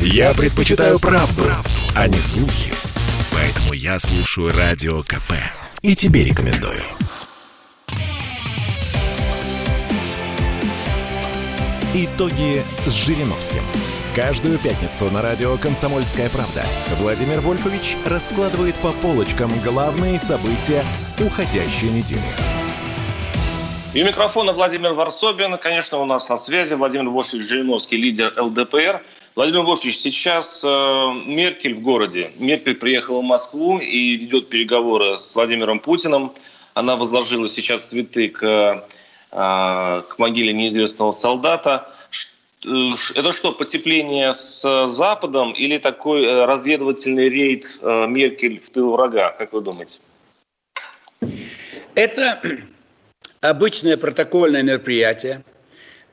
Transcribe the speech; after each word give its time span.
Я 0.00 0.34
предпочитаю 0.34 0.98
правду, 0.98 1.42
правду, 1.42 1.70
а 1.94 2.08
не 2.08 2.18
слухи. 2.18 2.72
Поэтому 3.32 3.72
я 3.72 3.98
слушаю 3.98 4.52
Радио 4.56 5.02
КП. 5.02 5.32
И 5.82 5.94
тебе 5.94 6.24
рекомендую. 6.24 6.82
Итоги 11.94 12.62
с 12.86 12.92
Жириновским. 12.92 13.62
Каждую 14.14 14.58
пятницу 14.58 15.10
на 15.10 15.22
радио 15.22 15.56
«Комсомольская 15.56 16.28
правда» 16.28 16.62
Владимир 16.98 17.40
Вольфович 17.40 17.96
раскладывает 18.04 18.74
по 18.76 18.92
полочкам 18.92 19.50
главные 19.64 20.18
события 20.18 20.82
уходящей 21.20 21.90
недели. 21.90 22.20
И 23.94 24.02
у 24.02 24.06
микрофона 24.06 24.52
Владимир 24.52 24.92
Варсобин. 24.92 25.56
Конечно, 25.56 25.96
у 25.96 26.04
нас 26.04 26.28
на 26.28 26.36
связи 26.36 26.74
Владимир 26.74 27.08
Вольфович 27.08 27.46
Жириновский, 27.46 27.96
лидер 27.96 28.30
ЛДПР. 28.36 29.02
Владимир 29.36 29.64
Вольфович, 29.64 29.98
сейчас 29.98 30.64
э, 30.64 30.68
Меркель 31.26 31.74
в 31.74 31.82
городе. 31.82 32.30
Меркель 32.38 32.74
приехала 32.74 33.20
в 33.20 33.24
Москву 33.24 33.78
и 33.78 34.16
ведет 34.16 34.48
переговоры 34.48 35.18
с 35.18 35.34
Владимиром 35.34 35.78
Путиным. 35.78 36.32
Она 36.72 36.96
возложила 36.96 37.46
сейчас 37.46 37.90
цветы 37.90 38.30
к, 38.30 38.42
э, 38.42 40.02
к 40.08 40.18
могиле 40.18 40.54
неизвестного 40.54 41.12
солдата. 41.12 41.92
Э, 42.64 42.94
это 43.14 43.32
что, 43.32 43.52
потепление 43.52 44.32
с 44.32 44.86
Западом 44.86 45.52
или 45.52 45.76
такой 45.76 46.24
э, 46.24 46.46
разведывательный 46.46 47.28
рейд 47.28 47.78
э, 47.82 48.06
Меркель 48.06 48.58
в 48.58 48.70
тыл 48.70 48.92
врага? 48.92 49.32
Как 49.32 49.52
вы 49.52 49.60
думаете? 49.60 49.98
Это 51.94 52.40
обычное 53.42 53.98
протокольное 53.98 54.62
мероприятие. 54.62 55.44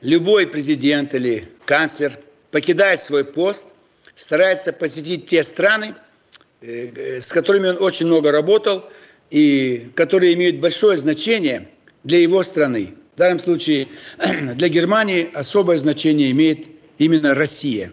Любой 0.02 0.46
президент 0.46 1.14
или 1.14 1.48
канцлер 1.64 2.18
покидает 2.54 3.00
свой 3.00 3.24
пост, 3.24 3.66
старается 4.14 4.72
посетить 4.72 5.26
те 5.26 5.42
страны, 5.42 5.96
э, 6.60 7.20
с 7.20 7.32
которыми 7.32 7.70
он 7.70 7.82
очень 7.82 8.06
много 8.06 8.30
работал 8.30 8.88
и 9.28 9.90
которые 9.96 10.34
имеют 10.34 10.60
большое 10.60 10.96
значение 10.96 11.68
для 12.04 12.20
его 12.20 12.44
страны. 12.44 12.94
В 13.16 13.18
данном 13.18 13.40
случае 13.40 13.88
для 14.54 14.68
Германии 14.68 15.28
особое 15.34 15.78
значение 15.78 16.30
имеет 16.30 16.68
именно 16.98 17.34
Россия. 17.34 17.92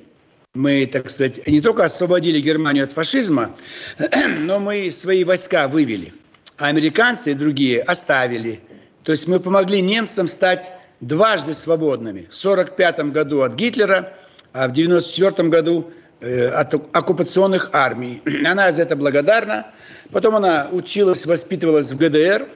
Мы, 0.54 0.86
так 0.86 1.10
сказать, 1.10 1.48
не 1.48 1.60
только 1.60 1.86
освободили 1.86 2.40
Германию 2.40 2.84
от 2.84 2.92
фашизма, 2.92 3.58
но 4.42 4.60
мы 4.60 4.92
свои 4.92 5.24
войска 5.24 5.68
вывели, 5.68 6.14
а 6.58 6.68
американцы 6.68 7.32
и 7.32 7.34
другие 7.34 7.82
оставили– 7.82 8.60
то 9.04 9.12
есть 9.12 9.28
мы 9.28 9.40
помогли 9.40 9.82
немцам 9.82 10.28
стать 10.28 10.72
дважды 11.00 11.54
свободными. 11.54 12.28
В 12.30 12.38
1945 12.38 13.00
году 13.12 13.42
от 13.42 13.56
Гитлера, 13.56 14.14
а 14.54 14.68
в 14.68 14.72
1994 14.72 15.50
году 15.50 15.92
э, 16.20 16.48
от 16.48 16.74
оккупационных 16.74 17.70
армий. 17.74 18.22
Она 18.46 18.72
за 18.72 18.84
это 18.84 18.96
благодарна. 18.96 19.68
Потом 20.12 20.36
она 20.36 20.68
училась, 20.72 21.26
воспитывалась 21.26 21.92
в 21.92 21.98
ГДР. 21.98 22.48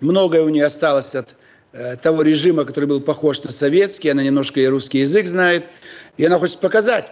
Многое 0.00 0.42
у 0.42 0.48
нее 0.48 0.66
осталось 0.66 1.14
от 1.14 1.30
э, 1.72 1.96
того 1.96 2.22
режима, 2.22 2.64
который 2.64 2.86
был 2.86 3.00
похож 3.00 3.42
на 3.42 3.50
советский. 3.50 4.10
Она 4.10 4.22
немножко 4.22 4.60
и 4.60 4.66
русский 4.66 4.98
язык 4.98 5.26
знает. 5.26 5.64
И 6.16 6.24
она 6.24 6.38
хочет 6.38 6.58
показать, 6.60 7.10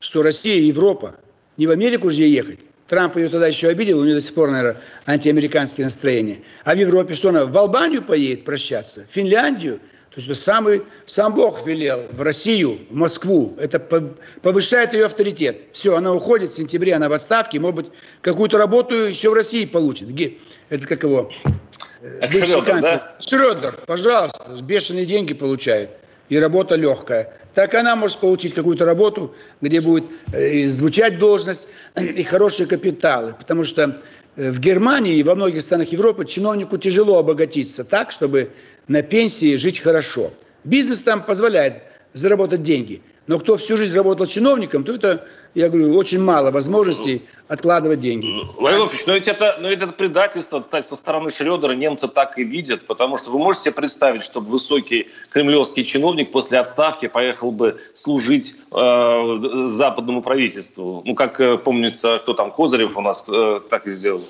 что 0.00 0.22
Россия 0.22 0.56
и 0.56 0.66
Европа 0.66 1.16
не 1.56 1.66
в 1.66 1.70
Америку 1.70 2.10
же 2.10 2.22
ехать, 2.22 2.60
Трамп 2.88 3.16
ее 3.16 3.28
тогда 3.28 3.48
еще 3.48 3.68
обидел, 3.68 3.98
у 3.98 4.04
нее 4.04 4.14
до 4.14 4.20
сих 4.20 4.34
пор, 4.34 4.50
наверное, 4.50 4.80
антиамериканские 5.06 5.86
настроения. 5.86 6.38
А 6.64 6.74
в 6.74 6.78
Европе 6.78 7.14
что 7.14 7.30
она, 7.30 7.44
в 7.44 7.56
Албанию 7.56 8.02
поедет 8.02 8.44
прощаться, 8.44 9.06
в 9.10 9.12
Финляндию? 9.12 9.80
То 10.16 10.22
есть 10.22 10.42
самый, 10.42 10.82
сам 11.04 11.34
Бог 11.34 11.66
велел 11.66 12.00
в 12.10 12.22
Россию, 12.22 12.78
в 12.88 12.94
Москву. 12.94 13.54
Это 13.58 13.78
повышает 14.40 14.94
ее 14.94 15.04
авторитет. 15.04 15.58
Все, 15.72 15.94
она 15.94 16.14
уходит 16.14 16.48
в 16.48 16.56
сентябре, 16.56 16.94
она 16.94 17.10
в 17.10 17.12
отставке, 17.12 17.60
может 17.60 17.76
быть, 17.76 17.86
какую-то 18.22 18.56
работу 18.56 18.94
еще 18.94 19.28
в 19.28 19.34
России 19.34 19.66
получит. 19.66 20.08
Это 20.70 20.86
как 20.86 21.02
его? 21.02 21.30
Это 22.00 22.32
Шрёдер, 22.32 22.80
да? 22.80 23.14
Шрёдер, 23.20 23.80
пожалуйста, 23.86 24.56
бешеные 24.62 25.04
деньги 25.04 25.34
получает 25.34 25.90
и 26.28 26.38
работа 26.38 26.74
легкая. 26.76 27.32
Так 27.54 27.74
она 27.74 27.96
может 27.96 28.18
получить 28.18 28.54
какую-то 28.54 28.84
работу, 28.84 29.34
где 29.60 29.80
будет 29.80 30.04
э, 30.32 30.66
звучать 30.66 31.18
должность 31.18 31.68
и 31.96 32.22
хорошие 32.22 32.66
капиталы. 32.66 33.34
Потому 33.38 33.64
что 33.64 33.82
э, 33.82 33.92
в 34.36 34.60
Германии 34.60 35.16
и 35.18 35.22
во 35.22 35.34
многих 35.34 35.62
странах 35.62 35.88
Европы 35.88 36.24
чиновнику 36.24 36.76
тяжело 36.78 37.18
обогатиться 37.18 37.84
так, 37.84 38.10
чтобы 38.10 38.50
на 38.86 39.02
пенсии 39.02 39.56
жить 39.56 39.80
хорошо. 39.80 40.32
Бизнес 40.64 41.02
там 41.02 41.24
позволяет 41.24 41.82
заработать 42.12 42.62
деньги– 42.62 43.02
но 43.26 43.40
кто 43.40 43.56
всю 43.56 43.76
жизнь 43.76 43.94
работал 43.94 44.26
чиновником, 44.26 44.84
то 44.84 44.94
это, 44.94 45.26
я 45.56 45.70
говорю, 45.70 45.96
очень 45.96 46.20
мало 46.20 46.50
возможностей 46.50 47.22
откладывать 47.48 48.00
деньги. 48.00 48.26
Владимир 48.58 48.84
Владимирович, 48.84 49.06
но 49.06 49.14
ведь 49.14 49.26
это, 49.26 49.56
но 49.58 49.68
ведь 49.70 49.80
это 49.80 49.92
предательство, 49.92 50.60
кстати, 50.60 50.86
со 50.86 50.96
стороны 50.96 51.30
Шредера 51.30 51.72
немцы 51.72 52.08
так 52.08 52.38
и 52.38 52.44
видят, 52.44 52.84
потому 52.86 53.16
что 53.16 53.30
вы 53.30 53.38
можете 53.38 53.64
себе 53.64 53.74
представить, 53.74 54.22
чтобы 54.22 54.50
высокий 54.50 55.08
кремлевский 55.30 55.84
чиновник 55.84 56.30
после 56.30 56.58
отставки 56.58 57.08
поехал 57.08 57.52
бы 57.52 57.80
служить 57.94 58.56
э, 58.70 59.66
западному 59.68 60.20
правительству. 60.20 61.00
Ну, 61.06 61.14
как 61.14 61.40
э, 61.40 61.56
помнится, 61.56 62.18
кто 62.18 62.34
там, 62.34 62.52
Козырев 62.52 62.94
у 62.94 63.00
нас 63.00 63.24
э, 63.26 63.60
так 63.70 63.86
и 63.86 63.90
сделал. 63.90 64.24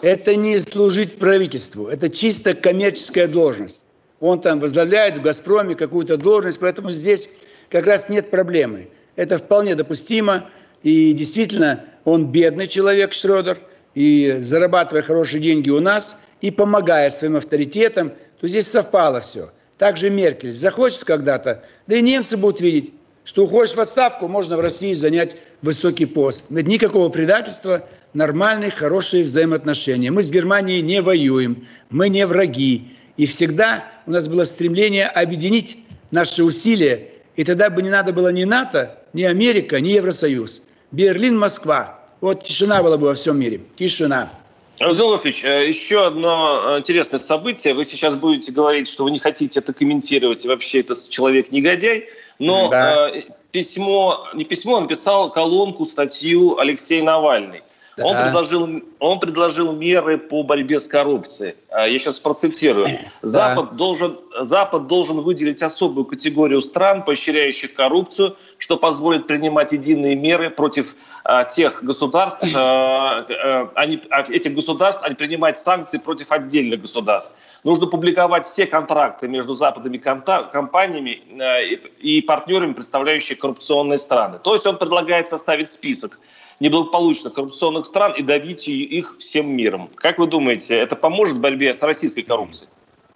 Это 0.00 0.36
не 0.36 0.58
служить 0.60 1.18
правительству, 1.18 1.86
это 1.88 2.08
чисто 2.08 2.54
коммерческая 2.54 3.28
должность. 3.28 3.84
Он 4.20 4.40
там 4.40 4.58
возглавляет 4.60 5.18
в 5.18 5.22
«Газпроме» 5.22 5.74
какую-то 5.74 6.16
должность, 6.16 6.60
поэтому 6.60 6.90
здесь 6.92 7.28
как 7.68 7.86
раз 7.86 8.08
нет 8.08 8.30
проблемы. 8.30 8.88
Это 9.16 9.38
вполне 9.38 9.74
допустимо. 9.74 10.48
И 10.82 11.12
действительно, 11.12 11.84
он 12.04 12.26
бедный 12.26 12.68
человек, 12.68 13.12
Шредер, 13.12 13.58
и 13.94 14.36
зарабатывая 14.40 15.02
хорошие 15.02 15.42
деньги 15.42 15.68
у 15.70 15.80
нас, 15.80 16.18
и 16.40 16.50
помогая 16.50 17.10
своим 17.10 17.36
авторитетам, 17.36 18.12
то 18.40 18.46
здесь 18.46 18.68
совпало 18.68 19.20
все. 19.20 19.50
Также 19.78 20.10
Меркель 20.10 20.52
захочет 20.52 21.04
когда-то, 21.04 21.64
да 21.86 21.96
и 21.96 22.02
немцы 22.02 22.36
будут 22.36 22.60
видеть, 22.60 22.92
что 23.24 23.44
уходишь 23.44 23.74
в 23.74 23.80
отставку, 23.80 24.28
можно 24.28 24.56
в 24.56 24.60
России 24.60 24.94
занять 24.94 25.36
высокий 25.60 26.06
пост. 26.06 26.44
Никакого 26.50 27.08
предательства, 27.08 27.86
нормальные, 28.14 28.70
хорошие 28.70 29.24
взаимоотношения. 29.24 30.10
Мы 30.10 30.22
с 30.22 30.30
Германией 30.30 30.82
не 30.82 31.02
воюем, 31.02 31.66
мы 31.90 32.08
не 32.08 32.26
враги. 32.26 32.96
И 33.16 33.26
всегда 33.26 33.84
у 34.06 34.12
нас 34.12 34.28
было 34.28 34.44
стремление 34.44 35.06
объединить 35.06 35.78
наши 36.10 36.42
усилия 36.42 37.10
и 37.40 37.44
тогда 37.44 37.70
бы 37.70 37.80
не 37.80 37.88
надо 37.88 38.12
было 38.12 38.28
ни 38.28 38.44
НАТО, 38.44 38.98
ни 39.12 39.22
Америка, 39.22 39.80
ни 39.80 39.90
Евросоюз. 39.90 40.62
Берлин, 40.90 41.38
Москва. 41.38 42.00
Вот 42.20 42.42
тишина 42.42 42.82
была 42.82 42.96
бы 42.96 43.06
во 43.06 43.14
всем 43.14 43.38
мире. 43.38 43.60
Тишина. 43.76 44.30
Золотович, 44.78 45.44
э, 45.44 45.68
еще 45.68 46.06
одно 46.06 46.76
э, 46.76 46.78
интересное 46.80 47.18
событие. 47.18 47.74
Вы 47.74 47.84
сейчас 47.84 48.14
будете 48.14 48.50
говорить, 48.50 48.88
что 48.88 49.04
вы 49.04 49.10
не 49.10 49.18
хотите 49.18 49.60
это 49.60 49.74
комментировать, 49.74 50.44
и 50.44 50.48
вообще 50.48 50.80
это 50.80 50.94
человек-негодяй. 50.96 52.08
Но 52.38 52.70
да. 52.70 53.10
э, 53.10 53.24
письмо, 53.50 54.26
не 54.34 54.44
письмо, 54.44 54.74
он 54.74 54.84
написал 54.84 55.30
колонку, 55.30 55.84
статью 55.84 56.58
Алексей 56.58 57.02
Навальный. 57.02 57.62
Да. 57.96 58.06
Он, 58.06 58.16
предложил, 58.16 58.82
он 58.98 59.20
предложил 59.20 59.72
меры 59.72 60.16
по 60.16 60.42
борьбе 60.42 60.78
с 60.78 60.88
коррупцией. 60.88 61.54
А, 61.68 61.86
я 61.86 61.98
сейчас 61.98 62.18
процитирую. 62.18 62.88
Запад, 63.20 63.70
да. 63.72 63.76
должен, 63.76 64.18
Запад 64.40 64.86
должен 64.86 65.20
выделить 65.20 65.62
особую 65.62 66.06
категорию 66.06 66.62
стран, 66.62 67.04
поощряющих 67.04 67.74
коррупцию, 67.74 68.36
что 68.60 68.76
позволит 68.76 69.26
принимать 69.26 69.72
единые 69.72 70.14
меры 70.14 70.50
против 70.50 70.94
а, 71.24 71.44
тех 71.44 71.82
государств, 71.82 72.46
а, 72.54 73.26
а, 73.28 73.72
они, 73.74 74.00
а, 74.10 74.20
этих 74.20 74.54
государств, 74.54 75.02
а 75.04 75.08
не 75.08 75.14
принимать 75.14 75.58
санкции 75.58 75.98
против 75.98 76.30
отдельных 76.30 76.82
государств. 76.82 77.34
Нужно 77.64 77.86
публиковать 77.86 78.46
все 78.46 78.66
контракты 78.66 79.28
между 79.28 79.54
западными 79.54 79.96
компаниями 79.96 81.22
а, 81.40 81.62
и, 81.62 81.76
и 82.18 82.22
партнерами, 82.22 82.74
представляющими 82.74 83.36
коррупционные 83.36 83.98
страны. 83.98 84.38
То 84.44 84.52
есть 84.52 84.66
он 84.66 84.76
предлагает 84.76 85.26
составить 85.26 85.70
список 85.70 86.20
неблагополучных 86.60 87.32
коррупционных 87.32 87.86
стран 87.86 88.12
и 88.14 88.22
давить 88.22 88.68
их 88.68 89.16
всем 89.18 89.56
миром. 89.56 89.88
Как 89.94 90.18
вы 90.18 90.26
думаете, 90.26 90.76
это 90.76 90.96
поможет 90.96 91.38
в 91.38 91.40
борьбе 91.40 91.74
с 91.74 91.82
российской 91.82 92.22
коррупцией? 92.22 92.68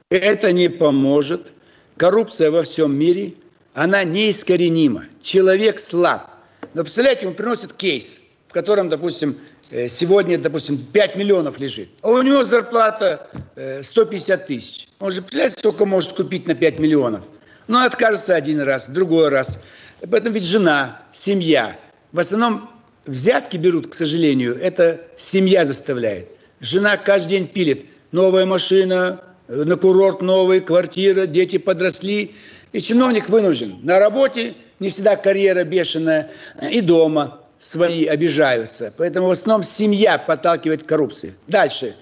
Это 0.09 0.53
не 0.53 0.69
поможет. 0.69 1.53
Коррупция 1.99 2.51
во 2.51 2.63
всем 2.63 2.97
мире, 2.97 3.35
она 3.75 4.05
неискоренима. 4.05 5.05
Человек 5.21 5.81
слаб. 5.81 6.31
Но 6.73 6.83
представляете, 6.83 7.27
он 7.27 7.35
приносит 7.35 7.73
кейс, 7.75 8.21
в 8.49 8.53
котором, 8.53 8.89
допустим, 8.89 9.37
э, 9.71 9.89
сегодня, 9.89 10.39
допустим, 10.39 10.79
5 10.79 11.17
миллионов 11.17 11.59
лежит. 11.59 11.89
А 12.01 12.09
у 12.09 12.23
него 12.23 12.43
зарплата 12.43 13.29
150 13.83 14.41
э, 14.41 14.47
тысяч. 14.47 14.89
Он 15.01 15.11
же, 15.13 15.21
представляете, 15.21 15.59
сколько 15.59 15.85
может 15.85 16.13
купить 16.13 16.47
на 16.47 16.55
5 16.55 16.79
миллионов? 16.79 17.25
Ну, 17.67 17.85
откажется 17.85 18.35
один 18.35 18.61
раз, 18.61 18.89
другой 18.89 19.29
раз. 19.29 19.63
Поэтому 20.09 20.35
ведь 20.35 20.45
жена, 20.45 21.03
семья. 21.13 21.79
В 22.13 22.21
основном 22.21 22.71
взятки 23.07 23.57
берут, 23.57 23.89
к 23.89 23.95
сожалению, 23.95 24.59
это 24.61 25.01
семья 25.17 25.65
заставляет. 25.65 26.29
Жена 26.61 26.97
каждый 26.97 27.31
день 27.31 27.49
пилит. 27.49 27.87
Новая 28.13 28.47
машина, 28.47 29.21
на 29.49 29.77
курорт 29.77 30.23
новый, 30.23 30.61
квартира, 30.61 31.27
дети 31.27 31.59
подросли. 31.59 32.35
И 32.75 32.81
чиновник 32.81 33.29
вынужден 33.29 33.79
на 33.85 34.01
работе 34.01 34.57
не 34.81 34.89
всегда 34.89 35.15
карьера 35.15 35.63
бешеная, 35.63 36.33
и 36.61 36.81
дома 36.81 37.41
свои 37.61 38.05
обижаются. 38.05 38.93
Поэтому 38.99 39.29
в 39.29 39.31
основном 39.31 39.63
семья 39.63 40.19
подталкивает 40.19 40.83
к 40.83 40.87
коррупции. 40.87 41.35
Дальше. 41.47 41.95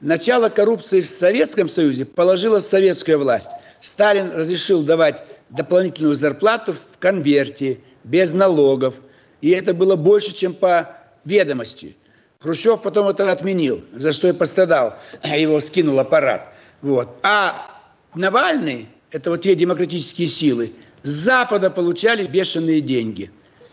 Начало 0.00 0.48
коррупции 0.48 1.00
в 1.00 1.08
Советском 1.08 1.68
Союзе 1.68 2.06
положила 2.06 2.58
советская 2.58 3.16
власть. 3.18 3.50
Сталин 3.80 4.32
разрешил 4.32 4.82
давать 4.82 5.22
дополнительную 5.50 6.16
зарплату 6.16 6.72
в 6.72 6.98
конверте, 6.98 7.78
без 8.02 8.32
налогов. 8.32 8.94
И 9.40 9.50
это 9.50 9.74
было 9.74 9.94
больше, 9.94 10.34
чем 10.34 10.54
по 10.54 10.96
ведомости. 11.24 11.96
Хрущев 12.40 12.82
потом 12.82 13.06
это 13.06 13.30
отменил, 13.30 13.84
за 13.92 14.12
что 14.12 14.26
и 14.26 14.32
пострадал. 14.32 14.96
Его 15.22 15.60
скинул 15.60 16.00
аппарат. 16.00 16.52
Вот. 16.82 17.20
А 17.22 17.76
Навальный, 18.16 18.88
это 19.10 19.30
вот 19.30 19.42
те 19.42 19.54
демократические 19.54 20.28
силы, 20.28 20.72
с 21.02 21.08
Запада 21.08 21.70
получали 21.70 22.26
бешеные 22.26 22.80
деньги. 22.80 23.30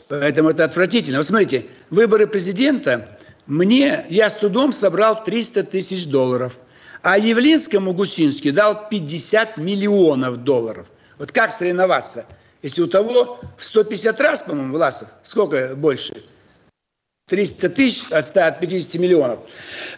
Поэтому 0.07 0.49
это 0.49 0.65
отвратительно. 0.65 1.17
Вот 1.17 1.27
смотрите, 1.27 1.65
выборы 1.89 2.27
президента, 2.27 3.17
мне, 3.47 4.05
я 4.09 4.29
с 4.29 4.35
трудом 4.35 4.71
собрал 4.71 5.23
300 5.23 5.63
тысяч 5.63 6.05
долларов. 6.05 6.57
А 7.01 7.17
Явлинскому 7.17 7.93
Гусинский 7.93 8.51
дал 8.51 8.87
50 8.87 9.57
миллионов 9.57 10.37
долларов. 10.37 10.87
Вот 11.17 11.31
как 11.31 11.51
соревноваться? 11.51 12.25
Если 12.61 12.81
у 12.81 12.87
того 12.87 13.41
в 13.57 13.65
150 13.65 14.21
раз, 14.21 14.43
по-моему, 14.43 14.73
Власов, 14.73 15.09
сколько 15.23 15.75
больше? 15.75 16.13
300 17.27 17.69
тысяч 17.69 18.03
от 18.11 18.25
150 18.25 18.95
миллионов. 18.95 19.39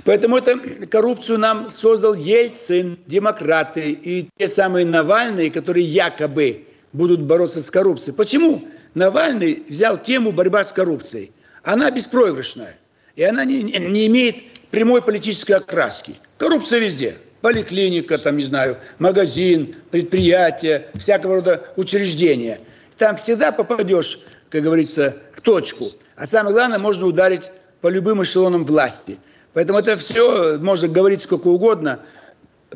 Поэтому 0.03 0.37
эту 0.37 0.87
коррупцию 0.87 1.39
нам 1.39 1.69
создал 1.69 2.13
Ельцин, 2.13 2.99
демократы 3.07 3.91
и 3.91 4.29
те 4.37 4.47
самые 4.47 4.85
Навальные, 4.85 5.49
которые 5.49 5.85
якобы 5.85 6.65
будут 6.93 7.21
бороться 7.21 7.61
с 7.61 7.71
коррупцией. 7.71 8.15
Почему 8.15 8.63
Навальный 8.93 9.63
взял 9.67 9.97
тему 9.97 10.31
борьба 10.31 10.63
с 10.63 10.71
коррупцией? 10.71 11.31
Она 11.63 11.89
беспроигрышная. 11.89 12.77
И 13.15 13.23
она 13.23 13.43
не, 13.43 13.63
не 13.63 14.07
имеет 14.07 14.35
прямой 14.69 15.01
политической 15.01 15.53
окраски. 15.53 16.15
Коррупция 16.37 16.79
везде. 16.79 17.15
Поликлиника, 17.41 18.17
там, 18.17 18.37
не 18.37 18.43
знаю, 18.43 18.77
магазин, 18.99 19.75
предприятие, 19.91 20.89
всякого 20.95 21.35
рода 21.35 21.67
учреждения. 21.75 22.59
Там 22.97 23.17
всегда 23.17 23.51
попадешь, 23.51 24.19
как 24.49 24.63
говорится, 24.63 25.15
в 25.33 25.41
точку. 25.41 25.91
А 26.15 26.25
самое 26.25 26.53
главное, 26.53 26.79
можно 26.79 27.05
ударить 27.05 27.51
по 27.81 27.87
любым 27.87 28.23
эшелонам 28.23 28.65
власти. 28.65 29.17
Поэтому 29.53 29.79
это 29.79 29.97
все 29.97 30.57
можно 30.57 30.87
говорить 30.87 31.21
сколько 31.21 31.47
угодно, 31.47 31.99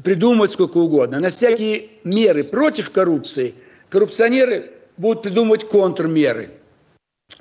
придумывать 0.03 0.51
сколько 0.51 0.77
угодно. 0.77 1.19
На 1.19 1.29
всякие 1.29 1.89
меры 2.03 2.43
против 2.43 2.89
коррупции 2.91 3.53
коррупционеры 3.89 4.71
будут 4.97 5.23
придумывать 5.23 5.67
контрмеры. 5.67 6.51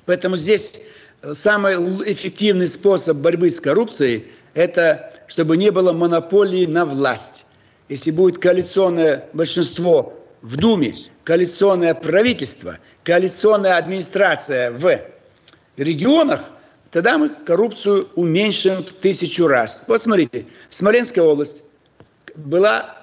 Поэтому 0.05 0.35
здесь 0.35 0.81
самый 1.33 1.75
эффективный 2.11 2.67
способ 2.67 3.17
борьбы 3.17 3.49
с 3.49 3.59
коррупцией– 3.59 4.27
это 4.53 5.09
чтобы 5.29 5.57
не 5.57 5.71
было 5.71 5.93
монополии 5.93 6.65
на 6.65 6.85
власть. 6.85 7.45
Если 7.87 8.11
будет 8.11 8.39
коалиционное 8.39 9.29
большинство 9.33 10.13
в 10.41 10.57
Думе, 10.57 10.95
коалиционное 11.23 11.93
правительство, 11.93 12.79
коалиционная 13.03 13.77
администрация 13.77 14.71
в 14.71 14.99
регионах, 15.79 16.49
тогда 16.91 17.17
мы 17.17 17.29
коррупцию 17.29 18.09
уменьшим 18.15 18.83
в 18.83 18.93
тысячу 18.93 19.47
раз. 19.47 19.83
Вот 19.87 20.01
смотрите, 20.01 20.45
Смоленская 20.69 21.23
область 21.23 21.63
была 22.35 22.97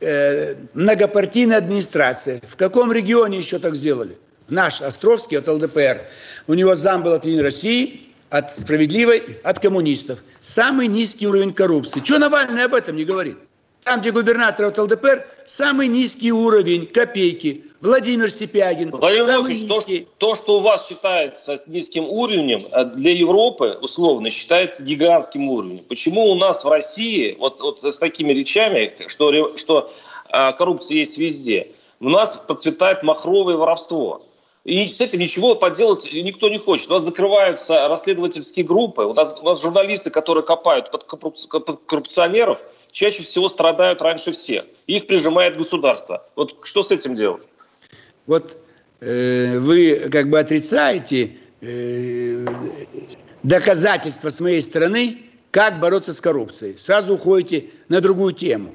э, 0.00 0.56
многопартийная 0.74 1.58
администрация. 1.58 2.40
В 2.48 2.56
каком 2.56 2.92
регионе 2.92 3.38
еще 3.38 3.58
так 3.58 3.74
сделали? 3.74 4.18
Наш 4.48 4.80
Островский 4.80 5.38
от 5.38 5.48
ЛДПР. 5.48 6.02
У 6.46 6.54
него 6.54 6.74
зам 6.74 7.02
был 7.02 7.12
от 7.12 7.24
Единой 7.24 7.44
России, 7.44 8.08
от 8.28 8.54
справедливой, 8.54 9.38
от 9.42 9.60
коммунистов. 9.60 10.18
Самый 10.40 10.88
низкий 10.88 11.26
уровень 11.26 11.52
коррупции. 11.52 12.00
Чего 12.00 12.18
Навальный 12.18 12.64
об 12.64 12.74
этом 12.74 12.96
не 12.96 13.04
говорит? 13.04 13.36
Там, 13.84 14.00
где 14.00 14.12
губернатор 14.12 14.66
от 14.66 14.78
ЛДПР, 14.78 15.26
самый 15.44 15.88
низкий 15.88 16.32
уровень, 16.32 16.86
копейки. 16.86 17.64
Владимир 17.82 18.30
Сипягин. 18.30 18.92
Владимир 18.92 19.24
Владимирович, 19.24 20.06
то, 20.16 20.28
то, 20.28 20.36
что 20.36 20.58
у 20.58 20.60
вас 20.60 20.88
считается 20.88 21.60
низким 21.66 22.04
уровнем, 22.04 22.68
э, 22.70 22.84
для 22.84 23.10
Европы, 23.10 23.76
условно, 23.82 24.30
считается 24.30 24.84
гигантским 24.84 25.48
уровнем. 25.50 25.84
Почему 25.88 26.30
у 26.30 26.36
нас 26.36 26.64
в 26.64 26.68
России, 26.68 27.36
вот, 27.40 27.60
вот 27.60 27.82
с 27.82 27.98
такими 27.98 28.32
речами, 28.32 28.94
что, 29.08 29.56
что 29.56 29.92
а, 30.28 30.52
коррупция 30.52 30.98
есть 30.98 31.18
везде, 31.18 31.72
у 31.98 32.08
нас 32.08 32.36
процветает 32.36 33.02
махровое 33.02 33.56
воровство. 33.56 34.22
И 34.62 34.86
с 34.86 35.00
этим 35.00 35.18
ничего 35.18 35.56
поделать 35.56 36.08
никто 36.12 36.48
не 36.48 36.58
хочет. 36.58 36.88
У 36.88 36.94
нас 36.94 37.02
закрываются 37.02 37.88
расследовательские 37.88 38.64
группы, 38.64 39.02
у 39.02 39.12
нас, 39.12 39.36
у 39.40 39.44
нас 39.44 39.60
журналисты, 39.60 40.10
которые 40.10 40.44
копают 40.44 40.92
под 40.92 41.02
коррупционеров, 41.02 42.62
чаще 42.92 43.24
всего 43.24 43.48
страдают 43.48 44.00
раньше 44.02 44.30
всех. 44.30 44.66
Их 44.86 45.08
прижимает 45.08 45.56
государство. 45.56 46.24
Вот 46.36 46.58
что 46.62 46.84
с 46.84 46.92
этим 46.92 47.16
делать? 47.16 47.42
Вот 48.26 48.56
э, 49.00 49.58
вы 49.58 50.08
как 50.10 50.30
бы 50.30 50.38
отрицаете 50.38 51.36
э, 51.60 52.46
доказательства 53.42 54.30
с 54.30 54.40
моей 54.40 54.62
стороны, 54.62 55.22
как 55.50 55.80
бороться 55.80 56.12
с 56.12 56.20
коррупцией. 56.20 56.78
Сразу 56.78 57.14
уходите 57.14 57.70
на 57.88 58.00
другую 58.00 58.32
тему. 58.32 58.74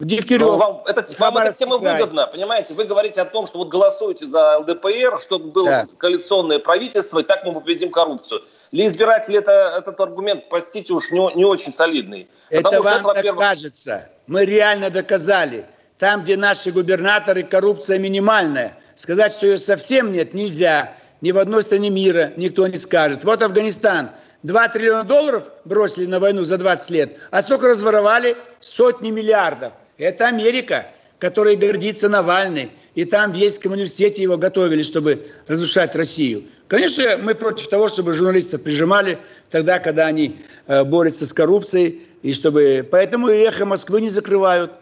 Дегтярев. 0.00 0.58
Вам, 0.58 0.82
это, 0.86 1.06
вам 1.18 1.36
эта 1.38 1.52
тема 1.52 1.78
выгодна, 1.78 2.26
понимаете? 2.26 2.74
Вы 2.74 2.84
говорите 2.84 3.20
о 3.22 3.24
том, 3.24 3.46
что 3.46 3.58
вот 3.58 3.68
голосуете 3.68 4.26
за 4.26 4.58
ЛДПР, 4.58 5.20
чтобы 5.20 5.52
было 5.52 5.68
да. 5.68 5.88
коалиционное 5.98 6.58
правительство, 6.58 7.20
и 7.20 7.22
так 7.22 7.44
мы 7.44 7.52
победим 7.52 7.90
коррупцию. 7.90 8.42
Для 8.72 8.88
избирателей 8.88 9.38
это, 9.38 9.76
этот 9.78 10.00
аргумент, 10.00 10.48
простите 10.48 10.92
уж, 10.92 11.12
не, 11.12 11.34
не 11.34 11.44
очень 11.44 11.72
солидный. 11.72 12.28
Это 12.50 12.82
вам 12.82 13.06
это, 13.06 13.22
так 13.22 13.36
кажется. 13.36 14.10
Мы 14.26 14.44
реально 14.44 14.90
доказали. 14.90 15.66
Там, 15.98 16.24
где 16.24 16.36
наши 16.36 16.72
губернаторы, 16.72 17.42
коррупция 17.42 17.98
минимальная. 17.98 18.76
Сказать, 18.94 19.32
что 19.32 19.46
ее 19.46 19.58
совсем 19.58 20.12
нет, 20.12 20.34
нельзя. 20.34 20.94
Ни 21.20 21.32
в 21.32 21.38
одной 21.38 21.62
стране 21.62 21.90
мира 21.90 22.32
никто 22.36 22.66
не 22.66 22.76
скажет. 22.76 23.24
Вот 23.24 23.42
Афганистан. 23.42 24.10
2 24.42 24.68
триллиона 24.68 25.04
долларов 25.04 25.44
бросили 25.64 26.04
на 26.04 26.20
войну 26.20 26.42
за 26.42 26.58
20 26.58 26.90
лет, 26.90 27.16
а 27.30 27.40
сколько 27.40 27.68
разворовали? 27.68 28.36
Сотни 28.60 29.10
миллиардов. 29.10 29.72
Это 29.96 30.26
Америка, 30.26 30.86
которой 31.18 31.56
гордится 31.56 32.10
Навальный. 32.10 32.70
И 32.94 33.06
там 33.06 33.32
в 33.32 33.36
Ельском 33.36 33.72
университете 33.72 34.22
его 34.22 34.36
готовили, 34.36 34.82
чтобы 34.82 35.26
разрушать 35.48 35.96
Россию. 35.96 36.44
Конечно, 36.68 37.16
мы 37.16 37.34
против 37.34 37.68
того, 37.68 37.88
чтобы 37.88 38.12
журналистов 38.12 38.62
прижимали 38.62 39.18
тогда, 39.50 39.78
когда 39.78 40.06
они 40.06 40.36
э, 40.66 40.84
борются 40.84 41.26
с 41.26 41.32
коррупцией. 41.32 42.02
И 42.22 42.32
чтобы... 42.34 42.86
Поэтому 42.88 43.28
«Эхо 43.28 43.64
Москвы» 43.64 44.02
не 44.02 44.10
закрывают. 44.10 44.72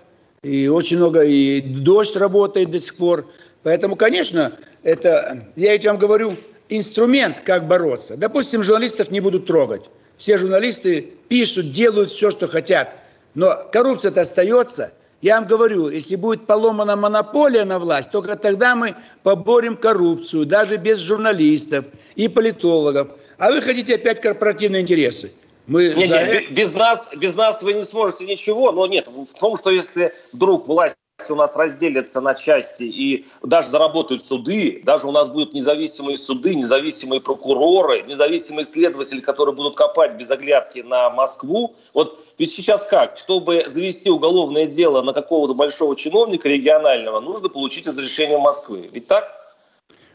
И 0.43 0.69
очень 0.69 0.97
много, 0.97 1.23
и 1.23 1.61
«Дождь» 1.61 2.17
работает 2.17 2.71
до 2.71 2.79
сих 2.79 2.97
пор. 2.97 3.31
Поэтому, 3.63 3.97
конечно, 3.97 4.59
это, 4.83 5.47
я 5.55 5.73
ведь 5.73 5.87
вам 5.87 5.99
говорю, 5.99 6.37
инструмент, 6.69 7.41
как 7.41 7.69
бороться. 7.69 8.17
Допустим, 8.17 8.63
журналистов 8.63 9.11
не 9.11 9.21
будут 9.21 9.47
трогать. 9.47 9.83
Все 10.17 10.39
журналисты 10.39 11.13
пишут, 11.29 11.73
делают 11.73 12.11
все, 12.11 12.31
что 12.31 12.49
хотят. 12.49 12.93
Но 13.35 13.69
коррупция-то 13.73 14.23
остается– 14.23 14.93
я 15.23 15.37
вам 15.39 15.47
говорю, 15.47 15.89
если 15.89 16.17
будет 16.17 16.47
поломана 16.47 16.97
монополия 16.97 17.65
на 17.65 17.79
власть, 17.79 18.11
только 18.11 18.35
тогда 18.35 18.75
мы 18.75 18.97
поборем 19.23 19.77
коррупцию, 19.77 20.47
даже 20.47 20.77
без 20.79 20.99
журналистов 20.99 21.85
и 22.17 22.27
политологов. 22.27 23.11
А 23.39 23.53
вы 23.53 23.63
хотите 23.63 23.95
опять 23.95 24.21
корпоративные 24.21 24.83
интересы. 24.83 25.31
Мы 25.67 25.95
нет, 25.95 26.11
нет, 26.11 26.53
без, 26.53 26.75
нас, 26.75 27.11
без 27.17 27.35
нас 27.35 27.63
вы 27.63 27.75
не 27.75 27.85
сможете 27.85 28.27
ничего, 28.27 28.73
но 28.73 28.87
нет, 28.87 29.07
в 29.09 29.39
том, 29.39 29.57
что 29.57 29.71
если 29.71 30.13
вдруг 30.33 30.67
власть 30.67 30.97
у 31.31 31.35
нас 31.37 31.55
разделятся 31.55 32.21
на 32.21 32.35
части 32.35 32.83
и 32.83 33.27
даже 33.43 33.69
заработают 33.69 34.23
суды, 34.23 34.83
даже 34.85 35.07
у 35.07 35.13
нас 35.13 35.29
будут 35.29 35.55
независимые 35.55 36.19
суды, 36.19 36.55
независимые 36.55 37.21
прокуроры, 37.21 38.03
независимые 38.03 38.65
следователи, 38.65 39.21
которые 39.21 39.55
будут 39.55 39.77
копать 39.77 40.15
без 40.17 40.31
оглядки 40.31 40.81
на 40.81 41.11
Москву. 41.11 41.77
Вот 41.95 42.19
ведь 42.39 42.51
сейчас 42.51 42.85
как? 42.85 43.19
Чтобы 43.19 43.65
завести 43.69 44.11
уголовное 44.11 44.67
дело 44.67 45.03
на 45.03 45.13
какого-то 45.13 45.55
большого 45.55 45.95
чиновника 45.95 46.49
регионального, 46.49 47.21
нужно 47.21 47.49
получить 47.49 47.87
разрешение 47.87 48.39
Москвы. 48.39 48.91
Ведь 48.93 49.07
так? 49.07 49.31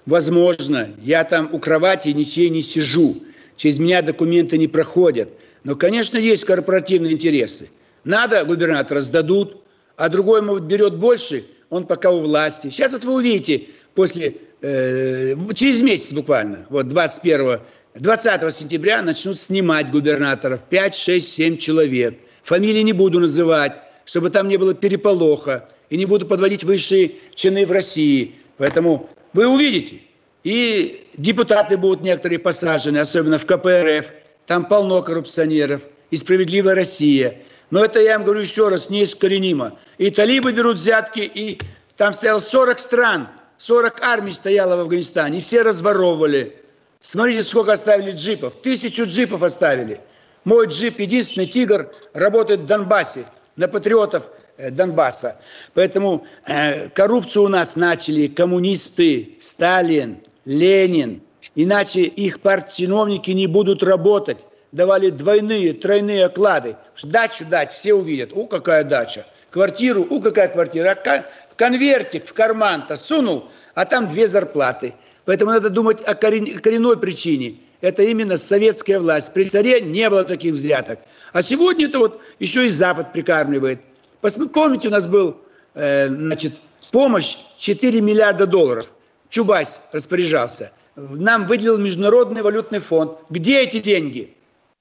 Возможно. 0.05 0.89
Я 1.01 1.23
там 1.23 1.49
у 1.53 1.59
кровати 1.59 2.09
ничей 2.09 2.49
не 2.49 2.61
сижу. 2.61 3.21
Через 3.57 3.79
меня 3.79 4.01
документы 4.01 4.57
не 4.57 4.67
проходят. 4.67 5.33
Но, 5.65 5.75
конечно, 5.75 6.17
есть 6.17 6.45
корпоративные 6.45 7.13
интересы. 7.13 7.69
Надо, 8.05 8.45
губернатора 8.45 9.01
сдадут, 9.01 9.63
а 9.97 10.07
другой 10.07 10.39
ему 10.41 10.59
берет 10.59 10.95
больше, 10.95 11.43
он 11.69 11.85
пока 11.85 12.11
у 12.11 12.19
власти. 12.19 12.67
Сейчас 12.67 12.93
вот 12.93 13.03
вы 13.03 13.15
увидите, 13.15 13.67
после, 13.93 14.35
э, 14.61 15.35
через 15.53 15.81
месяц 15.81 16.13
буквально, 16.13 16.65
вот 16.69 16.87
21 16.87 17.59
20 17.95 18.51
сентября 18.51 19.01
начнут 19.01 19.39
снимать 19.39 19.91
губернаторов, 19.91 20.61
5, 20.69 20.95
6, 20.95 21.33
7 21.33 21.57
человек. 21.57 22.17
Фамилии 22.43 22.81
не 22.81 22.93
буду 22.93 23.19
называть, 23.19 23.73
чтобы 24.05 24.29
там 24.29 24.47
не 24.47 24.57
было 24.57 24.73
переполоха, 24.75 25.67
и 25.89 25.97
не 25.97 26.05
буду 26.05 26.25
подводить 26.25 26.63
высшие 26.63 27.13
чины 27.33 27.65
в 27.65 27.71
России. 27.71 28.35
Поэтому 28.57 29.09
вы 29.33 29.47
увидите, 29.47 30.01
И 30.47 31.05
депутаты 31.17 31.75
будут 31.75 32.03
некоторые 32.03 32.39
посажены, 32.39 32.99
особенно 32.99 33.37
в 33.37 33.45
КПРФ. 33.45 34.05
Там 34.45 34.63
полно 34.63 35.01
коррупционеров. 35.01 35.81
И 36.09 36.15
«Справедливая 36.15 36.73
Россия». 36.73 37.41
Но 37.69 37.83
это, 37.83 37.99
я 37.99 38.13
вам 38.13 38.23
говорю 38.23 38.39
еще 38.39 38.69
раз, 38.69 38.89
неискоренимо. 38.89 39.77
И 39.97 40.09
талибы 40.09 40.53
берут 40.53 40.77
взятки, 40.77 41.19
и 41.19 41.59
там 41.97 42.13
стояло 42.13 42.39
40 42.39 42.79
стран, 42.79 43.27
40 43.57 44.01
армий 44.01 44.31
стояло 44.31 44.77
в 44.77 44.79
Афганистане, 44.79 45.39
и 45.39 45.41
все 45.41 45.63
разворовывали. 45.63 46.55
Смотрите, 47.01 47.43
сколько 47.43 47.73
оставили 47.73 48.11
джипов. 48.11 48.53
Тысячу 48.63 49.03
джипов 49.03 49.43
оставили. 49.43 49.99
Мой 50.45 50.67
джип, 50.67 50.97
единственный 51.01 51.47
«Тигр», 51.47 51.91
работает 52.13 52.61
в 52.61 52.65
Донбассе, 52.65 53.25
на 53.57 53.67
патриотов 53.67 54.23
э, 54.55 54.71
Донбасса. 54.71 55.41
Поэтому 55.73 56.25
э, 56.45 56.87
коррупцию 56.87 57.43
у 57.43 57.49
нас 57.49 57.75
начали 57.75 58.27
коммунисты, 58.27 59.35
Сталин, 59.41 60.19
Ленин. 60.47 61.21
Иначе 61.55 62.03
их 62.03 62.39
партчиновники 62.39 63.31
не 63.31 63.47
будут 63.47 63.83
работать. 63.83 64.37
Давали 64.71 65.09
двойные, 65.09 65.73
тройные 65.73 66.25
оклады. 66.25 66.77
Дачу 67.03 67.45
дать, 67.45 67.73
все 67.73 67.93
увидят. 67.93 68.31
У, 68.31 68.47
какая 68.47 68.85
дача. 68.85 69.25
Квартиру, 69.51 70.07
у, 70.09 70.21
какая 70.21 70.47
квартира. 70.47 70.91
А 70.91 71.25
конвертик 71.57 72.25
в 72.25 72.33
карман-то 72.33 72.95
сунул, 72.95 73.49
а 73.75 73.83
там 73.83 74.07
две 74.07 74.25
зарплаты. 74.25 74.93
Поэтому 75.25 75.51
надо 75.51 75.69
думать 75.69 76.01
о 76.01 76.15
коренной 76.15 76.97
причине. 76.97 77.57
Это 77.81 78.03
именно 78.03 78.37
советская 78.37 79.01
власть. 79.01 79.33
При 79.33 79.49
царе 79.49 79.81
не 79.81 80.09
было 80.09 80.23
таких 80.23 80.53
взяток. 80.53 80.99
А 81.33 81.41
сегодня 81.41 81.87
это 81.87 81.99
вот 81.99 82.21
еще 82.39 82.67
и 82.67 82.69
Запад 82.69 83.11
прикармливает. 83.11 83.81
Помните, 84.21 84.87
у 84.87 84.91
нас 84.91 85.07
был 85.07 85.37
э, 85.73 86.07
значит, 86.07 86.53
помощь 86.91 87.35
4 87.57 87.99
миллиарда 87.99 88.45
долларов. 88.45 88.89
Чубайс 89.29 89.81
распоряжался. 89.91 90.71
Нам 90.95 91.45
выделил 91.45 91.77
Международный 91.77 92.41
валютный 92.41 92.79
фонд. 92.79 93.19
Где 93.29 93.61
эти 93.61 93.79
деньги? 93.79 94.33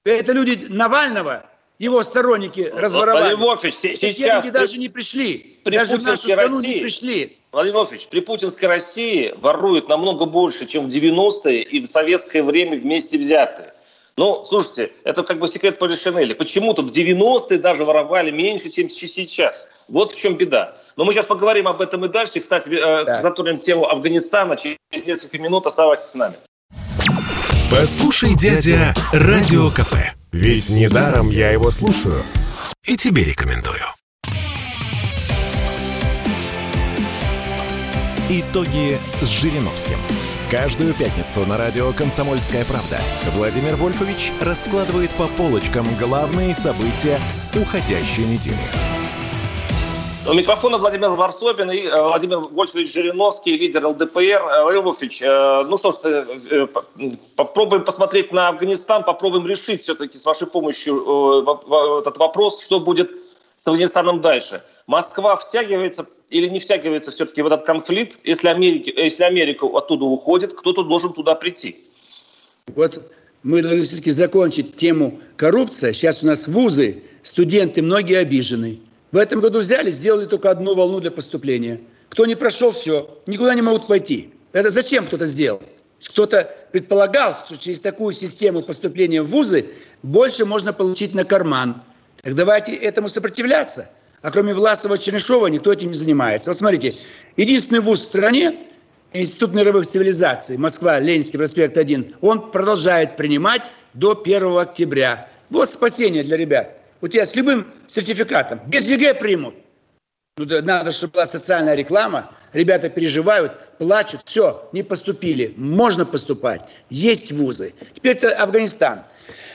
Это 0.03 0.31
люди 0.31 0.65
Навального, 0.69 1.45
его 1.79 2.01
сторонники 2.01 2.71
разворовали. 2.73 3.35
Владимир 3.35 3.71
сейчас... 3.71 4.43
Деньги 4.43 4.49
даже 4.49 4.77
не 4.77 4.89
пришли. 4.89 5.59
При 5.63 5.77
даже 5.77 5.97
в 5.97 6.03
нашу 6.03 6.33
России, 6.33 6.75
не 6.75 6.81
пришли. 6.81 7.37
Владимир 7.51 7.77
Вольфович, 7.77 8.07
при 8.07 8.21
путинской 8.21 8.67
России 8.67 9.33
воруют 9.37 9.89
намного 9.89 10.25
больше, 10.25 10.65
чем 10.65 10.85
в 10.85 10.87
90-е 10.87 11.61
и 11.61 11.81
в 11.81 11.85
советское 11.85 12.41
время 12.41 12.77
вместе 12.77 13.17
взятые. 13.17 13.73
Ну, 14.15 14.43
слушайте, 14.45 14.91
это 15.03 15.21
как 15.23 15.37
бы 15.37 15.47
секрет 15.47 15.77
Полишинеля. 15.77 16.33
Почему-то 16.33 16.81
в 16.81 16.89
90-е 16.89 17.59
даже 17.59 17.85
воровали 17.85 18.31
меньше, 18.31 18.71
чем 18.71 18.89
сейчас. 18.89 19.67
Вот 19.87 20.11
в 20.11 20.19
чем 20.19 20.35
беда. 20.35 20.75
Но 20.97 21.05
мы 21.05 21.13
сейчас 21.13 21.27
поговорим 21.27 21.67
об 21.67 21.79
этом 21.79 22.03
и 22.05 22.09
дальше. 22.09 22.39
Кстати, 22.39 22.69
э, 22.69 23.05
да. 23.05 23.21
затронем 23.21 23.59
тему 23.59 23.87
Афганистана. 23.87 24.57
Через 24.57 24.77
несколько 25.05 25.37
минут 25.37 25.67
оставайтесь 25.67 26.05
с 26.05 26.15
нами. 26.15 26.35
Послушай, 27.69 28.35
дядя, 28.35 28.93
Радио 29.13 29.69
КП. 29.69 29.93
Ведь 30.31 30.69
недаром 30.71 31.29
я 31.29 31.51
его 31.51 31.69
слушаю. 31.69 32.23
И 32.83 32.97
тебе 32.97 33.23
рекомендую. 33.23 33.83
Итоги 38.29 38.97
с 39.21 39.27
Жириновским. 39.27 39.97
Каждую 40.49 40.93
пятницу 40.93 41.45
на 41.45 41.57
радио 41.57 41.93
«Комсомольская 41.93 42.65
правда» 42.65 42.97
Владимир 43.35 43.75
Вольфович 43.75 44.31
раскладывает 44.41 45.11
по 45.11 45.27
полочкам 45.27 45.85
главные 45.99 46.55
события 46.55 47.17
уходящей 47.55 48.25
недели. 48.25 48.96
У 50.29 50.33
микрофона 50.33 50.77
Владимир 50.77 51.11
Варсобин 51.11 51.71
и 51.71 51.83
э, 51.85 52.01
Владимир 52.01 52.39
Вольфович 52.39 52.93
Жириновский, 52.93 53.57
лидер 53.57 53.85
ЛДПР. 53.87 54.19
Э, 54.19 54.81
Вольфович, 54.81 55.21
э, 55.21 55.63
ну 55.69 55.77
что 55.77 55.93
ж, 55.93 56.67
попробуем 57.37 57.85
посмотреть 57.85 58.33
на 58.33 58.49
Афганистан, 58.49 59.05
попробуем 59.05 59.47
решить 59.47 59.83
все-таки 59.83 60.17
с 60.17 60.25
вашей 60.25 60.47
помощью 60.47 60.97
этот 62.01 62.17
вопрос, 62.17 62.61
что 62.61 62.81
будет 62.81 63.09
с 63.55 63.67
Афганистаном 63.69 64.19
дальше. 64.19 64.61
Москва 64.85 65.37
втягивается 65.37 66.05
или 66.29 66.49
не 66.49 66.59
втягивается 66.59 67.11
все-таки 67.11 67.41
в 67.41 67.47
этот 67.47 67.65
конфликт? 67.65 68.19
Если, 68.25 68.49
Америки, 68.49 68.93
если 68.97 69.23
Америка 69.23 69.65
оттуда 69.65 70.03
уходит, 70.03 70.53
кто-то 70.53 70.83
должен 70.83 71.13
туда 71.13 71.35
прийти. 71.35 71.77
Вот 72.75 72.99
мы 73.43 73.61
должны 73.61 73.83
все-таки 73.83 74.11
закончить 74.11 74.75
тему 74.75 75.21
коррупция. 75.37 75.93
Сейчас 75.93 76.21
у 76.21 76.27
нас 76.27 76.47
вузы, 76.47 77.03
студенты, 77.23 77.81
многие 77.81 78.17
обижены. 78.17 78.81
В 79.11 79.17
этом 79.17 79.39
году 79.39 79.59
взяли, 79.59 79.89
сделали 79.89 80.25
только 80.25 80.49
одну 80.49 80.75
волну 80.75 80.99
для 80.99 81.11
поступления. 81.11 81.79
Кто 82.09 82.25
не 82.25 82.35
прошел, 82.35 82.71
все, 82.71 83.19
никуда 83.25 83.53
не 83.53 83.61
могут 83.61 83.87
пойти. 83.87 84.33
Это 84.51 84.69
зачем 84.69 85.07
кто-то 85.07 85.25
сделал? 85.25 85.61
Кто-то 86.05 86.55
предполагал, 86.71 87.33
что 87.45 87.57
через 87.57 87.79
такую 87.79 88.13
систему 88.13 88.61
поступления 88.61 89.21
в 89.21 89.27
вузы 89.27 89.65
больше 90.03 90.45
можно 90.45 90.73
получить 90.73 91.15
на 91.15 91.25
карман. 91.25 91.81
Так 92.21 92.35
давайте 92.35 92.75
этому 92.75 93.07
сопротивляться. 93.07 93.89
А 94.21 94.31
кроме 94.31 94.53
Власова 94.53 94.97
Чернышова 94.97 95.47
никто 95.47 95.71
этим 95.71 95.89
не 95.89 95.93
занимается. 95.93 96.49
Вот 96.49 96.57
смотрите, 96.57 96.95
единственный 97.35 97.79
вуз 97.79 98.01
в 98.01 98.05
стране, 98.05 98.67
Институт 99.13 99.53
мировых 99.53 99.87
цивилизаций, 99.87 100.57
Москва, 100.57 100.99
Ленинский 100.99 101.39
проспект 101.39 101.77
1, 101.77 102.15
он 102.21 102.51
продолжает 102.51 103.15
принимать 103.15 103.71
до 103.93 104.19
1 104.21 104.57
октября. 104.57 105.29
Вот 105.49 105.69
спасение 105.69 106.23
для 106.23 106.35
ребят. 106.35 106.81
У 107.01 107.07
тебя 107.07 107.25
с 107.25 107.35
любым 107.35 107.67
сертификатом, 107.85 108.59
без 108.67 108.89
ЕГЭ 108.89 109.15
примут. 109.15 109.55
Ну, 110.37 110.45
да, 110.45 110.61
надо, 110.61 110.91
чтобы 110.91 111.13
была 111.13 111.25
социальная 111.25 111.73
реклама. 111.73 112.31
Ребята 112.53 112.89
переживают, 112.89 113.53
плачут. 113.79 114.21
Все, 114.25 114.69
не 114.71 114.83
поступили. 114.83 115.53
Можно 115.57 116.05
поступать. 116.05 116.61
Есть 116.89 117.31
вузы. 117.31 117.73
Теперь 117.95 118.17
это 118.17 118.35
Афганистан. 118.35 119.03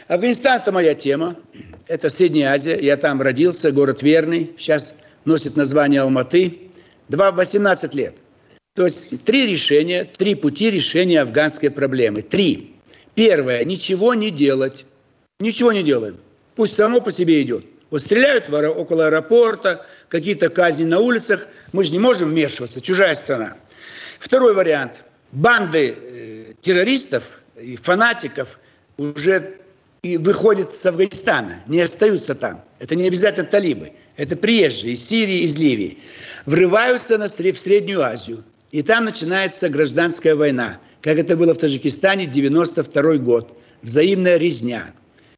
Афганистан– 0.08 0.60
это 0.62 0.72
моя 0.72 0.94
тема. 0.94 1.36
Это 1.86 2.08
Средняя 2.08 2.52
Азия. 2.52 2.78
Я 2.80 2.96
там 2.96 3.22
родился, 3.22 3.70
город 3.70 4.02
Верный. 4.02 4.54
Сейчас 4.58 4.96
носит 5.24 5.56
название 5.56 6.00
Алматы. 6.00 6.70
Два, 7.08 7.30
18 7.30 7.94
лет. 7.94 8.16
То 8.74 8.84
есть 8.84 9.24
три 9.24 9.46
решения, 9.46 10.04
три 10.04 10.34
пути 10.34 10.70
решения 10.70 11.20
афганской 11.20 11.70
проблемы. 11.70 12.22
Три. 12.22 12.74
Первое– 13.14 13.64
ничего 13.66 14.14
не 14.14 14.30
делать. 14.30 14.84
Ничего 15.38 15.72
не 15.72 15.84
делаем. 15.84 16.18
Пусть 16.54 16.76
само 16.76 17.00
по 17.00 17.10
себе 17.10 17.42
идет. 17.42 17.64
Вот 17.90 18.00
стреляют 18.00 18.48
в, 18.48 18.54
около 18.54 19.06
аэропорта, 19.06 19.86
какие-то 20.08 20.48
казни 20.48 20.84
на 20.84 20.98
улицах. 20.98 21.46
Мы 21.72 21.84
же 21.84 21.92
не 21.92 21.98
можем 21.98 22.30
вмешиваться, 22.30 22.80
чужая 22.80 23.14
страна. 23.14 23.56
Второй 24.18 24.54
вариант. 24.54 25.04
Банды 25.32 25.96
э, 25.96 26.52
террористов 26.60 27.24
и 27.60 27.76
фанатиков 27.76 28.58
уже 28.96 29.58
и 30.02 30.16
выходят 30.16 30.74
с 30.74 30.84
Афганистана, 30.84 31.62
не 31.68 31.80
остаются 31.80 32.34
там. 32.34 32.64
Это 32.80 32.96
не 32.96 33.06
обязательно 33.06 33.46
талибы. 33.46 33.92
Это 34.16 34.36
приезжие 34.36 34.94
из 34.94 35.06
Сирии, 35.06 35.42
из 35.44 35.56
Ливии. 35.56 35.98
Врываются 36.44 37.18
на, 37.18 37.26
в 37.26 37.30
Среднюю 37.30 38.02
Азию. 38.02 38.42
И 38.72 38.82
там 38.82 39.04
начинается 39.04 39.68
гражданская 39.68 40.34
война, 40.34 40.80
как 41.02 41.18
это 41.18 41.36
было 41.36 41.54
в 41.54 41.58
Таджикистане 41.58 42.26
92 42.26 43.16
год. 43.18 43.56
Взаимная 43.82 44.38
резня. 44.38 44.92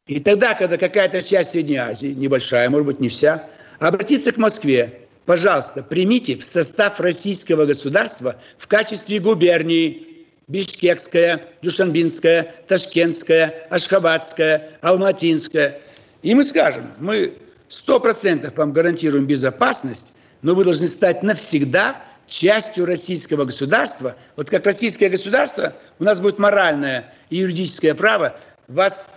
И 0.07 0.19
тогда, 0.19 0.53
когда 0.53 0.77
какая-то 0.77 1.23
часть 1.23 1.51
Средней 1.51 1.77
Азии, 1.77 2.13
небольшая, 2.13 2.69
может 2.69 2.85
быть, 2.85 2.99
не 2.99 3.09
вся, 3.09 3.47
обратится 3.79 4.31
к 4.31 4.37
Москве, 4.37 4.99
пожалуйста, 5.25 5.81
примите 5.81 6.37
в 6.37 6.45
состав 6.45 6.99
российского 6.99 7.65
государства 7.65 8.35
в 8.59 8.67
качестве 8.67 9.19
губернии 9.19 10.27
Бишкекская, 10.47 11.47
Душанбинская, 11.63 12.53
Ташкентская, 12.67 13.67
Ашхабадская, 13.71 14.77
Алматинская. 14.81 15.79
И 16.21 16.35
мы 16.35 16.43
скажем, 16.43 16.85
мы 16.99 17.33
сто 17.67 17.99
процентов 17.99 18.55
вам 18.57 18.73
гарантируем 18.73 19.25
безопасность, 19.25 20.13
но 20.43 20.53
вы 20.53 20.65
должны 20.65 20.85
стать 20.85 21.23
навсегда 21.23 21.99
частью 22.27 22.85
российского 22.85 23.45
государства. 23.45 24.15
Вот 24.35 24.51
как 24.51 24.67
российское 24.67 25.09
государство, 25.09 25.73
у 25.97 26.03
нас 26.03 26.21
будет 26.21 26.37
моральное 26.37 27.11
и 27.31 27.37
юридическое 27.37 27.95
право 27.95 28.35
вас 28.67 29.07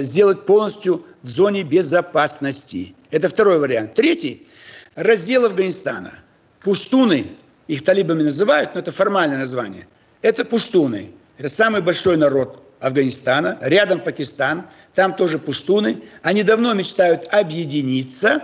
сделать 0.00 0.46
полностью 0.46 1.06
в 1.22 1.28
зоне 1.28 1.62
безопасности. 1.62 2.94
Это 3.10 3.28
второй 3.28 3.58
вариант. 3.58 3.94
Третий– 3.94 4.46
раздел 4.94 5.44
Афганистана. 5.44 6.14
Пуштуны, 6.60 7.32
их 7.68 7.84
талибами 7.84 8.24
называют, 8.24 8.74
но 8.74 8.80
это 8.80 8.90
формальное 8.90 9.38
название. 9.38 9.86
Это 10.22 10.44
пуштуны. 10.44 11.12
Это 11.36 11.48
самый 11.48 11.82
большой 11.82 12.16
народ 12.16 12.62
Афганистана. 12.80 13.58
Рядом 13.60 14.00
Пакистан. 14.00 14.66
Там 14.94 15.14
тоже 15.14 15.38
пуштуны. 15.38 16.02
Они 16.22 16.42
давно 16.42 16.74
мечтают 16.74 17.28
объединиться 17.30 18.42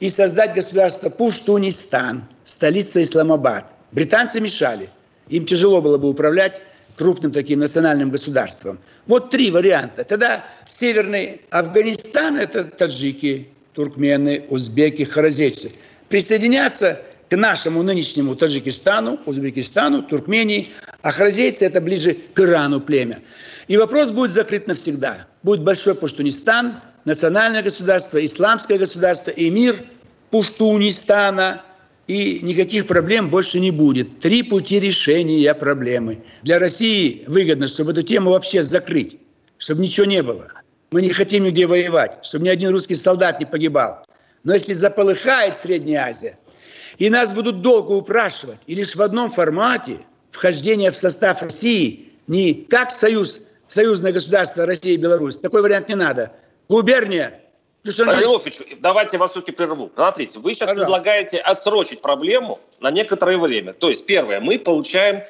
и 0.00 0.10
создать 0.10 0.54
государство 0.54 1.08
Пуштунистан, 1.08 2.24
столица 2.44 3.02
Исламабад. 3.02 3.72
Британцы 3.92 4.40
мешали. 4.40 4.90
Им 5.28 5.46
тяжело 5.46 5.80
было 5.80 5.98
бы 5.98 6.08
управлять 6.08 6.60
крупным 6.98 7.32
таким 7.32 7.60
национальным 7.60 8.10
государством. 8.10 8.78
Вот 9.06 9.30
три 9.30 9.50
варианта. 9.50 10.04
Тогда 10.04 10.44
Северный 10.66 11.40
Афганистан– 11.50 12.36
это 12.38 12.64
таджики, 12.64 13.48
туркмены, 13.72 14.44
узбеки, 14.48 15.04
харазейцы. 15.04 15.72
Присоединятся 16.08 17.00
к 17.30 17.36
нашему 17.36 17.82
нынешнему 17.82 18.34
Таджикистану, 18.34 19.20
Узбекистану, 19.26 20.02
Туркмении, 20.02 20.66
а 21.02 21.12
харзейцы 21.12 21.66
это 21.66 21.80
ближе 21.80 22.16
к 22.34 22.40
Ирану 22.40 22.80
племя. 22.80 23.20
И 23.68 23.76
вопрос 23.76 24.10
будет 24.10 24.30
закрыт 24.30 24.66
навсегда. 24.66 25.26
Будет 25.42 25.62
большой 25.62 25.94
Пуштунистан, 25.94 26.80
национальное 27.04 27.62
государство, 27.62 28.24
исламское 28.24 28.78
государство 28.78 29.30
и 29.30 29.50
мир 29.50 29.84
Пуштунистана, 30.30 31.62
и 32.08 32.40
никаких 32.40 32.86
проблем 32.86 33.28
больше 33.28 33.60
не 33.60 33.70
будет. 33.70 34.18
Три 34.20 34.42
пути 34.42 34.80
решения 34.80 35.54
проблемы. 35.54 36.24
Для 36.42 36.58
России 36.58 37.22
выгодно, 37.26 37.68
чтобы 37.68 37.92
эту 37.92 38.02
тему 38.02 38.30
вообще 38.30 38.62
закрыть, 38.62 39.18
чтобы 39.58 39.82
ничего 39.82 40.06
не 40.06 40.22
было. 40.22 40.48
Мы 40.90 41.02
не 41.02 41.10
хотим 41.10 41.44
нигде 41.44 41.66
воевать, 41.66 42.18
чтобы 42.22 42.46
ни 42.46 42.48
один 42.48 42.70
русский 42.70 42.94
солдат 42.94 43.38
не 43.38 43.46
погибал. 43.46 44.06
Но 44.42 44.54
если 44.54 44.72
заполыхает 44.72 45.54
Средняя 45.54 46.06
Азия, 46.06 46.38
и 46.96 47.10
нас 47.10 47.34
будут 47.34 47.60
долго 47.60 47.92
упрашивать, 47.92 48.58
и 48.66 48.74
лишь 48.74 48.96
в 48.96 49.02
одном 49.02 49.28
формате 49.28 49.98
вхождение 50.30 50.90
в 50.90 50.96
состав 50.96 51.42
России, 51.42 52.12
не 52.26 52.54
как 52.54 52.90
союз, 52.90 53.42
союзное 53.68 54.12
государство 54.12 54.64
Россия 54.64 54.94
и 54.94 54.96
Беларусь, 54.96 55.36
такой 55.36 55.60
вариант 55.60 55.90
не 55.90 55.94
надо. 55.94 56.32
Губерния, 56.70 57.38
Владимирович, 57.84 58.78
давайте 58.80 59.18
вас 59.18 59.30
все-таки 59.30 59.52
прерву. 59.52 59.90
Смотрите, 59.94 60.38
вы 60.38 60.54
сейчас 60.54 60.68
Пожалуйста. 60.68 60.84
предлагаете 60.84 61.38
отсрочить 61.38 62.02
проблему 62.02 62.58
на 62.80 62.90
некоторое 62.90 63.38
время. 63.38 63.72
То 63.72 63.88
есть, 63.88 64.04
первое, 64.06 64.40
мы 64.40 64.58
получаем 64.58 65.22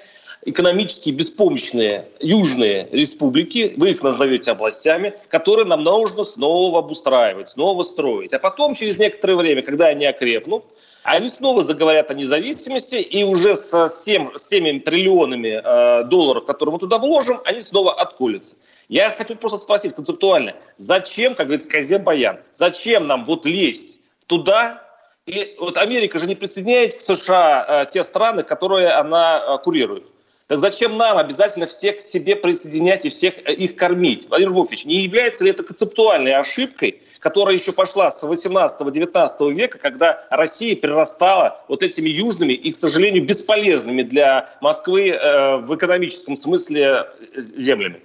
экономически 0.44 1.10
беспомощные 1.10 2.08
южные 2.20 2.88
республики, 2.92 3.74
вы 3.76 3.90
их 3.90 4.02
назовете 4.02 4.52
областями, 4.52 5.14
которые 5.28 5.66
нам 5.66 5.82
нужно 5.82 6.24
снова 6.24 6.80
обустраивать, 6.80 7.50
снова 7.50 7.82
строить. 7.82 8.32
А 8.32 8.38
потом, 8.38 8.74
через 8.74 8.98
некоторое 8.98 9.36
время, 9.36 9.62
когда 9.62 9.86
они 9.86 10.06
окрепнут, 10.06 10.64
они 11.02 11.28
снова 11.28 11.64
заговорят 11.64 12.10
о 12.10 12.14
независимости, 12.14 12.96
и 12.96 13.24
уже 13.24 13.56
с 13.56 13.88
7, 13.88 14.36
с 14.36 14.48
7 14.48 14.80
триллионами 14.80 15.60
э, 15.62 16.04
долларов, 16.04 16.44
которые 16.44 16.74
мы 16.74 16.78
туда 16.78 16.98
вложим, 16.98 17.40
они 17.44 17.60
снова 17.60 17.94
отколются. 17.94 18.56
Я 18.88 19.10
хочу 19.10 19.36
просто 19.36 19.58
спросить 19.58 19.94
концептуально, 19.94 20.54
зачем, 20.76 21.34
как 21.34 21.46
говорится, 21.46 21.68
Казем 21.68 22.02
Баян, 22.02 22.40
зачем 22.52 23.06
нам 23.06 23.24
вот 23.26 23.46
лезть 23.46 24.00
туда, 24.26 24.82
и 25.26 25.56
вот 25.58 25.76
Америка 25.76 26.18
же 26.18 26.26
не 26.26 26.34
присоединяет 26.34 26.94
к 26.94 27.00
США 27.00 27.66
э, 27.68 27.86
те 27.90 28.02
страны, 28.02 28.42
которые 28.42 28.88
она 28.88 29.38
э, 29.38 29.58
курирует. 29.62 30.04
Так 30.48 30.60
зачем 30.60 30.96
нам 30.96 31.18
обязательно 31.18 31.66
всех 31.66 31.98
к 31.98 32.00
себе 32.00 32.34
присоединять 32.34 33.04
и 33.04 33.10
всех 33.10 33.34
э, 33.44 33.52
их 33.52 33.76
кормить? 33.76 34.26
Владимир 34.28 34.52
Вольфович, 34.54 34.86
не 34.86 35.02
является 35.02 35.44
ли 35.44 35.50
это 35.50 35.62
концептуальной 35.62 36.34
ошибкой, 36.34 37.02
которая 37.18 37.54
еще 37.54 37.72
пошла 37.72 38.10
с 38.10 38.24
18-19 38.24 39.52
века, 39.52 39.78
когда 39.78 40.26
Россия 40.30 40.74
перерастала 40.74 41.62
вот 41.68 41.82
этими 41.82 42.08
южными 42.08 42.54
и, 42.54 42.72
к 42.72 42.76
сожалению, 42.76 43.26
бесполезными 43.26 44.02
для 44.02 44.56
Москвы 44.62 45.10
э, 45.10 45.56
в 45.58 45.76
экономическом 45.76 46.34
смысле 46.34 47.04
э, 47.34 47.42
землями? 47.42 48.00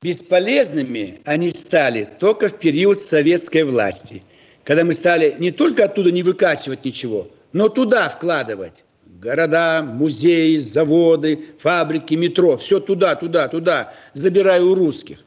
Бесполезными 0.00 1.20
они 1.26 1.50
стали 1.50 2.08
только 2.18 2.48
в 2.48 2.58
период 2.58 2.98
советской 2.98 3.64
власти, 3.64 4.22
когда 4.64 4.84
мы 4.84 4.94
стали 4.94 5.36
не 5.38 5.50
только 5.50 5.84
оттуда 5.84 6.10
не 6.10 6.22
выкачивать 6.22 6.82
ничего, 6.86 7.28
но 7.52 7.68
туда 7.68 8.08
вкладывать. 8.08 8.84
Города, 9.22 9.82
музеи, 9.82 10.56
заводы, 10.56 11.44
фабрики, 11.58 12.14
метро, 12.14 12.56
все 12.56 12.80
туда, 12.80 13.14
туда, 13.14 13.46
туда, 13.46 13.94
забираю 14.14 14.72
у 14.72 14.74
русских. 14.74 15.18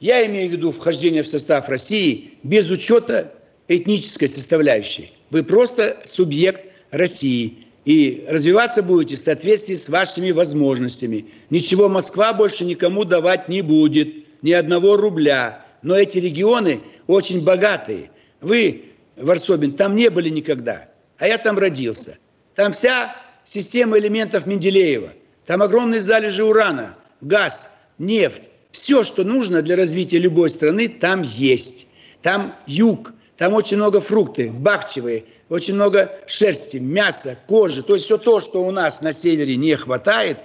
Я 0.00 0.26
имею 0.26 0.50
в 0.50 0.52
виду 0.52 0.70
вхождение 0.70 1.22
в 1.22 1.28
состав 1.28 1.70
России 1.70 2.34
без 2.42 2.68
учета 2.68 3.32
этнической 3.66 4.28
составляющей. 4.28 5.12
Вы 5.30 5.44
просто 5.44 5.96
субъект 6.04 6.60
России– 6.90 7.64
и 7.88 8.26
развиваться 8.28 8.82
будете 8.82 9.16
в 9.16 9.20
соответствии 9.20 9.74
с 9.74 9.88
вашими 9.88 10.30
возможностями. 10.30 11.24
Ничего 11.48 11.88
Москва 11.88 12.34
больше 12.34 12.66
никому 12.66 13.06
давать 13.06 13.48
не 13.48 13.62
будет, 13.62 14.42
ни 14.42 14.52
одного 14.52 14.94
рубля. 14.98 15.64
Но 15.80 15.96
эти 15.96 16.18
регионы 16.18 16.82
очень 17.06 17.42
богатые. 17.42 18.10
Вы, 18.42 18.92
Варсобин, 19.16 19.72
там 19.72 19.94
не 19.94 20.10
были 20.10 20.28
никогда, 20.28 20.90
а 21.16 21.26
я 21.26 21.38
там 21.38 21.58
родился. 21.58 22.18
Там 22.54 22.72
вся 22.72 23.16
система 23.48 23.98
элементов 23.98 24.46
Менделеева. 24.46 25.12
Там 25.46 25.62
огромные 25.62 26.00
залежи 26.00 26.44
урана, 26.44 26.96
газ, 27.22 27.70
нефть. 27.98 28.50
Все, 28.70 29.02
что 29.02 29.24
нужно 29.24 29.62
для 29.62 29.76
развития 29.76 30.18
любой 30.18 30.50
страны, 30.50 30.88
там 30.88 31.22
есть. 31.22 31.86
Там 32.20 32.54
юг, 32.66 33.12
там 33.38 33.54
очень 33.54 33.78
много 33.78 34.00
фрукты, 34.00 34.50
бахчевые, 34.52 35.24
очень 35.48 35.74
много 35.74 36.14
шерсти, 36.26 36.76
мяса, 36.76 37.38
кожи. 37.46 37.82
То 37.82 37.94
есть 37.94 38.04
все 38.04 38.18
то, 38.18 38.40
что 38.40 38.62
у 38.62 38.70
нас 38.70 39.00
на 39.00 39.14
севере 39.14 39.56
не 39.56 39.74
хватает, 39.76 40.38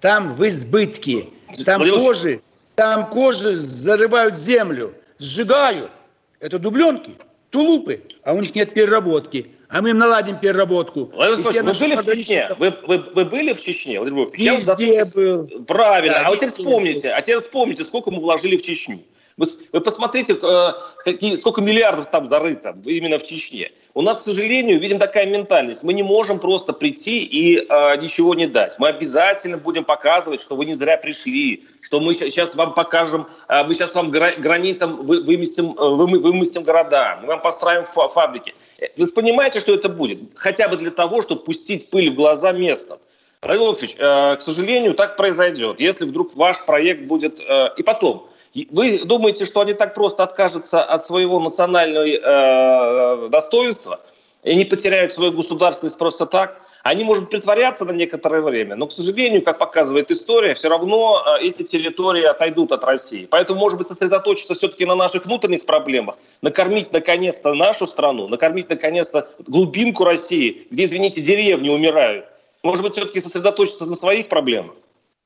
там 0.00 0.34
в 0.34 0.46
избытке. 0.46 1.28
Там 1.64 1.88
кожи, 1.88 2.40
там 2.74 3.08
кожи 3.10 3.54
зарывают 3.54 4.36
землю, 4.36 4.94
сжигают. 5.18 5.92
Это 6.40 6.58
дубленки, 6.58 7.12
тулупы, 7.50 8.02
а 8.24 8.32
у 8.32 8.40
них 8.40 8.54
нет 8.54 8.74
переработки. 8.74 9.52
А 9.68 9.82
мы 9.82 9.90
им 9.90 9.98
наладим 9.98 10.38
переработку. 10.38 11.10
Владимир 11.14 11.62
вы 11.62 11.74
были 11.74 11.96
в 11.96 12.04
Чечне? 12.04 12.50
Вы, 12.58 12.74
вы, 12.86 13.04
вы 13.14 13.24
были 13.26 13.52
в 13.52 13.60
Чечне, 13.60 13.98
Владимир 13.98 14.24
Владимирович? 14.24 14.66
Везде 14.66 15.04
был. 15.04 15.46
Правильно. 15.66 16.14
Да, 16.20 16.26
а 16.26 16.30
вот 16.30 16.36
теперь 16.36 16.50
вспомните, 16.50 17.10
а 17.10 17.20
теперь 17.20 17.38
вспомните, 17.38 17.84
сколько 17.84 18.10
мы 18.10 18.20
вложили 18.20 18.56
в 18.56 18.62
Чечню. 18.62 19.00
Вы, 19.36 19.46
вы 19.72 19.80
посмотрите, 19.80 20.36
э, 20.40 20.72
какие, 21.04 21.36
сколько 21.36 21.60
миллиардов 21.60 22.06
там 22.06 22.26
зарыто 22.26 22.76
именно 22.84 23.18
в 23.18 23.22
Чечне. 23.22 23.70
У 23.94 24.02
нас, 24.02 24.20
к 24.20 24.22
сожалению, 24.22 24.80
видим 24.80 24.98
такая 24.98 25.26
ментальность. 25.26 25.82
Мы 25.84 25.92
не 25.92 26.02
можем 26.02 26.40
просто 26.40 26.72
прийти 26.72 27.22
и 27.24 27.58
э, 27.58 27.96
ничего 28.00 28.34
не 28.34 28.46
дать. 28.46 28.76
Мы 28.78 28.88
обязательно 28.88 29.58
будем 29.58 29.84
показывать, 29.84 30.40
что 30.40 30.56
вы 30.56 30.64
не 30.66 30.74
зря 30.74 30.96
пришли, 30.96 31.64
что 31.82 32.00
мы 32.00 32.14
сейчас 32.14 32.56
вам 32.56 32.74
покажем, 32.74 33.28
э, 33.48 33.62
мы 33.64 33.74
сейчас 33.74 33.94
вам 33.94 34.10
гранитом 34.10 35.06
вы, 35.06 35.22
выместим, 35.22 35.72
э, 35.72 35.88
вы, 35.88 36.18
выместим 36.20 36.64
города, 36.64 37.18
мы 37.20 37.28
вам 37.28 37.40
построим 37.40 37.84
фа 37.84 38.08
фабрики. 38.08 38.54
Вы 38.96 39.06
понимаете, 39.08 39.60
что 39.60 39.74
это 39.74 39.88
будет? 39.88 40.20
Хотя 40.36 40.68
бы 40.68 40.76
для 40.76 40.90
того, 40.90 41.22
чтобы 41.22 41.42
пустить 41.42 41.90
пыль 41.90 42.10
в 42.10 42.14
глаза 42.14 42.52
местным. 42.52 42.98
Владимир 43.42 43.74
э, 43.98 44.36
к 44.36 44.42
сожалению, 44.42 44.94
так 44.94 45.16
произойдет, 45.16 45.80
если 45.80 46.04
вдруг 46.04 46.34
ваш 46.36 46.64
проект 46.64 47.02
будет... 47.02 47.40
Э, 47.40 47.70
и 47.76 47.82
потом, 47.82 48.28
вы 48.70 49.04
думаете, 49.04 49.44
что 49.44 49.60
они 49.60 49.74
так 49.74 49.94
просто 49.94 50.22
откажутся 50.22 50.82
от 50.82 51.02
своего 51.04 51.38
национального 51.40 52.06
э, 52.06 53.28
достоинства 53.28 54.00
и 54.42 54.54
не 54.54 54.64
потеряют 54.64 55.12
свою 55.12 55.32
государственность 55.32 55.98
просто 55.98 56.26
так? 56.26 56.60
Они, 56.88 57.04
может, 57.04 57.28
притворяться 57.28 57.84
на 57.84 57.90
некоторое 57.90 58.40
время, 58.40 58.74
но, 58.74 58.86
к 58.86 58.92
сожалению, 58.92 59.42
как 59.42 59.58
показывает 59.58 60.10
история, 60.10 60.54
все 60.54 60.70
равно 60.70 61.22
э, 61.38 61.44
эти 61.44 61.62
территории 61.62 62.22
отойдут 62.22 62.72
от 62.72 62.82
России. 62.82 63.28
Поэтому, 63.30 63.60
может 63.60 63.76
быть, 63.76 63.88
сосредоточиться 63.88 64.54
все-таки 64.54 64.86
на 64.86 64.94
наших 64.94 65.26
внутренних 65.26 65.66
проблемах, 65.66 66.16
накормить, 66.40 66.90
наконец-то, 66.90 67.52
нашу 67.52 67.86
страну, 67.86 68.26
накормить, 68.28 68.70
наконец-то, 68.70 69.28
глубинку 69.46 70.04
России, 70.04 70.66
где, 70.70 70.84
извините, 70.84 71.20
деревни 71.20 71.68
умирают. 71.68 72.24
Может 72.62 72.82
быть, 72.82 72.94
все-таки 72.94 73.20
сосредоточиться 73.20 73.84
на 73.84 73.94
своих 73.94 74.28
проблемах? 74.30 74.74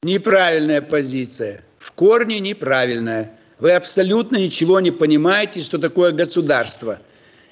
Неправильная 0.03 0.83
позиция 0.83 1.65
в 1.79 1.93
корне 1.93 2.41
неправильная. 2.41 3.39
Вы 3.61 3.71
абсолютно 3.71 4.37
ничего 4.37 4.81
не 4.81 4.91
понимаете, 4.91 5.61
что 5.61 5.79
такое 5.79 6.11
государство. 6.11 6.99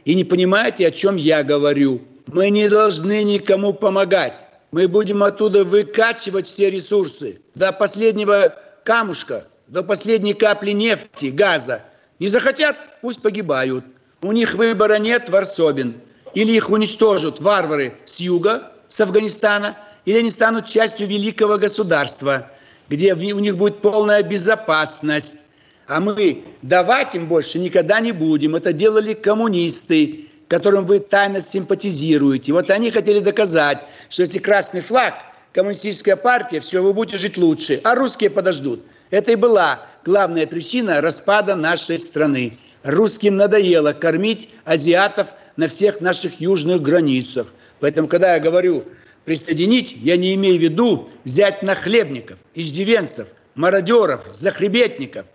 И 0.04 0.16
не 0.16 0.24
понимаете, 0.24 0.88
о 0.88 0.90
чем 0.90 1.14
я 1.14 1.44
говорю. 1.44 2.00
Мы 2.32 2.50
не 2.50 2.68
должны 2.68 3.22
никому 3.24 3.72
помогать. 3.72 4.46
Мы 4.70 4.86
будем 4.88 5.22
оттуда 5.22 5.64
выкачивать 5.64 6.46
все 6.46 6.70
ресурсы 6.70 7.40
до 7.54 7.72
последнего 7.72 8.54
камушка, 8.84 9.46
до 9.66 9.82
последней 9.82 10.34
капли 10.34 10.70
нефти, 10.70 11.26
газа. 11.26 11.82
Не 12.18 12.28
захотят, 12.28 12.76
пусть 13.02 13.22
погибают. 13.22 13.84
У 14.22 14.32
них 14.32 14.54
выбора 14.54 14.98
нет, 14.98 15.30
Варсобин. 15.30 16.00
Или 16.34 16.52
их 16.52 16.70
уничтожат 16.70 17.40
варвары 17.40 17.94
с 18.04 18.20
юга, 18.20 18.72
с 18.88 19.00
Афганистана, 19.00 19.76
или 20.04 20.18
они 20.18 20.30
станут 20.30 20.66
частью 20.66 21.06
великого 21.06 21.58
государства– 21.58 22.50
где 22.90 23.14
у 23.14 23.38
них 23.38 23.56
будет 23.56 23.80
полная 23.80 24.22
безопасность. 24.22 25.38
А 25.86 26.00
мы 26.00 26.44
давать 26.62 27.14
им 27.14 27.26
больше 27.26 27.58
никогда 27.58 28.00
не 28.00 28.12
будем. 28.12 28.56
Это 28.56 28.72
делали 28.72 29.14
коммунисты, 29.14 30.26
которым 30.50 30.84
вы 30.84 30.98
тайно 30.98 31.40
симпатизируете. 31.40 32.52
Вот 32.52 32.70
они 32.70 32.90
хотели 32.90 33.20
доказать, 33.20 33.78
что 34.08 34.22
если 34.22 34.40
красный 34.40 34.80
флаг, 34.80 35.14
коммунистическая 35.52 36.16
партия, 36.16 36.58
все, 36.58 36.82
вы 36.82 36.92
будете 36.92 37.18
жить 37.18 37.38
лучше, 37.38 37.80
а 37.84 37.94
русские 37.94 38.30
подождут. 38.30 38.84
Это 39.10 39.30
и 39.30 39.36
была 39.36 39.86
главная 40.04 40.48
причина 40.48 41.00
распада 41.00 41.54
нашей 41.54 41.98
страны. 41.98 42.58
Русским 42.82 43.36
надоело 43.36 43.92
кормить 43.92 44.50
азиатов 44.64 45.28
на 45.56 45.68
всех 45.68 46.00
наших 46.00 46.40
южных 46.40 46.82
границах. 46.82 47.46
Поэтому, 47.78 48.08
когда 48.08 48.34
я 48.34 48.40
говорю 48.40 48.84
Присоединить 49.24 49.92
я 49.92 50.16
не 50.16 50.34
имею 50.34 50.58
в 50.58 50.62
виду 50.62 51.10
взять 51.24 51.62
нахлебников, 51.62 52.38
иждивенцев, 52.54 53.28
мародеров, 53.54 54.22
захребетников. 54.32 55.26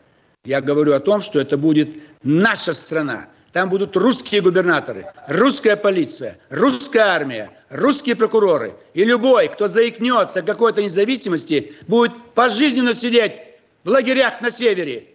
Я 0.43 0.59
говорю 0.59 0.93
о 0.93 0.99
том, 0.99 1.21
что 1.21 1.39
это 1.39 1.55
будет 1.55 1.89
наша 2.23 2.73
страна. 2.73 3.27
Там 3.55 3.69
будут 3.69 3.95
русские 3.95 4.41
губернаторы, 4.41 5.05
русская 5.29 5.77
полиция, 5.77 6.37
русская 6.49 7.03
армия, 7.03 7.49
русские 7.69 8.17
прокуроры. 8.17 8.75
И 8.93 9.05
любой, 9.05 9.47
кто 9.47 9.69
заикнется 9.69 10.41
какой-то 10.41 10.83
независимости, 10.83 11.73
будет 11.87 12.11
пожизненно 12.33 12.93
сидеть 12.93 13.31
в 13.85 13.89
лагерях 13.89 14.41
на 14.41 14.51
севере. 14.51 15.07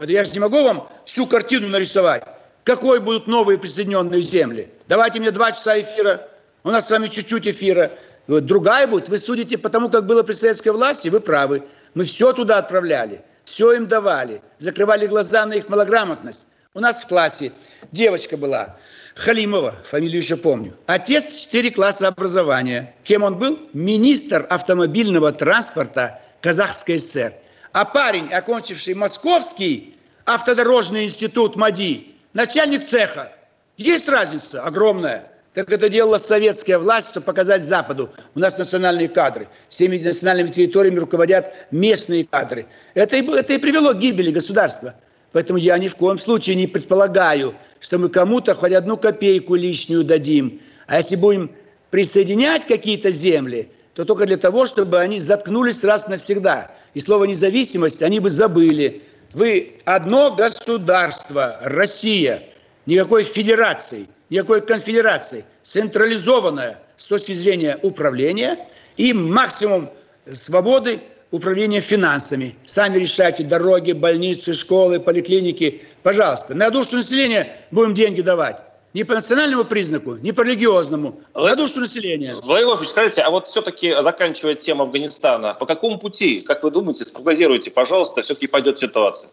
Я 0.00 0.24
же 0.24 0.30
не 0.30 0.38
могу 0.38 0.62
вам 0.62 0.88
всю 1.06 1.26
картину 1.26 1.66
нарисовать. 1.66 2.22
Какой 2.62 3.00
будут 3.00 3.26
новые 3.26 3.58
присоединенные 3.58 4.20
земли? 4.20 4.68
Давайте 4.86 5.18
мне 5.18 5.32
два 5.32 5.50
часа 5.50 5.80
эфира. 5.80 6.28
У 6.62 6.70
нас 6.70 6.86
с 6.86 6.90
вами 6.92 7.08
чуть-чуть 7.08 7.48
эфира. 7.48 7.90
Другая 8.28 8.86
будет. 8.86 9.08
Вы 9.08 9.18
судите 9.18 9.58
по 9.58 9.70
тому, 9.70 9.88
как 9.88 10.06
было 10.06 10.22
при 10.22 10.34
советской 10.34 10.68
власти, 10.68 11.08
вы 11.08 11.18
правы. 11.18 11.64
Мы 11.94 12.04
все 12.04 12.32
туда 12.32 12.58
отправляли, 12.58 13.22
все 13.42 13.72
им 13.72 13.88
давали, 13.88 14.40
закрывали 14.58 15.08
глаза 15.08 15.44
на 15.46 15.54
их 15.54 15.68
малограмотность. 15.68 16.46
У 16.78 16.80
нас 16.80 17.02
в 17.02 17.08
классе 17.08 17.50
девочка 17.90 18.36
была, 18.36 18.76
Халимова, 19.16 19.74
фамилию 19.90 20.22
еще 20.22 20.36
помню. 20.36 20.76
Отец 20.86 21.34
4 21.34 21.72
класса 21.72 22.06
образования. 22.06 22.94
Кем 23.02 23.24
он 23.24 23.36
был? 23.36 23.58
Министр 23.72 24.46
автомобильного 24.48 25.32
транспорта 25.32 26.22
Казахской 26.40 27.00
ССР. 27.00 27.32
А 27.72 27.84
парень, 27.84 28.32
окончивший 28.32 28.94
Московский 28.94 29.96
автодорожный 30.24 31.06
институт 31.06 31.56
МАДИ, 31.56 32.14
начальник 32.32 32.86
цеха. 32.86 33.32
Есть 33.76 34.08
разница 34.08 34.62
огромная. 34.62 35.32
Как 35.54 35.72
это 35.72 35.88
делала 35.88 36.18
советская 36.18 36.78
власть, 36.78 37.10
чтобы 37.10 37.26
показать 37.26 37.62
Западу. 37.62 38.12
У 38.36 38.38
нас 38.38 38.56
национальные 38.56 39.08
кадры. 39.08 39.48
Всеми 39.68 39.98
национальными 39.98 40.52
территориями 40.52 41.00
руководят 41.00 41.52
местные 41.72 42.24
кадры. 42.24 42.66
Это 42.94 43.16
и, 43.16 43.28
это 43.28 43.54
и 43.54 43.58
привело 43.58 43.94
к 43.94 43.98
гибели 43.98 44.30
государства. 44.30 44.94
Поэтому 45.32 45.58
я 45.58 45.76
ни 45.78 45.88
в 45.88 45.96
коем 45.96 46.18
случае 46.18 46.56
не 46.56 46.66
предполагаю, 46.66 47.54
что 47.80 47.98
мы 47.98 48.08
кому-то 48.08 48.54
хоть 48.54 48.72
одну 48.72 48.96
копейку 48.96 49.54
лишнюю 49.54 50.04
дадим. 50.04 50.60
А 50.86 50.96
если 50.96 51.16
будем 51.16 51.50
присоединять 51.90 52.66
какие-то 52.66 53.10
земли, 53.10 53.70
то 53.94 54.04
только 54.04 54.26
для 54.26 54.36
того, 54.36 54.64
чтобы 54.64 54.98
они 55.00 55.18
заткнулись 55.18 55.82
раз 55.84 56.08
навсегда. 56.08 56.70
И 56.94 57.00
слово 57.00 57.24
«независимость» 57.24 58.02
они 58.02 58.20
бы 58.20 58.30
забыли. 58.30 59.02
Вы 59.32 59.74
одно 59.84 60.34
государство, 60.34 61.58
Россия, 61.62 62.44
никакой 62.86 63.24
федерации, 63.24 64.06
никакой 64.30 64.62
конфедерации, 64.62 65.44
централизованная 65.62 66.80
с 66.96 67.06
точки 67.06 67.34
зрения 67.34 67.78
управления 67.82 68.68
и 68.96 69.12
максимум 69.12 69.90
свободы 70.32 71.00
управление 71.30 71.80
финансами. 71.80 72.54
Сами 72.64 72.98
решайте 72.98 73.44
дороги, 73.44 73.92
больницы, 73.92 74.54
школы, 74.54 75.00
поликлиники. 75.00 75.82
Пожалуйста, 76.02 76.54
на 76.54 76.70
душу 76.70 76.96
населения 76.96 77.56
будем 77.70 77.94
деньги 77.94 78.22
давать. 78.22 78.62
Не 78.94 79.04
по 79.04 79.14
национальному 79.14 79.64
признаку, 79.64 80.16
не 80.16 80.32
по 80.32 80.40
религиозному, 80.40 81.20
на 81.34 81.54
душу 81.54 81.80
населения. 81.80 82.34
Владимир 82.34 82.68
Владимирович, 82.68 82.88
скажите, 82.88 83.20
а 83.20 83.30
вот 83.30 83.46
все-таки 83.46 83.94
заканчивая 84.02 84.54
тему 84.54 84.84
Афганистана, 84.84 85.54
по 85.54 85.66
какому 85.66 85.98
пути, 85.98 86.40
как 86.40 86.62
вы 86.62 86.70
думаете, 86.70 87.04
спрогнозируйте, 87.04 87.70
пожалуйста, 87.70 88.22
все-таки 88.22 88.46
пойдет 88.46 88.78
ситуация? 88.78 89.28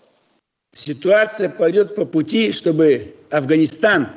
Ситуация 0.74 1.50
пойдет 1.50 1.96
по 1.96 2.04
пути, 2.04 2.52
чтобы 2.52 3.16
Афганистан 3.32 4.10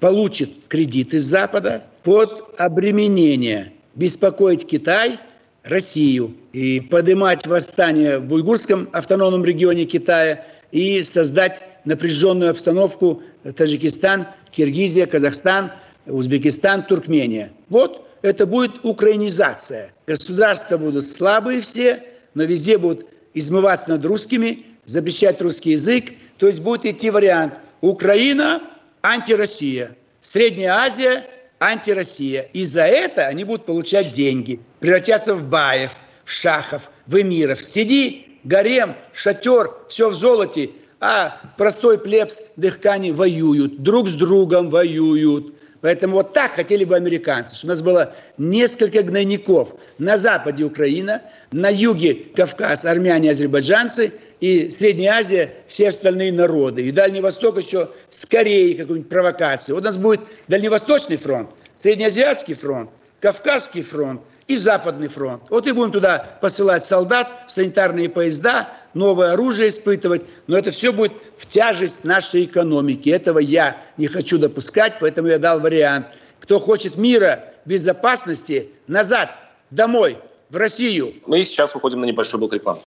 получит 0.00 0.50
кредит 0.66 1.12
из 1.12 1.24
Запада 1.24 1.84
под 2.02 2.54
обременение, 2.56 3.74
беспокоить 3.94 4.66
Китай– 4.66 5.20
Россию 5.66 6.34
и 6.52 6.80
поднимать 6.80 7.46
восстание 7.46 8.18
в 8.18 8.32
уйгурском 8.32 8.88
автономном 8.92 9.44
регионе 9.44 9.84
Китая 9.84 10.44
и 10.72 11.02
создать 11.02 11.64
напряженную 11.84 12.50
обстановку 12.50 13.22
Таджикистан, 13.56 14.28
Киргизия, 14.50 15.06
Казахстан, 15.06 15.72
Узбекистан, 16.06 16.84
Туркмения. 16.84 17.50
Вот 17.68 18.08
это 18.22 18.46
будет 18.46 18.84
украинизация. 18.84 19.92
Государства 20.06 20.76
будут 20.76 21.06
слабые 21.06 21.60
все, 21.60 22.02
но 22.34 22.44
везде 22.44 22.78
будут 22.78 23.06
измываться 23.34 23.90
над 23.90 24.04
русскими, 24.04 24.64
запрещать 24.84 25.40
русский 25.42 25.72
язык. 25.72 26.12
То 26.38 26.46
есть 26.46 26.60
будет 26.60 26.84
идти 26.84 27.10
вариант 27.10 27.54
Украина, 27.80 28.62
антироссия, 29.02 29.96
Средняя 30.20 30.72
Азия, 30.72 31.24
антироссия. 31.58 32.42
И 32.52 32.64
за 32.64 32.82
это 32.82 33.26
они 33.26 33.44
будут 33.44 33.66
получать 33.66 34.12
деньги, 34.12 34.60
превратятся 34.80 35.34
в 35.34 35.48
баев, 35.48 35.92
в 36.24 36.30
шахов, 36.30 36.90
в 37.06 37.20
эмиров. 37.20 37.62
Сиди, 37.62 38.38
гарем, 38.44 38.96
шатер, 39.12 39.72
все 39.88 40.08
в 40.08 40.14
золоте, 40.14 40.70
а 41.00 41.40
простой 41.56 41.98
плебс 41.98 42.40
дыхкани 42.56 43.10
воюют, 43.10 43.82
друг 43.82 44.08
с 44.08 44.14
другом 44.14 44.70
воюют. 44.70 45.55
Поэтому 45.80 46.16
вот 46.16 46.32
так 46.32 46.52
хотели 46.52 46.84
бы 46.84 46.96
американцы, 46.96 47.54
чтобы 47.54 47.72
у 47.72 47.74
нас 47.74 47.82
было 47.82 48.14
несколько 48.38 49.02
гнойников. 49.02 49.74
На 49.98 50.16
западе 50.16 50.64
Украина, 50.64 51.22
на 51.52 51.70
юге 51.70 52.14
Кавказ, 52.14 52.84
армяне, 52.84 53.30
азербайджанцы– 53.30 54.12
и 54.40 54.68
Средняя 54.70 55.18
Азия, 55.18 55.54
все 55.66 55.88
остальные 55.88 56.32
народы. 56.32 56.82
И 56.82 56.92
Дальний 56.92 57.20
Восток 57.20 57.56
еще 57.56 57.90
с 58.08 58.26
Кореей 58.26 58.74
какую-нибудь 58.74 59.08
провокацию. 59.08 59.74
Вот 59.74 59.82
у 59.82 59.86
нас 59.86 59.96
будет 59.96 60.20
Дальневосточный 60.48 61.16
фронт, 61.16 61.50
Среднеазиатский 61.74 62.54
фронт, 62.54 62.90
Кавказский 63.20 63.82
фронт 63.82 64.20
и 64.46 64.56
Западный 64.56 65.08
фронт. 65.08 65.42
Вот 65.48 65.66
и 65.66 65.72
будем 65.72 65.92
туда 65.92 66.38
посылать 66.40 66.84
солдат, 66.84 67.44
санитарные 67.46 68.08
поезда, 68.08 68.70
новое 68.96 69.32
оружие 69.32 69.68
испытывать. 69.68 70.22
Но 70.46 70.56
это 70.56 70.70
все 70.70 70.92
будет 70.92 71.12
в 71.38 71.46
тяжесть 71.46 72.04
нашей 72.04 72.44
экономики. 72.44 73.10
Этого 73.10 73.38
я 73.38 73.76
не 73.96 74.08
хочу 74.08 74.38
допускать, 74.38 74.94
поэтому 74.98 75.28
я 75.28 75.38
дал 75.38 75.60
вариант. 75.60 76.06
Кто 76.40 76.58
хочет 76.58 76.96
мира, 76.96 77.52
безопасности, 77.64 78.70
назад, 78.86 79.36
домой, 79.70 80.18
в 80.48 80.56
Россию. 80.56 81.14
Мы 81.26 81.44
сейчас 81.44 81.74
выходим 81.74 82.00
на 82.00 82.04
небольшой 82.04 82.38
блок 82.38 82.52
рекламы. 82.52 82.80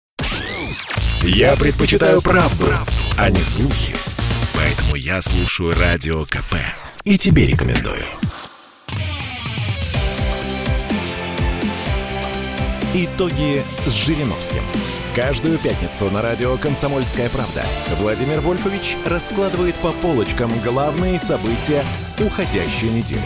Я 1.23 1.57
предпочитаю 1.57 2.23
правду, 2.23 2.67
правду, 2.67 2.93
а 3.19 3.31
не 3.31 3.41
слухи. 3.41 3.95
Поэтому 4.55 4.95
я 4.95 5.21
слушаю 5.21 5.75
Радио 5.75 6.25
КП. 6.25 6.55
И 7.05 7.19
тебе 7.19 7.47
рекомендую. 7.47 8.05
Итоги 12.95 13.63
с 13.87 13.93
Жириновским. 13.93 14.63
Каждую 15.21 15.59
пятницу 15.59 16.05
на 16.13 16.23
радио 16.23 16.57
«Комсомольская 16.59 17.29
правда» 17.31 17.65
Владимир 18.01 18.39
Вольфович 18.39 18.97
раскладывает 19.05 19.75
по 19.83 19.91
полочкам 19.91 20.49
главные 20.65 21.19
события 21.19 21.83
уходящей 22.25 22.89
недели. 22.89 23.21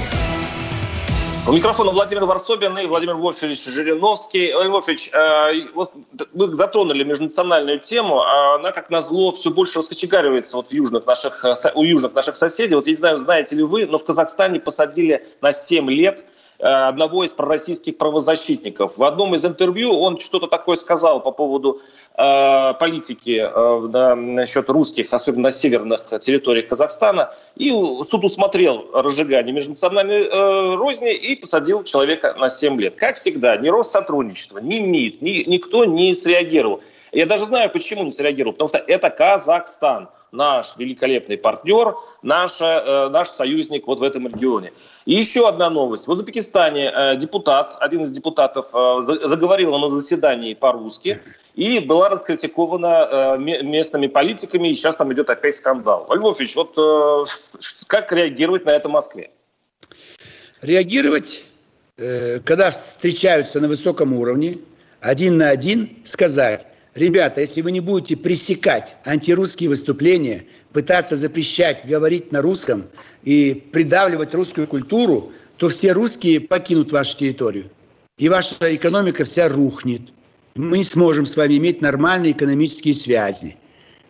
У 1.46 1.52
микрофона 1.52 1.90
Владимир 1.90 2.24
Варсобин 2.24 2.78
и 2.78 2.86
Владимир 2.86 3.16
Вольфович 3.16 3.66
Жириновский. 3.66 4.54
Владимир 4.54 4.72
Вольфович, 4.72 5.10
э, 5.12 5.68
вот 5.74 5.92
мы 6.32 6.54
затронули 6.54 7.04
межнациональную 7.04 7.78
тему, 7.78 8.22
а 8.22 8.54
она, 8.54 8.72
как 8.72 8.88
назло, 8.88 9.30
все 9.30 9.50
больше 9.50 9.80
раскочегаривается 9.80 10.56
вот 10.56 10.68
в 10.68 10.72
южных 10.72 11.04
наших, 11.04 11.44
э, 11.44 11.54
у 11.74 11.84
южных 11.84 12.14
наших 12.14 12.36
соседей. 12.36 12.74
Вот 12.74 12.86
я 12.86 12.92
не 12.92 12.96
знаю, 12.96 13.18
знаете 13.18 13.54
ли 13.54 13.64
вы, 13.64 13.84
но 13.84 13.98
в 13.98 14.04
Казахстане 14.06 14.60
посадили 14.60 15.26
на 15.42 15.52
7 15.52 15.90
лет 15.90 16.24
одного 16.62 17.24
из 17.24 17.32
пророссийских 17.32 17.98
правозащитников. 17.98 18.96
В 18.96 19.04
одном 19.04 19.34
из 19.34 19.44
интервью 19.44 19.98
он 19.98 20.18
что-то 20.18 20.46
такое 20.46 20.76
сказал 20.76 21.20
по 21.20 21.32
поводу 21.32 21.80
Э, 22.14 22.74
политики 22.78 23.42
э, 23.42 23.88
да, 23.88 24.14
насчет 24.14 24.68
русских, 24.68 25.14
особенно 25.14 25.44
на 25.44 25.52
северных 25.52 26.02
территориях 26.20 26.68
Казахстана. 26.68 27.32
И 27.56 27.70
суд 27.70 28.24
усмотрел 28.24 28.84
разжигание 28.92 29.54
межнациональной 29.54 30.24
э, 30.24 30.74
розни 30.74 31.14
и 31.14 31.34
посадил 31.36 31.84
человека 31.84 32.34
на 32.38 32.50
7 32.50 32.78
лет. 32.78 32.96
Как 32.96 33.16
всегда, 33.16 33.56
ни 33.56 33.70
Россотрудничество, 33.70 34.58
ни 34.58 34.78
МИД, 34.78 35.22
ни, 35.22 35.44
никто 35.48 35.86
не 35.86 36.14
среагировал. 36.14 36.82
Я 37.12 37.26
даже 37.26 37.44
знаю, 37.44 37.70
почему 37.70 38.04
не 38.04 38.12
среагировал. 38.12 38.54
Потому 38.54 38.68
что 38.68 38.78
это 38.78 39.10
Казахстан, 39.10 40.08
наш 40.32 40.76
великолепный 40.78 41.36
партнер, 41.36 41.94
наш, 42.22 42.58
э, 42.60 43.08
наш 43.10 43.28
союзник 43.28 43.86
вот 43.86 44.00
в 44.00 44.02
этом 44.02 44.26
регионе. 44.28 44.72
И 45.04 45.14
еще 45.14 45.46
одна 45.46 45.68
новость. 45.68 46.06
В 46.06 46.10
Узбекистане 46.10 46.90
э, 46.90 47.16
депутат, 47.16 47.76
один 47.78 48.04
из 48.04 48.12
депутатов 48.12 48.66
э, 48.72 49.26
заговорил 49.28 49.78
на 49.78 49.88
заседании 49.88 50.54
по-русски 50.54 51.20
и 51.54 51.80
была 51.80 52.08
раскритикована 52.08 53.36
э, 53.36 53.38
местными 53.38 54.06
политиками, 54.06 54.68
и 54.68 54.74
сейчас 54.74 54.96
там 54.96 55.12
идет 55.12 55.28
опять 55.28 55.54
скандал. 55.54 56.08
Львович, 56.10 56.56
вот 56.56 56.78
э, 56.78 57.24
как 57.88 58.10
реагировать 58.10 58.64
на 58.64 58.70
это 58.70 58.88
Москве? 58.88 59.30
Реагировать, 60.62 61.44
э, 61.98 62.40
когда 62.40 62.70
встречаются 62.70 63.60
на 63.60 63.68
высоком 63.68 64.14
уровне, 64.14 64.60
один 65.00 65.36
на 65.36 65.50
один, 65.50 65.98
сказать, 66.04 66.66
ребята, 66.94 67.40
если 67.40 67.60
вы 67.62 67.72
не 67.72 67.80
будете 67.80 68.16
пресекать 68.16 68.96
антирусские 69.04 69.68
выступления, 69.68 70.44
пытаться 70.72 71.16
запрещать 71.16 71.86
говорить 71.86 72.32
на 72.32 72.42
русском 72.42 72.84
и 73.22 73.54
придавливать 73.54 74.34
русскую 74.34 74.66
культуру, 74.66 75.32
то 75.56 75.68
все 75.68 75.92
русские 75.92 76.40
покинут 76.40 76.92
вашу 76.92 77.16
территорию. 77.16 77.70
И 78.18 78.28
ваша 78.28 78.56
экономика 78.74 79.24
вся 79.24 79.48
рухнет 79.48 80.02
мы 80.54 80.78
не 80.78 80.84
сможем 80.84 81.26
с 81.26 81.36
вами 81.36 81.56
иметь 81.56 81.80
нормальные 81.80 82.32
экономические 82.32 82.94
связи. 82.94 83.56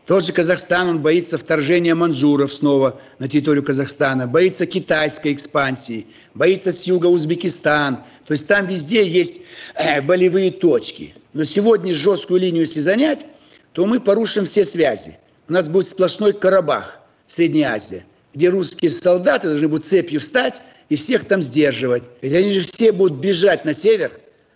Тот 0.07 0.25
же 0.25 0.33
Казахстан, 0.33 0.89
он 0.89 0.99
боится 1.01 1.39
вторжения 1.39 1.95
манжуров 1.95 2.53
снова 2.53 3.01
на 3.21 3.29
территорию 3.29 3.63
Казахстана, 3.63 4.27
боится 4.27 4.67
китайской 4.67 5.33
экспансии, 5.33 6.07
боится 6.35 6.73
с 6.73 6.83
юга 6.85 7.07
Узбекистан. 7.07 7.99
То 8.27 8.33
есть 8.33 8.49
там 8.49 8.67
везде 8.67 9.07
есть 9.07 9.43
э, 9.77 10.01
болевые 10.01 10.51
точки. 10.51 11.15
Но 11.33 11.45
сегодня 11.45 11.95
жесткую 11.95 12.41
линию, 12.41 12.63
если 12.63 12.81
занять, 12.81 13.27
то 13.73 13.87
мы 13.87 14.01
порушим 14.01 14.45
все 14.45 14.65
связи. 14.65 15.19
У 15.49 15.53
нас 15.53 15.69
будет 15.69 15.89
сплошной 15.89 16.33
Карабах, 16.33 17.01
Средняя 17.27 17.73
Азия, 17.73 18.05
где 18.35 18.49
русские 18.49 18.91
солдаты 18.91 19.49
должны 19.49 19.69
будут 19.69 19.87
цепью 19.87 20.21
встать 20.21 20.61
и 20.89 20.97
всех 20.97 21.27
там 21.27 21.41
сдерживать. 21.41 22.03
Ведь 22.21 22.35
они 22.35 22.55
же 22.55 22.67
все 22.67 22.93
будут 22.93 23.19
бежать 23.19 23.65
на 23.65 23.73
север, 23.73 24.13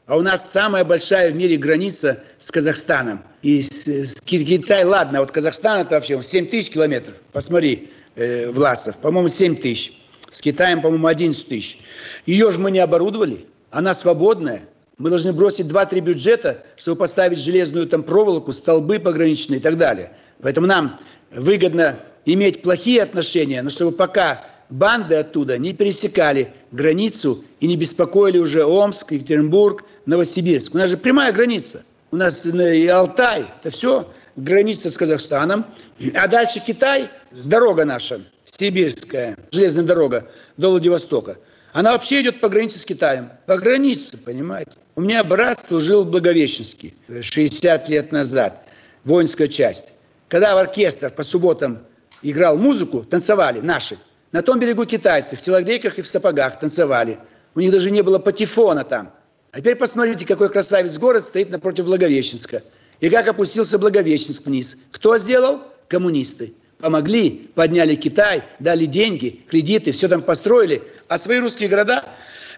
а 0.07 0.17
у 0.17 0.23
нас 0.23 0.51
самая 0.53 0.85
большая 0.85 1.33
в 1.33 1.35
мире 1.35 1.57
граница 1.57 2.23
с 2.39 2.51
Казахстаном. 2.51 3.23
И 3.43 3.63
с, 3.63 3.87
с 3.87 4.21
Китай, 4.21 4.85
ладно, 4.85 5.21
вот 5.21 5.33
Казахстан 5.33 5.81
это 5.81 5.95
вообще 5.95 6.23
7 6.23 6.47
тысяч 6.47 6.71
километров. 6.71 7.17
Посмотри, 7.33 7.91
э, 8.15 8.51
Власов, 8.51 8.99
по-моему, 8.99 9.29
7 9.29 9.57
тысяч. 9.57 10.01
С 10.31 10.41
Китаем, 10.41 10.83
по-моему, 10.83 11.07
11 11.07 11.49
тысяч. 11.49 11.81
Ее 12.27 12.51
же 12.53 12.61
мы 12.61 12.71
не 12.71 12.79
оборудовали. 12.79 13.47
Она 13.71 13.95
свободная. 13.95 14.69
Мы 14.99 15.11
должны 15.11 15.35
бросить 15.35 15.67
2-3 15.67 16.01
бюджета, 16.01 16.65
чтобы 16.77 17.01
поставить 17.01 17.39
железную 17.39 17.87
там 17.87 18.03
проволоку, 18.03 18.53
столбы 18.53 18.99
пограничные 18.99 19.61
и 19.61 19.63
так 19.63 19.77
далее. 19.77 20.13
Поэтому 20.41 20.67
нам 20.67 20.99
выгодно 21.31 22.01
иметь 22.25 22.63
плохие 22.63 23.03
отношения, 23.03 23.61
но 23.61 23.69
чтобы 23.69 23.93
пока 23.93 24.47
банды 24.71 25.17
оттуда 25.17 25.59
не 25.59 25.75
пересекали 25.75 26.55
границу 26.73 27.45
и 27.61 27.67
не 27.67 27.77
беспокоили 27.77 28.39
уже 28.39 28.65
Омск, 28.65 29.13
Екатеринбург, 29.13 29.85
Новосибирск. 30.07 30.75
У 30.75 30.79
нас 30.79 30.89
же 30.89 30.97
прямая 30.97 31.31
граница. 31.31 31.85
У 32.11 32.17
нас 32.17 32.47
и 32.47 32.87
Алтай, 32.87 33.45
это 33.61 33.71
все 33.71 34.11
граница 34.37 34.91
с 34.91 34.97
Казахстаном. 34.97 35.67
А 36.15 36.27
дальше 36.27 36.63
Китай, 36.67 37.11
дорога 37.45 37.85
наша, 37.85 38.23
сибирская, 38.47 39.37
железная 39.51 39.85
дорога 39.85 40.31
до 40.57 40.71
Владивостока. 40.71 41.37
Она 41.75 41.93
вообще 41.93 42.23
идет 42.23 42.41
по 42.41 42.49
границе 42.49 42.79
с 42.79 42.87
Китаем. 42.87 43.31
По 43.45 43.59
границе, 43.59 44.17
понимаете. 44.17 44.73
У 44.97 45.01
меня 45.03 45.23
брат 45.23 45.63
служил 45.63 46.03
в 46.03 46.11
Благовещенске 46.11 46.95
60 47.21 47.89
лет 47.89 48.13
назад, 48.13 48.67
воинская 49.05 49.47
часть. 49.47 49.93
Когда 50.29 50.55
в 50.55 50.59
оркестр 50.59 51.11
по 51.11 51.23
субботам 51.23 51.79
играл 52.23 52.57
музыку, 52.57 53.05
танцевали 53.05 53.61
наши– 53.61 53.99
на 54.33 54.43
том 54.43 54.59
берегу 54.59 54.85
китайцы 54.85 55.35
в 55.35 55.41
телогрейках 55.41 55.99
и 55.99 56.03
в 56.03 56.07
сапогах 56.07 56.59
танцевали. 56.59 57.19
У 57.55 57.61
них 57.61 57.71
даже 57.71 57.91
не 57.91 58.03
было 58.03 58.19
патефона 58.19 58.85
там. 58.85 59.13
А 59.53 59.61
теперь 59.61 59.77
посмотрите, 59.77 60.27
какой 60.27 60.51
красавец 60.51 60.99
город 60.99 61.25
стоит 61.25 61.49
напротив 61.51 61.87
Благовещенска. 61.87 62.63
И 63.01 63.09
как 63.09 63.29
опустился 63.29 63.79
Благовещенск 63.79 64.45
вниз. 64.45 64.77
Кто 64.91 65.17
сделал? 65.17 65.63
Коммунисты. 65.89 66.53
Помогли, 66.79 67.49
подняли 67.55 67.95
Китай, 67.95 68.43
дали 68.59 68.85
деньги, 68.85 69.41
кредиты, 69.49 69.93
все 69.93 70.09
там 70.09 70.23
построили, 70.23 70.83
а 71.09 71.17
свои 71.17 71.39
русские 71.39 71.71
города 71.71 72.05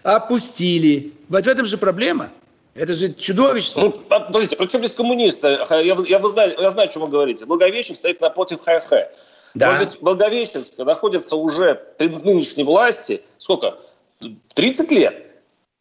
опустили. 0.03 1.13
Вот 1.29 1.45
в 1.45 1.47
этом 1.47 1.65
же 1.65 1.77
проблема. 1.77 2.31
Это 2.75 2.93
же 2.93 3.13
чудовищно. 3.13 3.81
Ну, 3.81 3.91
подождите, 3.91 4.55
при 4.55 4.67
чем 4.67 4.81
здесь 4.81 4.93
коммунисты? 4.93 5.47
Я, 5.69 5.79
я, 5.79 5.97
я, 6.05 6.29
знаю, 6.29 6.55
я 6.57 6.71
знаю, 6.71 6.89
о 6.89 6.91
чем 6.91 7.01
вы 7.03 7.07
говорите. 7.07 7.45
Благовещенск 7.45 7.99
стоит 7.99 8.21
напротив 8.21 8.59
Хай-Хэ. 8.63 9.09
Да. 9.55 9.73
Но 9.73 9.79
ведь 9.79 9.97
Благовещенск 10.01 10.77
находится 10.77 11.35
уже 11.35 11.75
при 11.97 12.07
нынешней 12.07 12.63
власти, 12.63 13.21
сколько? 13.37 13.77
30 14.53 14.91
лет. 14.91 15.25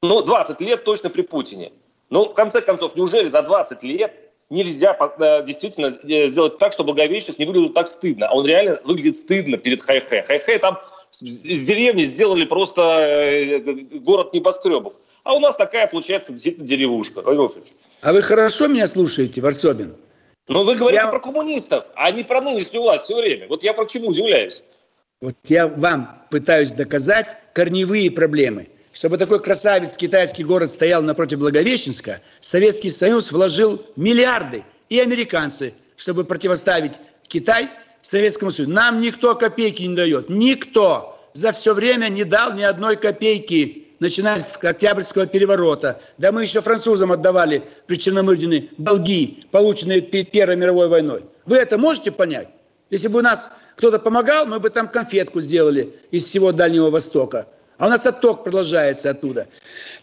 Ну, 0.03 0.22
20 0.22 0.61
лет 0.61 0.85
точно 0.85 1.11
при 1.11 1.22
Путине. 1.22 1.72
Ну, 2.11 2.24
в 2.24 2.35
конце 2.35 2.61
концов, 2.62 2.96
неужели 2.96 3.29
за 3.29 3.42
20 3.42 3.83
лет 3.83 4.12
нельзя 4.51 4.97
э, 5.19 5.45
действительно 5.45 5.99
э, 6.03 6.29
сделать 6.29 6.59
так, 6.59 6.73
чтобы 6.73 6.95
Благовещенск 6.95 7.39
не 7.39 7.45
выглядел 7.45 7.73
так 7.73 7.89
стыдно? 7.89 8.29
А 8.29 8.35
он 8.35 8.47
реально 8.47 8.81
выглядит 8.85 9.17
стыдно 9.17 9.57
перед 9.57 9.83
Хай-Хэ. 9.83 10.23
Хай-Хэ 10.23 10.59
там 10.59 10.79
из 11.21 11.67
деревни 11.67 12.03
сделали 12.03 12.45
просто 12.45 12.83
э, 12.83 13.61
город 13.99 14.33
небоскребов. 14.33 14.95
А 15.25 15.35
у 15.35 15.41
нас 15.41 15.57
такая, 15.57 15.87
получается, 15.87 16.33
действительно 16.33 16.67
деревушка. 16.67 17.23
А 18.01 18.13
вы 18.13 18.23
хорошо 18.23 18.69
меня 18.69 18.87
слушаете, 18.87 19.41
Варсобин? 19.41 19.97
Но 20.49 20.65
вы 20.65 20.77
говорите 20.77 21.05
я... 21.05 21.11
про 21.11 21.21
коммунистов, 21.21 21.85
а 21.95 22.11
не 22.11 22.25
про 22.25 22.41
нынешнюю 22.41 22.83
власть 22.83 23.05
все 23.05 23.17
время. 23.17 23.49
Вот 23.49 23.63
я 23.63 23.75
почему 23.75 24.09
удивляюсь. 24.09 24.63
Вот 25.21 25.35
я 25.45 25.67
вам 25.67 26.23
пытаюсь 26.31 26.73
доказать 26.73 27.37
корневые 27.53 28.11
проблемы. 28.11 28.69
Чтобы 28.92 29.18
такой 29.18 29.40
красавец 29.40 29.96
китайский 29.96 30.44
город 30.44 30.70
стоял 30.70 31.03
напротив 31.03 31.38
Благовещенска, 31.38 32.20
Советский 32.40 32.90
Союз 32.90 33.31
вложил 33.31 33.85
миллиарды 33.96 34.64
и 34.88 34.98
американцы, 34.98 35.74
чтобы 35.96 36.24
противоставить 36.24 36.92
Китай 37.27 37.70
Советскому 38.03 38.51
Союзу. 38.51 38.72
Нам 38.72 39.01
никто 39.01 39.35
копейки 39.35 39.83
не 39.83 39.94
дает. 39.94 40.31
Никто 40.31 41.18
за 41.35 41.53
все 41.53 41.74
время 41.74 42.09
не 42.09 42.24
дал 42.24 42.55
ни 42.55 42.62
одной 42.62 42.96
копейки 42.96 43.88
начиная 44.01 44.38
с 44.38 44.57
Октябрьского 44.62 45.27
переворота. 45.27 46.01
Да 46.18 46.33
мы 46.33 46.42
еще 46.42 46.61
французам 46.61 47.12
отдавали 47.12 47.64
при 47.87 47.96
Черномырдине 47.96 48.70
долги, 48.79 49.44
полученные 49.51 50.01
перед 50.01 50.31
Первой 50.31 50.57
мировой 50.57 50.88
войной. 50.88 51.24
Вы 51.46 51.57
это 51.57 51.79
можете 51.79 52.12
понять? 52.12 52.48
Если 52.90 53.09
бы 53.09 53.18
у 53.18 53.22
нас 53.22 53.51
кто-то 53.77 53.98
помогал, 53.98 54.46
мы 54.46 54.61
бы 54.61 54.70
там 54.70 54.88
конфетку 54.88 55.40
сделали 55.40 55.94
из 56.11 56.24
всего 56.24 56.53
Дальнего 56.53 56.90
Востока. 56.90 57.46
А 57.79 57.87
у 57.87 57.88
нас 57.88 58.07
отток 58.07 58.45
продолжается 58.45 59.11
оттуда. 59.11 59.47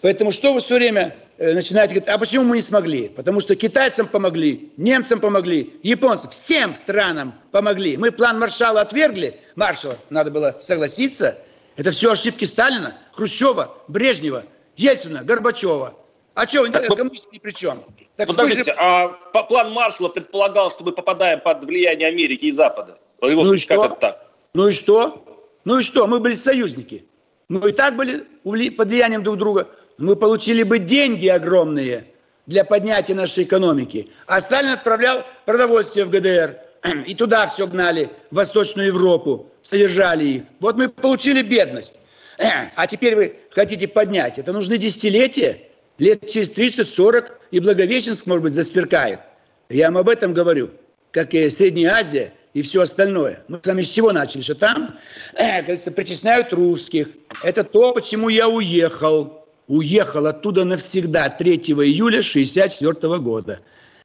Поэтому 0.01 0.31
что 0.31 0.53
вы 0.53 0.59
все 0.59 0.75
время 0.75 1.15
э, 1.37 1.53
начинаете 1.53 1.95
говорить, 1.95 2.09
а 2.09 2.17
почему 2.17 2.45
мы 2.45 2.55
не 2.55 2.61
смогли? 2.61 3.09
Потому 3.09 3.41
что 3.41 3.55
китайцам 3.55 4.07
помогли, 4.07 4.71
немцам 4.77 5.19
помогли, 5.19 5.73
японцам, 5.83 6.31
всем 6.31 6.75
странам 6.75 7.35
помогли. 7.51 7.97
Мы 7.97 8.11
план 8.11 8.39
Маршала 8.39 8.81
отвергли, 8.81 9.39
маршала, 9.55 9.97
надо 10.09 10.31
было 10.31 10.55
согласиться– 10.59 11.37
это 11.75 11.91
все 11.91 12.11
ошибки 12.11 12.45
Сталина, 12.45 12.97
Хрущева, 13.13 13.77
Брежнева, 13.87 14.45
Ельцина, 14.77 15.23
Горбачева. 15.23 15.93
А 16.33 16.47
что, 16.47 16.67
так, 16.67 16.87
коммунисты 16.87 17.29
ни 17.31 17.39
при 17.39 17.51
чем? 17.51 17.83
Так 18.17 18.27
подождите, 18.27 18.63
же... 18.63 18.71
а 18.77 19.07
план 19.07 19.71
Маршалла 19.71 20.09
предполагал, 20.09 20.71
что 20.71 20.83
мы 20.83 20.91
попадаем 20.91 21.39
под 21.41 21.63
влияние 21.63 22.07
Америки 22.09 22.45
и 22.45 22.51
Запада? 22.51 22.97
Его 23.21 23.43
ну 23.43 23.53
и 23.53 23.57
что? 23.57 23.75
Как 23.75 23.91
это 23.91 23.95
так? 23.99 24.31
Ну 24.53 24.67
и 24.67 24.71
что? 24.71 25.23
Ну 25.63 25.79
и 25.79 25.81
что? 25.81 26.07
Мы 26.07 26.19
были 26.19 26.33
союзники. 26.33 27.05
Мы 27.47 27.69
и 27.69 27.73
так 27.73 27.95
были 27.95 28.69
под 28.69 28.87
влиянием 28.87 29.23
друг 29.23 29.37
друга. 29.37 29.69
Мы 29.97 30.15
получили 30.15 30.63
бы 30.63 30.79
деньги 30.79 31.27
огромные 31.27 32.05
для 32.47 32.63
поднятия 32.63 33.13
нашей 33.13 33.43
экономики. 33.43 34.09
А 34.27 34.41
Сталин 34.41 34.71
отправлял 34.71 35.23
продовольствие 35.45 36.05
в 36.05 36.09
ГДР. 36.09 36.57
И 37.07 37.15
туда 37.15 37.47
все 37.47 37.67
гнали, 37.67 38.09
в 38.31 38.35
Восточную 38.35 38.87
Европу, 38.87 39.51
содержали 39.61 40.27
их. 40.27 40.43
Вот 40.59 40.75
мы 40.75 40.89
получили 40.89 41.41
бедность. 41.41 41.97
А 42.75 42.87
теперь 42.87 43.15
вы 43.15 43.35
хотите 43.51 43.87
поднять. 43.87 44.37
Это 44.37 44.51
нужны 44.51 44.77
десятилетия. 44.77 45.69
Лет 45.97 46.29
через 46.29 46.49
30-40 46.51 47.31
и 47.51 47.59
Благовещенск, 47.59 48.25
может 48.25 48.43
быть, 48.43 48.53
засверкает. 48.53 49.21
Я 49.69 49.87
вам 49.87 49.99
об 49.99 50.09
этом 50.09 50.33
говорю. 50.33 50.71
Как 51.11 51.33
и 51.33 51.49
Средняя 51.49 51.93
Азия 51.93 52.33
и 52.55 52.61
все 52.61 52.81
остальное. 52.81 53.43
Мы 53.49 53.59
с 53.61 53.67
вами 53.67 53.81
с 53.81 53.89
чего 53.89 54.13
начали? 54.13 54.41
Что 54.41 54.55
там, 54.55 54.97
э, 55.33 55.61
кажется, 55.61 55.91
притесняют 55.91 56.53
русских. 56.53 57.09
Это 57.43 57.65
то, 57.65 57.91
почему 57.91 58.29
я 58.29 58.47
уехал. 58.47 59.45
Уехал 59.67 60.25
оттуда 60.25 60.63
навсегда 60.63 61.27
3 61.29 61.55
июля 61.55 62.19
1964 62.19 63.17
года. 63.19 63.59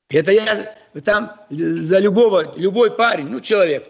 Это 0.08 0.32
я 0.32 0.74
там 1.04 1.36
за 1.48 1.98
любого, 2.00 2.54
любой 2.56 2.90
парень, 2.90 3.28
ну, 3.28 3.38
человек, 3.38 3.86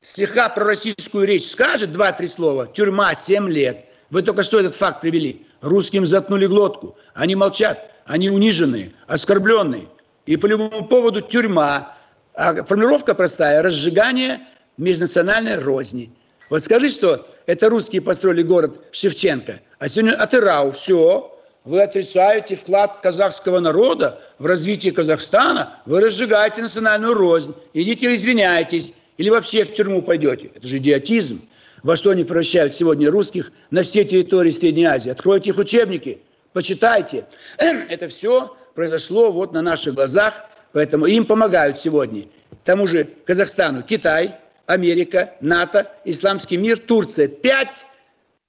слегка 0.00 0.48
пророссийскую 0.48 1.26
речь 1.26 1.50
скажет 1.50 1.92
два-три 1.92 2.28
слова, 2.28 2.66
тюрьма 2.66 3.14
7 3.14 3.50
лет. 3.50 3.84
Вы 4.08 4.22
только 4.22 4.42
что 4.42 4.58
этот 4.58 4.74
факт 4.74 5.02
привели. 5.02 5.44
Русским 5.60 6.06
заткнули 6.06 6.46
глотку. 6.46 6.96
Они 7.12 7.34
молчат. 7.34 7.90
Они 8.06 8.30
униженные, 8.30 8.92
оскорбленные. 9.06 9.88
И 10.24 10.36
по 10.36 10.46
любому 10.46 10.86
поводу 10.86 11.20
тюрьма. 11.20 11.97
А 12.38 12.62
формулировка 12.62 13.14
простая. 13.16 13.62
Разжигание 13.62 14.46
межнациональной 14.76 15.58
розни. 15.58 16.12
Вот 16.50 16.62
скажи, 16.62 16.88
что 16.88 17.26
это 17.46 17.68
русские 17.68 18.00
построили 18.00 18.44
город 18.44 18.80
Шевченко, 18.92 19.58
а 19.80 19.88
сегодня 19.88 20.14
Атырау, 20.14 20.70
все, 20.70 21.36
вы 21.64 21.82
отрицаете 21.82 22.54
вклад 22.54 23.00
казахского 23.02 23.58
народа 23.58 24.20
в 24.38 24.46
развитие 24.46 24.92
Казахстана, 24.92 25.80
вы 25.84 26.00
разжигаете 26.00 26.62
национальную 26.62 27.14
рознь, 27.14 27.56
идите 27.74 28.14
извиняйтесь, 28.14 28.94
или 29.16 29.30
вообще 29.30 29.64
в 29.64 29.74
тюрьму 29.74 30.00
пойдете. 30.00 30.52
Это 30.54 30.64
же 30.64 30.76
идиотизм. 30.76 31.42
Во 31.82 31.96
что 31.96 32.10
они 32.10 32.22
превращают 32.22 32.72
сегодня 32.72 33.10
русских 33.10 33.50
на 33.72 33.82
все 33.82 34.04
территории 34.04 34.50
Средней 34.50 34.84
Азии. 34.84 35.10
Откройте 35.10 35.50
их 35.50 35.58
учебники, 35.58 36.20
почитайте. 36.52 37.26
Это 37.58 38.06
все 38.06 38.56
произошло 38.76 39.32
вот 39.32 39.52
на 39.52 39.60
наших 39.60 39.94
глазах, 39.94 40.44
поэтому 40.72 41.06
им 41.06 41.24
помогают 41.26 41.78
сегодня. 41.78 42.26
Тому 42.64 42.86
же 42.86 43.04
Казахстану 43.04 43.82
Китай, 43.82 44.36
Америка, 44.66 45.34
НАТО, 45.40 45.90
Исламский 46.04 46.56
мир, 46.56 46.78
Турция. 46.78 47.28
Пять 47.28 47.86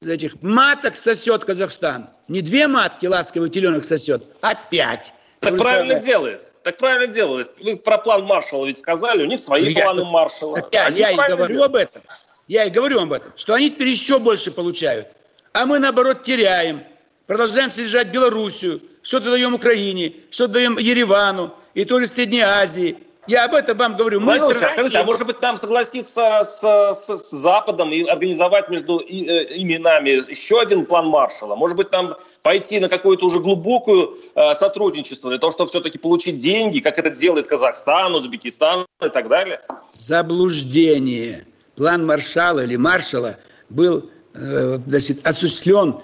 этих 0.02 0.42
маток 0.42 0.96
сосет 0.96 1.46
Казахстан. 1.46 2.10
Не 2.28 2.42
две 2.42 2.68
матки 2.68 3.06
ласковый 3.06 3.50
теленок 3.50 3.84
сосет, 3.84 4.24
а 4.42 4.56
пять. 4.56 5.14
Так 5.40 5.58
правильно 5.58 6.00
делает. 6.00 6.44
Так 6.64 6.78
правильно 6.78 7.08
делают. 7.08 7.52
Вы 7.62 7.78
про 7.78 7.98
план 7.98 8.26
Маршала 8.26 8.66
ведь 8.66 8.78
сказали, 8.78 9.24
у 9.24 9.26
них 9.26 9.40
свои 9.40 9.74
я, 9.74 9.84
планы 9.84 10.04
Маршала. 10.06 10.68
Я, 10.72 10.90
я 10.90 11.12
и 11.12 11.16
говорю 11.16 11.48
делают. 11.48 11.66
об 11.66 11.76
этом. 11.76 12.02
Я 12.48 12.66
и 12.66 12.70
говорю 12.70 13.00
об 13.00 13.14
этом, 13.14 13.32
что 13.38 13.54
они 13.54 13.70
теперь 13.70 13.88
еще 13.90 14.20
больше 14.20 14.52
получают. 14.52 15.08
А 15.54 15.66
мы, 15.66 15.80
наоборот, 15.80 16.24
теряем. 16.24 16.84
Продолжаем 17.28 17.72
содержать 17.72 18.10
Белоруссию, 18.10 18.82
что-то 19.02 19.32
даем 19.32 19.54
Украине, 19.54 20.14
что-то 20.32 20.54
даем 20.54 20.78
Еревану, 20.78 21.54
и 21.74 21.86
тоже 21.86 22.08
Средней 22.08 22.42
Азии. 22.42 22.98
Я 23.28 23.46
об 23.46 23.54
этом 23.54 23.78
вам 23.78 23.96
говорю. 23.96 24.20
Мы 24.20 24.38
Владимир 24.40 24.56
тратим... 24.56 24.74
скажите, 24.74 24.98
а 24.98 25.04
может 25.04 25.28
быть 25.28 25.40
нам 25.40 25.60
согласиться 25.60 26.42
с, 26.44 26.62
с, 26.62 27.18
с 27.18 27.30
Западом 27.30 27.92
и 27.92 28.04
организовать 28.08 28.70
между 28.70 28.98
и, 28.98 29.24
э, 29.24 29.56
ими 29.56 29.78
нами 29.78 30.30
еще 30.32 30.60
один 30.60 30.88
план 30.88 31.08
Маршала? 31.08 31.56
Может 31.56 31.78
быть 31.78 31.92
нам 31.92 32.16
пойти 32.42 32.80
на 32.80 32.90
какое-то 32.90 33.28
уже 33.28 33.40
глубокое 33.40 34.08
э, 34.34 34.56
сотрудничество 34.56 35.30
для 35.30 35.38
того, 35.38 35.52
чтобы 35.52 35.70
все-таки 35.70 36.00
получить 36.00 36.40
деньги, 36.40 36.80
как 36.80 36.98
это 36.98 37.12
делает 37.12 37.48
Казахстан, 37.48 38.16
Узбекистан 38.16 38.88
и 39.00 39.10
так 39.10 39.30
далее? 39.30 39.62
Заблуждение. 39.94 41.46
План 41.76 42.08
Маршала 42.08 42.62
или 42.62 42.78
Маршала 42.78 43.38
был 43.70 44.10
э, 44.34 44.80
значит, 44.88 45.28
осуществлен 45.28 46.00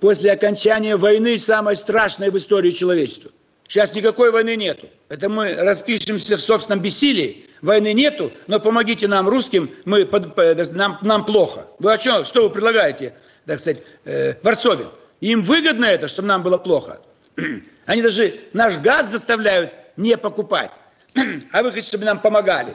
после 0.00 0.32
окончания 0.32 0.96
войны 0.96 1.38
самой 1.38 1.76
страшной 1.76 2.30
в 2.30 2.36
истории 2.36 2.70
человечества. 2.70 3.30
Сейчас 3.68 3.94
никакой 3.94 4.30
войны 4.30 4.56
нету. 4.56 4.88
Это 5.08 5.28
мы 5.28 5.54
распишемся 5.54 6.36
в 6.36 6.40
собственном 6.40 6.80
бессилии. 6.80 7.46
Войны 7.60 7.92
нету, 7.92 8.32
но 8.46 8.60
помогите 8.60 9.08
нам, 9.08 9.28
русским, 9.28 9.70
мы, 9.84 10.06
под, 10.06 10.36
нам, 10.72 10.98
нам 11.02 11.26
плохо. 11.26 11.66
Вы 11.78 11.92
о 11.92 11.98
чем? 11.98 12.24
Что 12.24 12.44
вы 12.44 12.50
предлагаете, 12.50 13.14
так 13.46 13.60
сказать, 13.60 13.82
э, 14.04 14.34
Варсовин? 14.42 14.88
Им 15.20 15.42
выгодно 15.42 15.84
это, 15.84 16.08
чтобы 16.08 16.28
нам 16.28 16.42
было 16.42 16.56
плохо. 16.56 17.00
Они 17.86 18.00
даже 18.00 18.38
наш 18.52 18.78
газ 18.78 19.10
заставляют 19.10 19.72
не 19.96 20.16
покупать. 20.16 20.70
А 21.52 21.62
вы 21.62 21.72
хотите, 21.72 21.88
чтобы 21.88 22.04
нам 22.04 22.20
помогали. 22.20 22.74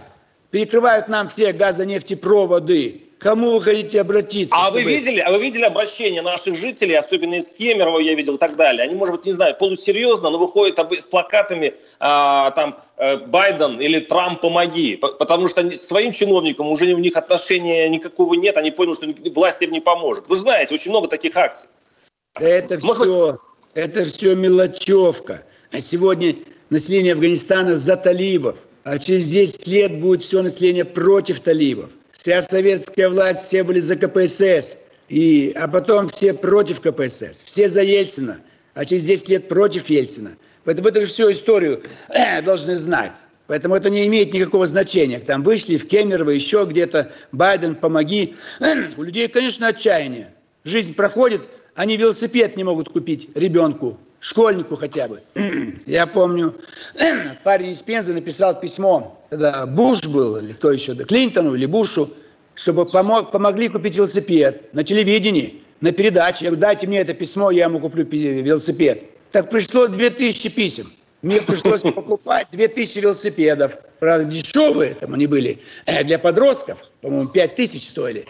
Перекрывают 0.52 1.08
нам 1.08 1.30
все 1.30 1.54
газонефтепроводы. 1.54 3.03
Кому 3.24 3.52
вы 3.52 3.62
хотите 3.62 4.02
обратиться? 4.02 4.54
А 4.54 4.66
чтобы... 4.66 4.84
вы 4.84 4.90
видели, 4.90 5.22
а 5.22 5.32
вы 5.32 5.42
видели 5.42 5.64
обращение 5.64 6.22
наших 6.22 6.58
жителей, 6.58 6.96
особенно 6.96 7.36
из 7.36 7.50
Кемерово 7.52 8.00
я 8.00 8.16
видел 8.16 8.36
и 8.36 8.38
так 8.38 8.58
далее. 8.58 8.84
Они, 8.84 8.96
может 8.96 9.16
быть, 9.16 9.26
не 9.26 9.32
знаю, 9.32 9.56
полусерьезно, 9.58 10.30
но 10.30 10.38
выходят 10.38 10.78
с 10.78 11.08
плакатами 11.08 11.76
а, 12.02 12.52
там 12.52 12.82
э, 12.98 13.18
Байден 13.18 13.80
или 13.80 14.00
Трамп 14.00 14.42
помоги, 14.42 14.98
потому 14.98 15.48
что 15.48 15.64
к 15.64 15.82
своим 15.82 16.12
чиновникам 16.12 16.68
уже 16.68 16.94
у 16.94 16.98
них 16.98 17.16
отношения 17.16 17.88
никакого 17.88 18.34
нет, 18.34 18.58
они 18.58 18.72
поняли, 18.72 18.94
что 18.94 19.32
власть 19.32 19.62
им 19.62 19.72
не 19.72 19.80
поможет. 19.80 20.28
Вы 20.28 20.36
знаете, 20.36 20.74
очень 20.74 20.92
много 20.92 21.08
таких 21.08 21.38
акций. 21.38 21.70
Да 22.38 22.46
это 22.46 22.78
может 22.84 23.04
все, 23.04 23.40
это 23.74 24.04
все 24.04 24.36
мелочевка. 24.36 25.44
А 25.72 25.80
сегодня 25.80 26.36
население 26.70 27.14
Афганистана 27.14 27.78
за 27.78 27.96
талибов, 27.96 28.58
а 28.84 28.98
через 28.98 29.30
10 29.30 29.66
лет 29.68 30.02
будет 30.02 30.22
все 30.22 30.42
население 30.42 30.84
против 30.84 31.40
талибов. 31.40 31.90
Вся 32.13 32.41
советская 32.41 33.10
власть, 33.10 33.47
все 33.47 33.63
были 33.63 33.80
за 33.80 33.95
КПСС, 33.95 34.78
и, 35.10 35.52
а 35.56 35.67
потом 35.67 36.08
все 36.08 36.34
против 36.34 36.80
КПСС, 36.80 37.43
все 37.43 37.67
за 37.67 37.82
Ельцина, 37.82 38.39
а 38.73 38.86
через 38.86 39.04
10 39.06 39.30
лет 39.30 39.47
против 39.49 39.89
Ельцина. 39.89 40.32
Поэтому 40.63 40.88
это 40.88 41.02
же 41.02 41.08
всю 41.08 41.30
историю 41.32 41.84
э, 42.10 42.41
должны 42.41 42.76
знать. 42.76 43.12
Поэтому 43.47 43.76
это 43.76 43.89
не 43.89 44.08
имеет 44.08 44.34
никакого 44.34 44.65
значения. 44.65 45.19
Там 45.19 45.43
вышли 45.43 45.76
в 45.76 45.86
Кемерово, 45.88 46.30
еще 46.30 46.65
где-то, 46.69 47.12
Байден, 47.34 47.76
помоги. 47.76 48.36
У 48.95 49.04
людей, 49.04 49.28
конечно, 49.28 49.67
отчаяние. 49.67 50.34
Жизнь 50.63 50.93
проходит, 50.95 51.41
они 51.76 51.97
велосипед 51.97 52.56
не 52.56 52.63
могут 52.63 52.88
купить 52.88 53.30
ребенку, 53.36 53.99
школьнику 54.24 54.78
хотя 54.78 55.08
бы. 55.08 55.22
Я 55.86 56.08
помню, 56.08 56.56
парень 57.44 57.72
из 57.72 57.84
Пензы 57.84 58.14
написал 58.14 58.60
письмо, 58.60 59.22
когда 59.30 59.66
Буш 59.66 60.04
был, 60.06 60.38
или 60.38 60.54
кто 60.54 60.72
еще, 60.72 60.96
Клинтону 60.96 61.54
или 61.56 61.66
Бушу, 61.66 62.10
чтобы 62.56 62.86
помог, 62.86 63.32
помогли 63.32 63.68
купить 63.68 63.98
велосипед 63.98 64.74
на 64.74 64.84
телевидении, 64.84 65.62
на 65.82 65.92
передаче. 65.92 66.46
Я 66.46 66.52
говорю, 66.52 66.62
дайте 66.62 66.88
мне 66.88 67.00
это 67.02 67.14
письмо, 67.14 67.52
я 67.52 67.66
ему 67.66 67.80
куплю 67.80 68.06
велосипед. 68.06 69.04
Так 69.32 69.50
пришло 69.50 69.88
2000 69.88 70.50
писем. 70.50 70.92
Мне 71.22 71.42
пришлось 71.42 71.82
покупать 71.96 72.48
2000 72.52 73.00
велосипедов. 73.00 73.74
Правда, 74.00 74.26
дешевые 74.26 74.94
там 74.94 75.14
они 75.14 75.28
были. 75.28 75.60
Э, 75.86 76.04
для 76.04 76.18
подростков, 76.18 76.78
по-моему, 77.02 77.28
5000 77.30 77.86
стоили. 77.86 78.26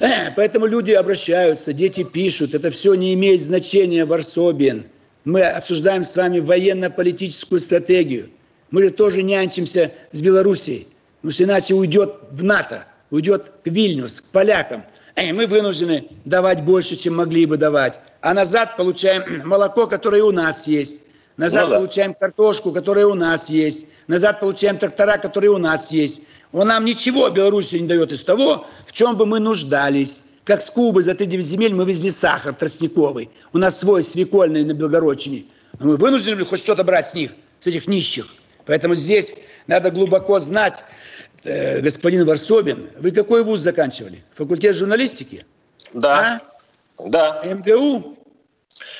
Э, 0.00 0.30
поэтому 0.34 0.66
люди 0.66 0.92
обращаются, 0.92 1.74
дети 1.74 2.02
пишут. 2.02 2.54
Это 2.54 2.70
все 2.70 2.94
не 2.94 3.12
имеет 3.12 3.42
значения, 3.42 4.06
Варсобин. 4.06 4.86
Мы 5.24 5.42
обсуждаем 5.42 6.04
с 6.04 6.14
вами 6.16 6.38
военно-политическую 6.38 7.60
стратегию. 7.60 8.30
Мы 8.70 8.82
же 8.82 8.90
тоже 8.90 9.22
нянчимся 9.22 9.92
с 10.12 10.20
Белоруссией. 10.20 10.88
Потому 11.16 11.32
что 11.32 11.44
иначе 11.44 11.74
уйдет 11.74 12.16
в 12.30 12.44
НАТО, 12.44 12.84
уйдет 13.10 13.50
к 13.64 13.68
Вильнюс, 13.68 14.20
к 14.20 14.24
полякам. 14.26 14.84
И 15.16 15.32
мы 15.32 15.46
вынуждены 15.46 16.08
давать 16.26 16.62
больше, 16.62 16.96
чем 16.96 17.16
могли 17.16 17.46
бы 17.46 17.56
давать. 17.56 17.98
А 18.20 18.34
назад 18.34 18.76
получаем 18.76 19.42
молоко, 19.48 19.86
которое 19.86 20.22
у 20.22 20.32
нас 20.32 20.66
есть. 20.66 21.00
Назад 21.36 21.64
ну, 21.64 21.70
да. 21.70 21.76
получаем 21.78 22.14
картошку, 22.14 22.72
которая 22.72 23.06
у 23.06 23.14
нас 23.14 23.48
есть. 23.48 23.88
Назад 24.06 24.40
получаем 24.40 24.76
трактора, 24.76 25.16
которые 25.16 25.50
у 25.50 25.58
нас 25.58 25.90
есть. 25.90 26.22
Он 26.52 26.68
нам 26.68 26.84
ничего 26.84 27.30
Белоруссии 27.30 27.78
не 27.78 27.88
дает 27.88 28.12
из 28.12 28.22
того, 28.22 28.66
в 28.86 28.92
чем 28.92 29.16
бы 29.16 29.26
мы 29.26 29.40
нуждались. 29.40 30.22
Как 30.44 30.60
с 30.60 30.70
Кубы 30.70 31.02
за 31.02 31.14
39 31.14 31.44
земель 31.44 31.74
мы 31.74 31.86
везли 31.86 32.10
сахар 32.10 32.54
тростниковый. 32.54 33.30
У 33.52 33.58
нас 33.58 33.80
свой 33.80 34.02
свекольный 34.02 34.64
на 34.64 34.74
Белгородчине. 34.74 35.44
Мы 35.80 35.96
вынуждены 35.96 36.36
были 36.36 36.44
хоть 36.44 36.60
что-то 36.60 36.84
брать 36.84 37.08
с 37.08 37.14
них, 37.14 37.30
с 37.60 37.66
этих 37.66 37.86
нищих. 37.86 38.26
Поэтому 38.66 38.94
здесь 38.94 39.34
надо 39.66 39.90
глубоко 39.90 40.38
знать, 40.38 40.84
э, 41.44 41.80
господин 41.80 42.26
Варсобин, 42.26 42.90
вы 42.98 43.10
какой 43.10 43.42
вуз 43.42 43.60
заканчивали? 43.60 44.22
Факультет 44.34 44.76
журналистики? 44.76 45.46
Да. 45.94 46.42
А? 46.98 47.08
Да. 47.08 47.42
МГУ? 47.44 48.18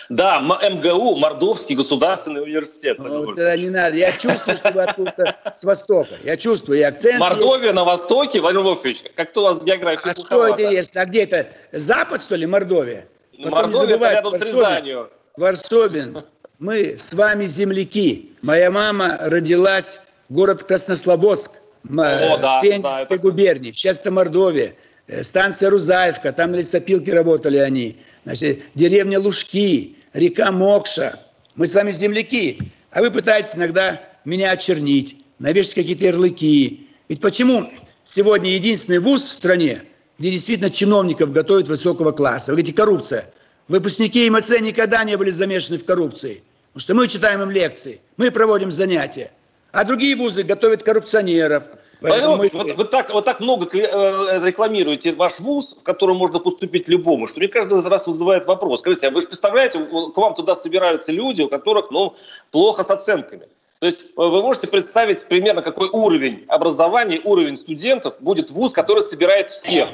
Да, 0.09 0.41
МГУ, 0.41 1.17
Мордовский 1.17 1.75
государственный 1.75 2.43
университет. 2.43 2.99
Ну, 2.99 3.25
вот 3.25 3.37
не 3.37 3.71
надо. 3.71 3.97
Я 3.97 4.13
чувствую, 4.13 4.57
что 4.57 4.71
вы 4.71 4.83
откуда 4.83 5.37
с 5.53 5.65
востока. 5.65 6.15
Я 6.23 6.37
чувствую, 6.37 6.79
и 6.79 6.83
акцент 6.83 7.19
Мордовия 7.19 7.65
есть. 7.65 7.75
на 7.75 7.85
востоке, 7.85 8.41
Владимир 8.41 8.65
Вольфович. 8.65 9.05
Как-то 9.17 9.41
у 9.41 9.45
вас 9.45 9.65
география 9.65 10.11
А 10.11 10.15
что 10.15 10.47
это 10.47 10.63
есть? 10.63 10.97
А 10.97 11.05
где 11.07 11.25
это? 11.25 11.49
Запад, 11.73 12.23
что 12.23 12.37
ли, 12.37 12.47
Мордовия? 12.47 13.09
Потом 13.37 13.51
Мордовия 13.51 13.97
это 13.97 14.11
рядом 14.11 14.33
Варсобин, 14.33 14.53
с 14.53 14.57
Рязанью. 14.57 15.11
Варсобин, 15.37 16.25
мы 16.59 16.97
с 16.99 17.13
вами 17.13 17.47
земляки. 17.47 18.33
Моя 18.43 18.71
мама 18.71 19.19
родилась 19.21 20.01
в 20.29 20.35
город 20.35 20.63
Краснослободск, 20.63 21.51
О, 21.89 22.39
да, 22.39 22.61
Пензенской 22.61 23.07
да, 23.09 23.15
это... 23.15 23.19
губернии. 23.19 23.73
Сейчас 23.73 23.99
это 23.99 24.13
Мордовия. 24.13 24.75
Э, 25.07 25.23
станция 25.23 25.71
Рузаевка, 25.71 26.33
там 26.33 26.53
на 26.53 26.57
лесопилке 26.57 27.13
работали 27.13 27.59
они. 27.59 27.99
Значит, 28.25 28.63
деревня 28.75 29.21
Лужки, 29.21 29.97
река 30.13 30.51
Мокша. 30.51 31.21
Мы 31.57 31.67
с 31.67 31.75
вами 31.75 31.93
земляки, 31.93 32.59
а 32.91 33.01
вы 33.01 33.11
пытаетесь 33.11 33.55
иногда 33.55 34.01
меня 34.25 34.51
очернить, 34.51 35.23
навешать 35.39 35.75
какие-то 35.75 36.07
ярлыки. 36.07 36.89
Ведь 37.09 37.21
почему 37.21 37.71
сегодня 38.05 38.55
единственный 38.55 38.99
вуз 38.99 39.27
в 39.27 39.33
стране, 39.33 39.83
где 40.19 40.31
действительно 40.31 40.71
чиновников 40.71 41.33
готовят 41.33 41.69
высокого 41.69 42.13
класса? 42.13 42.53
Вы 42.53 42.57
говорите, 42.57 42.75
коррупция. 42.75 43.31
Выпускники 43.69 44.29
МС 44.29 44.49
никогда 44.51 45.05
не 45.05 45.17
были 45.17 45.31
замешаны 45.31 45.79
в 45.79 45.85
коррупции. 45.85 46.43
Потому 46.73 46.83
что 46.83 46.95
мы 46.95 47.09
читаем 47.09 47.43
им 47.43 47.51
лекции, 47.51 48.01
мы 48.17 48.31
проводим 48.31 48.71
занятия. 48.71 49.33
А 49.71 49.85
другие 49.85 50.17
вузы 50.17 50.45
готовят 50.45 50.83
коррупционеров– 50.83 51.65
Поэтому 52.11 52.37
мы... 52.37 52.51
вот, 52.53 52.73
вы 52.73 52.85
так, 52.85 53.13
вот 53.13 53.25
так 53.25 53.41
много 53.41 53.67
э, 53.73 54.45
рекламируете 54.45 55.13
ваш 55.13 55.41
вуз, 55.41 55.77
в 55.79 55.83
котором 55.83 56.17
можно 56.19 56.39
поступить 56.39 56.87
любому, 56.87 57.27
что 57.27 57.41
мне 57.41 57.49
каждый 57.49 57.81
раз 57.83 58.07
вызывает 58.07 58.45
вопрос. 58.45 58.81
Скажите, 58.81 59.09
а 59.09 59.11
вы 59.11 59.23
же 59.23 59.27
представляете, 59.27 59.79
к 59.79 60.17
вам 60.17 60.35
туда 60.35 60.55
собираются 60.55 61.13
люди, 61.13 61.43
у 61.43 61.49
которых 61.49 61.91
ну, 61.91 62.15
плохо 62.51 62.85
с 62.85 62.91
оценками. 62.91 63.47
То 63.79 63.87
есть 63.87 64.03
э, 64.03 64.07
вы 64.17 64.43
можете 64.43 64.67
представить 64.67 65.27
примерно, 65.27 65.63
какой 65.63 65.89
уровень 65.89 66.45
образования, 66.49 67.21
уровень 67.25 67.57
студентов 67.57 68.17
будет 68.21 68.51
вуз, 68.51 68.73
который 68.73 69.03
собирает 69.03 69.49
всех. 69.51 69.89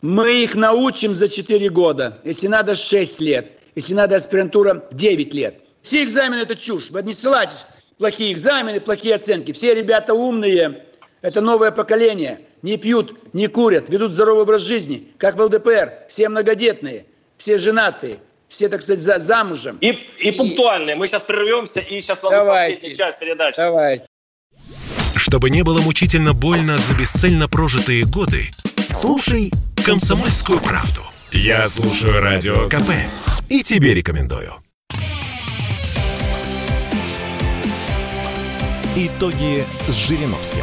Мы 0.00 0.44
их 0.44 0.54
научим 0.54 1.14
за 1.14 1.26
4 1.26 1.70
года, 1.70 2.20
если 2.24 2.46
надо 2.46 2.76
6 2.76 3.20
лет, 3.20 3.58
если 3.74 3.94
надо 3.94 4.16
аспирантура 4.16 4.86
9 4.92 5.34
лет. 5.34 5.60
Все 5.82 6.04
экзамены– 6.04 6.40
это 6.42 6.54
чушь. 6.54 6.90
Вы 6.90 7.02
не 7.02 7.12
ссылайтесь 7.12 7.66
плохие 7.98 8.32
экзамены, 8.32 8.80
плохие 8.80 9.14
оценки. 9.14 9.52
Все 9.52 9.74
ребята 9.74 10.14
умные, 10.14 10.84
это 11.22 11.40
новое 11.40 11.70
поколение. 11.70 12.40
Не 12.62 12.76
пьют, 12.76 13.34
не 13.34 13.46
курят, 13.46 13.88
ведут 13.88 14.12
здоровый 14.12 14.42
образ 14.42 14.62
жизни, 14.62 15.08
как 15.18 15.36
в 15.36 15.42
ЛДПР. 15.42 15.92
Все 16.08 16.28
многодетные, 16.28 17.04
все 17.36 17.58
женатые, 17.58 18.18
все, 18.48 18.68
так 18.68 18.82
сказать, 18.82 19.02
за, 19.02 19.18
замужем. 19.18 19.78
И, 19.80 19.90
и, 20.18 20.28
и 20.28 20.32
пунктуальные. 20.32 20.96
Мы 20.96 21.08
сейчас 21.08 21.24
прервемся, 21.24 21.80
и 21.80 22.00
сейчас 22.00 22.22
вам 22.22 22.46
последняя 22.46 22.94
часть 22.94 23.18
передачи. 23.18 23.56
Давайте. 23.56 24.06
Чтобы 25.16 25.50
не 25.50 25.62
было 25.62 25.80
мучительно 25.80 26.32
больно 26.32 26.78
за 26.78 26.94
бесцельно 26.94 27.48
прожитые 27.48 28.04
годы, 28.04 28.50
слушай 28.92 29.50
«Комсомольскую 29.84 30.60
правду». 30.60 31.02
Я 31.32 31.66
слушаю 31.68 32.20
Радио 32.20 32.68
КП 32.68 32.90
и 33.48 33.62
тебе 33.62 33.92
рекомендую. 33.92 34.63
Итоги 38.96 39.64
с 39.88 40.06
Жириновским. 40.06 40.62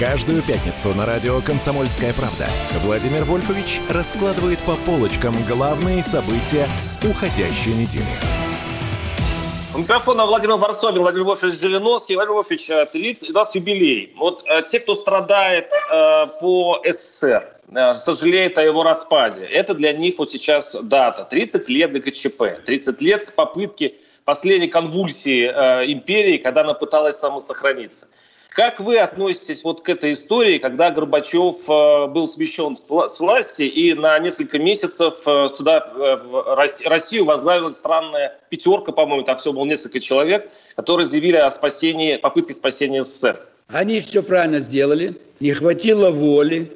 Каждую 0.00 0.40
пятницу 0.42 0.94
на 0.94 1.04
радио 1.04 1.42
«Комсомольская 1.42 2.14
правда» 2.14 2.46
Владимир 2.82 3.24
Вольфович 3.24 3.82
раскладывает 3.90 4.58
по 4.60 4.76
полочкам 4.76 5.34
главные 5.46 6.02
события 6.02 6.66
уходящей 7.04 7.74
недели. 7.74 8.06
У 9.74 9.80
микрофона 9.80 10.24
Владимир 10.24 10.56
Варсобин, 10.56 11.02
Владимир 11.02 11.26
Вольфович 11.26 11.60
Жириновский. 11.60 12.14
Владимир 12.14 12.36
Вольфович, 12.36 12.70
30, 12.92 13.28
у 13.28 13.32
нас 13.34 13.54
юбилей. 13.54 14.14
Вот 14.16 14.42
э, 14.48 14.62
те, 14.62 14.80
кто 14.80 14.94
страдает 14.94 15.70
э, 15.92 16.26
по 16.40 16.80
СССР, 16.82 17.46
э, 17.74 17.94
сожалеет 17.94 18.56
о 18.56 18.62
его 18.62 18.84
распаде, 18.84 19.42
это 19.44 19.74
для 19.74 19.92
них 19.92 20.14
вот 20.16 20.30
сейчас 20.30 20.74
дата. 20.82 21.26
30 21.28 21.68
лет 21.68 21.92
ГКЧП, 21.92 22.64
30 22.64 23.02
лет 23.02 23.34
попытки 23.34 23.96
последней 24.26 24.68
конвульсии 24.68 25.48
э, 25.48 25.90
империи, 25.90 26.36
когда 26.36 26.60
она 26.60 26.74
пыталась 26.74 27.16
самосохраниться. 27.16 28.08
Как 28.50 28.80
вы 28.80 28.98
относитесь 28.98 29.64
вот 29.64 29.82
к 29.82 29.88
этой 29.88 30.14
истории, 30.14 30.58
когда 30.58 30.90
Горбачев 30.90 31.68
э, 31.68 32.06
был 32.08 32.26
смещен 32.26 32.76
с 32.76 33.20
власти 33.20 33.62
и 33.62 33.94
на 33.94 34.18
несколько 34.18 34.58
месяцев 34.58 35.14
э, 35.26 35.48
сюда, 35.48 35.92
э, 35.94 36.16
в 36.16 36.56
Россию 36.86 37.26
возглавила 37.26 37.70
странная 37.70 38.36
пятерка, 38.50 38.92
по-моему, 38.92 39.24
так 39.24 39.38
все 39.38 39.52
было 39.52 39.64
несколько 39.64 40.00
человек, 40.00 40.48
которые 40.74 41.06
заявили 41.06 41.36
о 41.36 41.50
спасении, 41.50 42.16
попытке 42.16 42.52
спасения 42.52 43.04
СССР? 43.04 43.38
Они 43.68 44.00
все 44.00 44.22
правильно 44.22 44.58
сделали, 44.58 45.20
не 45.38 45.52
хватило 45.52 46.10
воли. 46.10 46.72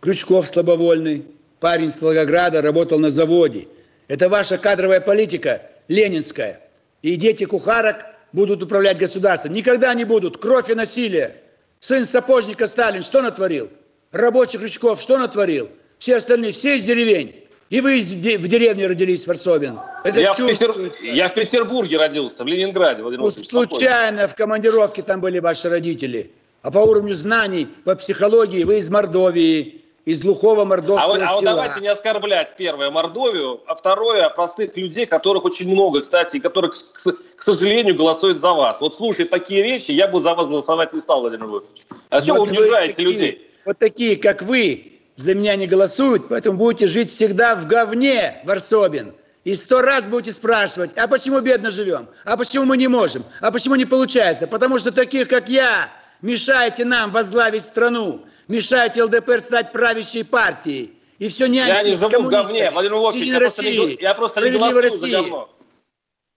Крючков 0.00 0.46
слабовольный, 0.46 1.26
парень 1.60 1.90
с 1.90 2.00
Волгограда, 2.00 2.62
работал 2.62 2.98
на 2.98 3.10
заводе. 3.10 3.68
Это 4.08 4.28
ваша 4.28 4.56
кадровая 4.56 5.00
политика 5.00 5.62
ленинская 5.88 6.63
и 7.04 7.16
дети 7.16 7.44
кухарок 7.44 8.06
будут 8.32 8.62
управлять 8.62 8.96
государством. 8.96 9.52
Никогда 9.52 9.92
не 9.92 10.04
будут. 10.04 10.38
Кровь 10.38 10.70
и 10.70 10.74
насилие. 10.74 11.36
Сын 11.78 12.06
сапожника 12.06 12.64
Сталин 12.64 13.02
что 13.02 13.20
натворил? 13.20 13.68
Рабочих 14.10 14.60
Крючков 14.60 15.02
что 15.02 15.18
натворил? 15.18 15.68
Все 15.98 16.16
остальные, 16.16 16.52
все 16.52 16.76
из 16.76 16.84
деревень. 16.86 17.44
И 17.68 17.82
вы 17.82 17.98
из, 17.98 18.06
в 18.06 18.48
деревне 18.48 18.86
родились, 18.86 19.26
Варсобин. 19.26 19.78
Это 20.02 20.18
я, 20.18 20.32
в 20.32 20.38
Петер... 20.38 20.74
я 21.02 21.28
в 21.28 21.34
Петербурге 21.34 21.98
родился, 21.98 22.42
в 22.42 22.46
Ленинграде. 22.46 23.02
Ну, 23.02 23.28
случайно 23.28 24.26
в 24.26 24.34
командировке 24.34 25.02
там 25.02 25.20
были 25.20 25.40
ваши 25.40 25.68
родители. 25.68 26.30
А 26.62 26.70
по 26.70 26.78
уровню 26.78 27.12
знаний, 27.12 27.68
по 27.84 27.94
психологии 27.96 28.64
вы 28.64 28.78
из 28.78 28.88
Мордовии, 28.88 29.83
из 30.04 30.20
глухого 30.20 30.64
мордовского 30.64 31.14
а, 31.14 31.18
села. 31.18 31.28
А 31.28 31.34
вот 31.34 31.44
давайте 31.44 31.80
не 31.80 31.88
оскорблять, 31.88 32.54
первое, 32.56 32.90
Мордовию, 32.90 33.60
а 33.66 33.74
второе, 33.74 34.28
простых 34.28 34.76
людей, 34.76 35.06
которых 35.06 35.44
очень 35.44 35.70
много, 35.70 36.02
кстати, 36.02 36.36
и 36.36 36.40
которых, 36.40 36.74
к, 36.74 37.12
к 37.36 37.42
сожалению, 37.42 37.96
голосуют 37.96 38.38
за 38.38 38.52
вас. 38.52 38.80
Вот 38.80 38.94
слушая 38.94 39.26
такие 39.26 39.62
речи, 39.62 39.92
я 39.92 40.06
бы 40.08 40.20
за 40.20 40.34
вас 40.34 40.46
голосовать 40.46 40.92
не 40.92 41.00
стал, 41.00 41.22
Владимир 41.22 41.46
Вольфович. 41.46 41.82
А 42.10 42.20
что 42.20 42.34
вот 42.34 42.50
вы 42.50 42.56
унижаете 42.56 42.92
такие, 42.92 43.08
людей? 43.08 43.50
Вот 43.64 43.78
такие, 43.78 44.16
как 44.16 44.42
вы, 44.42 44.92
за 45.16 45.34
меня 45.34 45.56
не 45.56 45.66
голосуют, 45.66 46.28
поэтому 46.28 46.58
будете 46.58 46.86
жить 46.86 47.08
всегда 47.08 47.54
в 47.54 47.66
говне, 47.66 48.42
Варсобин. 48.44 49.14
И 49.44 49.54
сто 49.54 49.82
раз 49.82 50.08
будете 50.08 50.32
спрашивать, 50.32 50.90
а 50.96 51.06
почему 51.06 51.40
бедно 51.40 51.70
живем? 51.70 52.08
А 52.24 52.36
почему 52.36 52.64
мы 52.64 52.78
не 52.78 52.88
можем? 52.88 53.24
А 53.40 53.50
почему 53.50 53.74
не 53.74 53.84
получается? 53.84 54.46
Потому 54.46 54.78
что 54.78 54.90
таких, 54.90 55.28
как 55.28 55.50
я, 55.50 55.90
мешаете 56.22 56.86
нам 56.86 57.12
возглавить 57.12 57.62
страну, 57.62 58.22
мешаете 58.48 59.02
ЛДПР 59.04 59.40
стать 59.40 59.72
правящей 59.72 60.24
партией. 60.24 60.98
И 61.18 61.28
все 61.28 61.46
не 61.46 61.58
Я 61.58 61.82
не 61.82 61.94
живу 61.94 62.22
в 62.22 62.28
говне, 62.28 62.70
Владимир 62.70 62.96
Вольфович, 62.96 63.32
я, 63.32 63.38
просто 63.38 63.62
не, 63.62 63.94
я 64.00 64.14
просто 64.14 64.40
не 64.40 64.50
голосую 64.50 64.82
России. 64.82 64.98
за 64.98 65.08
говно. 65.10 65.48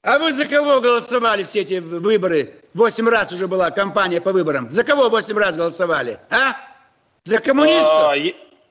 А 0.03 0.19
вы 0.19 0.31
за 0.31 0.45
кого 0.45 0.79
голосовали 0.79 1.43
все 1.43 1.61
эти 1.61 1.79
выборы? 1.79 2.61
Восемь 2.73 3.09
раз 3.09 3.31
уже 3.33 3.47
была 3.47 3.71
кампания 3.71 4.21
по 4.21 4.31
выборам. 4.31 4.69
За 4.69 4.83
кого 4.83 5.09
восемь 5.09 5.37
раз 5.37 5.57
голосовали? 5.57 6.19
А? 6.29 6.55
За 7.23 7.39
коммунистов? 7.39 7.91
А, 7.91 8.15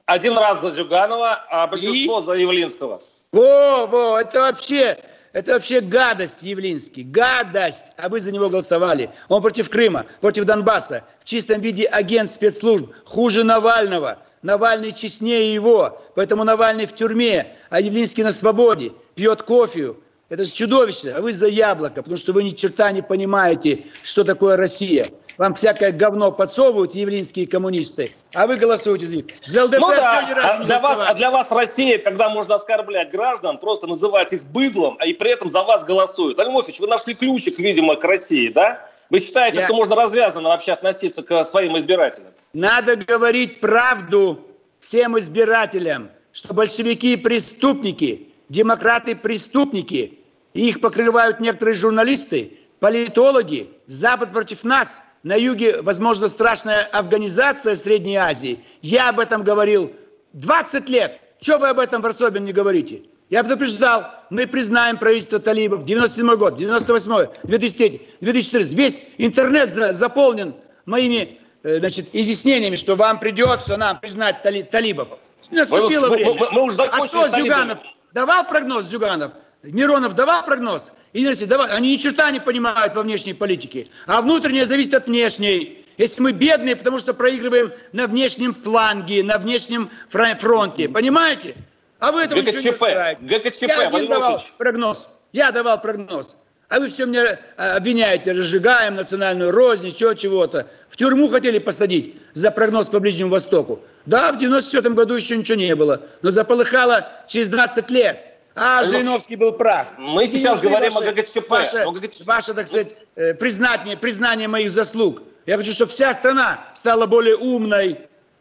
один 0.06 0.38
раз 0.38 0.62
за 0.62 0.70
Зюганова, 0.70 1.44
а 1.50 1.66
большинство 1.66 2.20
И? 2.20 2.22
за 2.22 2.32
Явлинского. 2.34 3.02
Во, 3.32 3.86
во, 3.86 4.20
это 4.20 4.40
вообще 4.40 4.98
это 5.36 5.52
вообще 5.52 5.82
гадость, 5.82 6.42
Явлинский, 6.42 7.02
гадость. 7.02 7.92
А 7.98 8.08
вы 8.08 8.20
за 8.20 8.32
него 8.32 8.48
голосовали. 8.48 9.10
Он 9.28 9.42
против 9.42 9.68
Крыма, 9.68 10.06
против 10.22 10.46
Донбасса. 10.46 11.04
В 11.20 11.26
чистом 11.26 11.60
виде 11.60 11.84
агент 11.84 12.30
спецслужб. 12.30 12.90
Хуже 13.04 13.44
Навального. 13.44 14.16
Навальный 14.40 14.92
честнее 14.92 15.52
его. 15.52 16.02
Поэтому 16.14 16.42
Навальный 16.42 16.86
в 16.86 16.94
тюрьме, 16.94 17.54
а 17.68 17.82
Явлинский 17.82 18.22
на 18.22 18.32
свободе. 18.32 18.92
Пьет 19.14 19.42
кофе. 19.42 19.96
Это 20.30 20.42
же 20.42 20.50
чудовище. 20.50 21.10
А 21.10 21.20
вы 21.20 21.34
за 21.34 21.48
яблоко, 21.48 21.96
потому 22.02 22.16
что 22.16 22.32
вы 22.32 22.42
ни 22.42 22.48
черта 22.48 22.90
не 22.90 23.02
понимаете, 23.02 23.84
что 24.02 24.24
такое 24.24 24.56
Россия. 24.56 25.10
Вам 25.38 25.54
всякое 25.54 25.92
говно 25.92 26.32
подсовывают 26.32 26.94
явлинские 26.94 27.46
коммунисты, 27.46 28.12
а 28.32 28.46
вы 28.46 28.56
голосуете 28.56 29.04
за 29.04 29.16
них. 29.16 29.26
За 29.44 29.64
ЛДПР 29.64 29.80
ну 29.80 29.88
да, 29.90 30.18
а 30.18 30.64
для, 30.64 30.78
вас, 30.78 31.02
а 31.06 31.14
для 31.14 31.30
вас 31.30 31.52
Россия, 31.52 31.98
когда 31.98 32.30
можно 32.30 32.54
оскорблять 32.54 33.10
граждан, 33.10 33.58
просто 33.58 33.86
называть 33.86 34.32
их 34.32 34.42
быдлом, 34.44 34.96
а 34.98 35.06
и 35.06 35.12
при 35.12 35.30
этом 35.30 35.50
за 35.50 35.62
вас 35.62 35.84
голосуют. 35.84 36.38
Альмофич, 36.38 36.80
вы 36.80 36.86
нашли 36.86 37.14
ключик, 37.14 37.58
видимо, 37.58 37.96
к 37.96 38.04
России, 38.04 38.48
да? 38.48 38.88
Вы 39.10 39.20
считаете, 39.20 39.60
Я... 39.60 39.66
что 39.66 39.74
можно 39.74 39.94
развязанно 39.94 40.48
вообще 40.48 40.72
относиться 40.72 41.22
к 41.22 41.44
своим 41.44 41.76
избирателям? 41.76 42.28
Надо 42.54 42.96
говорить 42.96 43.60
правду 43.60 44.40
всем 44.80 45.18
избирателям, 45.18 46.10
что 46.32 46.54
большевики 46.54 47.16
преступники, 47.16 48.28
демократы 48.48 49.14
преступники, 49.14 50.18
и 50.54 50.68
их 50.68 50.80
покрывают 50.80 51.40
некоторые 51.40 51.74
журналисты, 51.74 52.58
политологи, 52.80 53.68
Запад 53.86 54.32
против 54.32 54.64
нас– 54.64 55.02
на 55.22 55.34
юге, 55.34 55.82
возможно, 55.82 56.28
страшная 56.28 56.84
афганизация 56.84 57.74
Средней 57.74 58.16
Азии. 58.16 58.60
Я 58.82 59.08
об 59.08 59.20
этом 59.20 59.42
говорил 59.42 59.92
20 60.34 60.88
лет. 60.88 61.20
Чего 61.40 61.58
вы 61.58 61.68
об 61.68 61.78
этом, 61.78 62.00
Варсобин, 62.02 62.44
не 62.44 62.52
говорите? 62.52 63.02
Я 63.28 63.42
предупреждал, 63.42 64.08
мы 64.30 64.46
признаем 64.46 64.98
правительство 64.98 65.40
талибов. 65.40 65.84
97 65.84 66.36
год, 66.36 66.56
98 66.56 67.26
2003, 67.42 68.08
2014. 68.20 68.74
Весь 68.74 69.02
интернет 69.18 69.68
заполнен 69.68 70.54
моими 70.84 71.40
э, 71.64 71.80
значит, 71.80 72.08
изъяснениями, 72.12 72.76
что 72.76 72.94
вам 72.94 73.18
придется 73.18 73.76
нам 73.76 73.98
признать 73.98 74.42
тали, 74.42 74.62
талибов. 74.62 75.08
Наступило 75.50 76.08
мы, 76.08 76.16
время. 76.16 76.34
Мы, 76.34 76.38
мы, 76.38 76.50
мы 76.52 76.62
уже 76.62 76.82
а 76.82 77.08
что 77.08 77.28
Зюганов? 77.28 77.80
Давал 78.12 78.46
прогноз 78.46 78.86
Зюганов? 78.86 79.32
Миронов 79.72 80.14
давал 80.14 80.44
прогноз? 80.44 80.92
Единицы 81.12 81.46
давал. 81.46 81.68
Они 81.70 81.92
ни 81.92 81.96
черта 81.96 82.30
не 82.30 82.40
понимают 82.40 82.94
во 82.94 83.02
внешней 83.02 83.34
политике. 83.34 83.88
А 84.06 84.22
внутренняя 84.22 84.64
зависит 84.64 84.94
от 84.94 85.06
внешней. 85.06 85.84
Если 85.96 86.20
мы 86.20 86.32
бедные, 86.32 86.76
потому 86.76 86.98
что 86.98 87.14
проигрываем 87.14 87.72
на 87.92 88.06
внешнем 88.06 88.54
фланге, 88.54 89.22
на 89.24 89.38
внешнем 89.38 89.90
фронте. 90.08 90.88
Понимаете? 90.88 91.56
А 91.98 92.12
вы 92.12 92.22
этого 92.22 92.40
ГКЧП. 92.40 92.54
ничего 92.54 92.86
не 93.20 93.28
ГКЧП, 93.28 93.62
Я 93.62 93.88
один 93.88 94.08
давал 94.08 94.42
прогноз. 94.58 95.08
Я 95.32 95.50
давал 95.50 95.80
прогноз. 95.80 96.36
А 96.68 96.80
вы 96.80 96.88
все 96.88 97.06
мне 97.06 97.38
а, 97.56 97.76
обвиняете, 97.76 98.32
разжигаем 98.32 98.96
национальную 98.96 99.52
рознь, 99.52 99.86
еще 99.86 100.14
чего-то. 100.16 100.68
В 100.88 100.96
тюрьму 100.96 101.28
хотели 101.28 101.58
посадить 101.58 102.16
за 102.32 102.50
прогноз 102.50 102.88
по 102.88 102.98
Ближнему 102.98 103.30
Востоку. 103.30 103.80
Да, 104.04 104.32
в 104.32 104.38
94 104.38 104.94
году 104.94 105.14
еще 105.14 105.36
ничего 105.36 105.56
не 105.56 105.74
было, 105.76 106.02
но 106.22 106.30
заполыхало 106.30 107.08
через 107.28 107.48
20 107.48 107.90
лет. 107.90 108.35
А 108.58 108.82
Жириновский 108.84 109.36
был 109.36 109.52
прав. 109.52 109.86
Мы 109.98 110.26
сейчас 110.26 110.62
говорим 110.62 110.90
ваше, 110.94 111.08
о 111.08 111.12
ГКЧП. 111.12 111.50
Ваше, 111.50 111.76
о 111.80 111.92
ГКЧП. 111.92 112.26
ваше, 112.26 112.54
так 112.54 112.68
сказать, 112.68 112.94
э, 113.14 113.34
признание, 113.34 113.98
признание 113.98 114.48
моих 114.48 114.70
заслуг. 114.70 115.22
Я 115.44 115.58
хочу, 115.58 115.72
чтобы 115.72 115.92
вся 115.92 116.14
страна 116.14 116.64
стала 116.74 117.04
более 117.04 117.36
умной. 117.36 118.00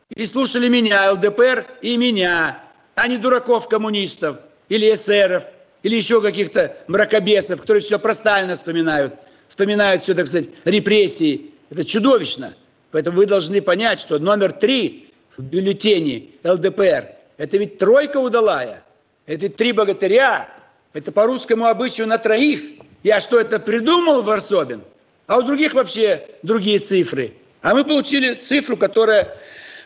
И 0.10 0.26
слушали 0.26 0.70
меня, 0.70 1.12
ЛДПР, 1.12 1.66
и 1.82 1.98
меня, 1.98 2.64
а 2.96 3.08
не 3.10 3.18
дураков-коммунистов, 3.18 4.38
или 4.70 4.94
эсеров, 4.94 5.44
или 5.84 5.98
еще 5.98 6.22
каких-то 6.22 6.78
мракобесов, 6.88 7.60
которые 7.60 7.82
все 7.82 8.00
про 8.00 8.14
Сталина 8.14 8.54
вспоминают. 8.56 9.16
Вспоминают 9.50 10.02
все, 10.02 10.14
так 10.14 10.28
сказать, 10.28 10.48
репрессии. 10.64 11.52
Это 11.70 11.84
чудовищно. 11.84 12.54
Поэтому 12.92 13.18
вы 13.18 13.26
должны 13.26 13.62
понять, 13.62 14.00
что 14.00 14.18
номер 14.18 14.54
три 14.54 15.10
в 15.36 15.44
бюллетене 15.44 16.28
ЛДПР– 16.46 17.10
это 17.38 17.58
ведь 17.58 17.80
тройка 17.80 18.18
удалая. 18.18 18.86
Это 19.26 19.50
три 19.50 19.72
богатыря. 19.72 20.50
Это 20.94 21.12
по 21.12 21.26
русскому 21.26 21.66
обычаю 21.66 22.08
на 22.08 22.18
троих. 22.18 22.62
Я 23.04 23.20
что, 23.20 23.40
это 23.40 23.60
придумал, 23.60 24.22
Варсобин? 24.22 24.82
А 25.28 25.38
у 25.38 25.42
других 25.42 25.74
вообще 25.74 26.28
другие 26.44 26.80
цифры. 26.80 27.34
А 27.62 27.74
мы 27.74 27.84
получили 27.84 28.36
цифру, 28.36 28.78
которая 28.78 29.38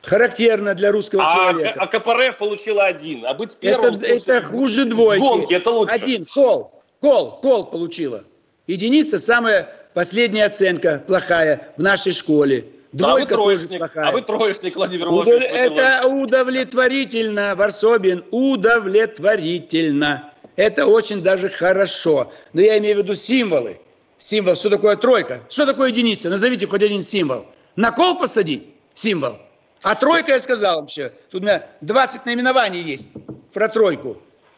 характерна 0.04 0.76
для 0.76 0.92
русского 0.92 1.24
а, 1.26 1.36
человека. 1.36 1.80
А 1.80 1.88
КПРФ 1.88 2.38
получила 2.38 2.86
один, 2.86 3.26
а 3.26 3.34
быть 3.34 3.58
первым... 3.58 3.96
Это, 3.96 4.08
это 4.08 4.42
хуже 4.42 4.86
двойки. 4.86 5.22
Гонки, 5.22 5.54
это 5.54 5.72
лучше. 5.72 5.96
Один, 5.96 6.26
кол, 6.26 6.72
кол, 7.00 7.40
кол 7.40 7.66
получила. 7.66 8.24
Единица 8.68 9.18
самая 9.18 9.74
последняя 9.94 10.46
оценка 10.46 11.04
плохая 11.08 11.74
в 11.78 11.82
нашей 11.82 12.12
школе. 12.12 12.66
Двойка 12.92 13.36
а 13.36 13.38
вы 13.38 13.56
троечник, 13.56 13.92
а 13.96 14.12
вы 14.12 14.22
троечник, 14.22 14.76
Владимир 14.76 15.10
Владимирович. 15.10 15.50
Это 15.52 16.08
удовлетворительно, 16.08 17.56
Варсобин, 17.56 18.26
удовлетворительно. 18.32 20.34
Это 20.56 20.88
очень 20.88 21.22
даже 21.22 21.50
хорошо. 21.50 22.32
Но 22.54 22.62
я 22.62 22.78
имею 22.80 22.98
в 22.98 23.00
виду 23.00 23.14
символы. 23.14 23.80
символ. 24.18 24.56
Что 24.56 24.72
такое 24.72 24.96
тройка? 24.96 25.42
Что 25.50 25.68
такое 25.68 25.90
единица? 25.90 26.30
Назовите 26.30 26.66
хоть 26.66 26.82
один 26.82 27.02
символ. 27.02 27.46
На 27.76 27.92
кол 27.92 28.18
посадить 28.18 28.70
символ. 28.94 29.38
А 29.84 29.96
тройка, 29.96 30.34
я 30.34 30.40
сказал 30.40 30.82
вообще, 30.82 31.14
тут 31.32 31.42
у 31.42 31.46
меня 31.46 31.66
20 31.82 32.26
наименований 32.26 32.82
есть 32.82 33.10
про 33.54 33.70
тройку. 33.70 34.18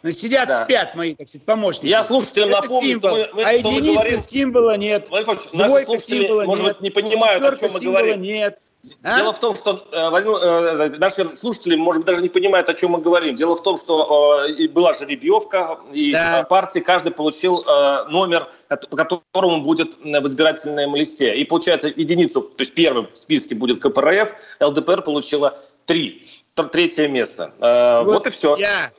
Сидят, 0.09 0.47
да. 0.47 0.63
спят 0.63 0.95
мои, 0.95 1.13
так 1.13 1.29
сказать, 1.29 1.45
помощники. 1.45 1.87
Я 1.87 2.03
слушателям 2.03 2.49
Это 2.49 2.61
напомню, 2.61 2.95
символ. 2.95 3.17
что 3.17 3.35
мы, 3.35 3.43
а 3.43 3.55
что 3.55 3.69
единицы 3.69 3.93
говорим... 3.93 4.19
символа 4.19 4.77
нет. 4.77 5.09
Владимир 5.09 5.37
наши 5.53 5.85
слушатели, 5.85 6.23
символа 6.23 6.43
может 6.45 6.65
быть, 6.65 6.81
не 6.81 6.89
понимают, 6.89 7.43
о 7.43 7.55
чем 7.55 7.71
мы 7.73 7.79
говорим. 7.79 8.21
нет. 8.21 8.59
А? 9.03 9.15
Дело 9.15 9.33
в 9.33 9.39
том, 9.39 9.55
что 9.55 9.87
э, 9.91 9.97
э, 9.97 10.97
наши 10.97 11.35
слушатели, 11.35 11.75
может 11.75 12.01
быть, 12.01 12.07
даже 12.07 12.23
не 12.23 12.29
понимают, 12.29 12.67
о 12.69 12.73
чем 12.73 12.91
мы 12.91 12.99
говорим. 12.99 13.35
Дело 13.35 13.55
в 13.55 13.61
том, 13.61 13.77
что 13.77 14.43
э, 14.47 14.67
была 14.69 14.93
жеребьевка, 14.93 15.79
и 15.93 16.11
да. 16.11 16.43
партии 16.49 16.79
каждый 16.79 17.11
получил 17.11 17.61
э, 17.61 18.05
номер, 18.09 18.47
по 18.67 18.97
которому 18.97 19.61
будет 19.61 19.97
в 19.99 20.27
избирательном 20.27 20.95
листе. 20.95 21.35
И 21.35 21.45
получается 21.45 21.89
единицу, 21.95 22.41
то 22.41 22.61
есть 22.61 22.73
первым 22.73 23.07
в 23.11 23.17
списке 23.17 23.53
будет 23.53 23.81
КПРФ, 23.81 24.33
ЛДПР 24.59 25.03
получила 25.03 25.59
три, 25.85 26.25
третье 26.71 27.07
место. 27.07 27.53
Э, 27.59 28.03
вот, 28.03 28.13
вот 28.13 28.27
и 28.27 28.29
все. 28.31 28.55
Я, 28.57 28.91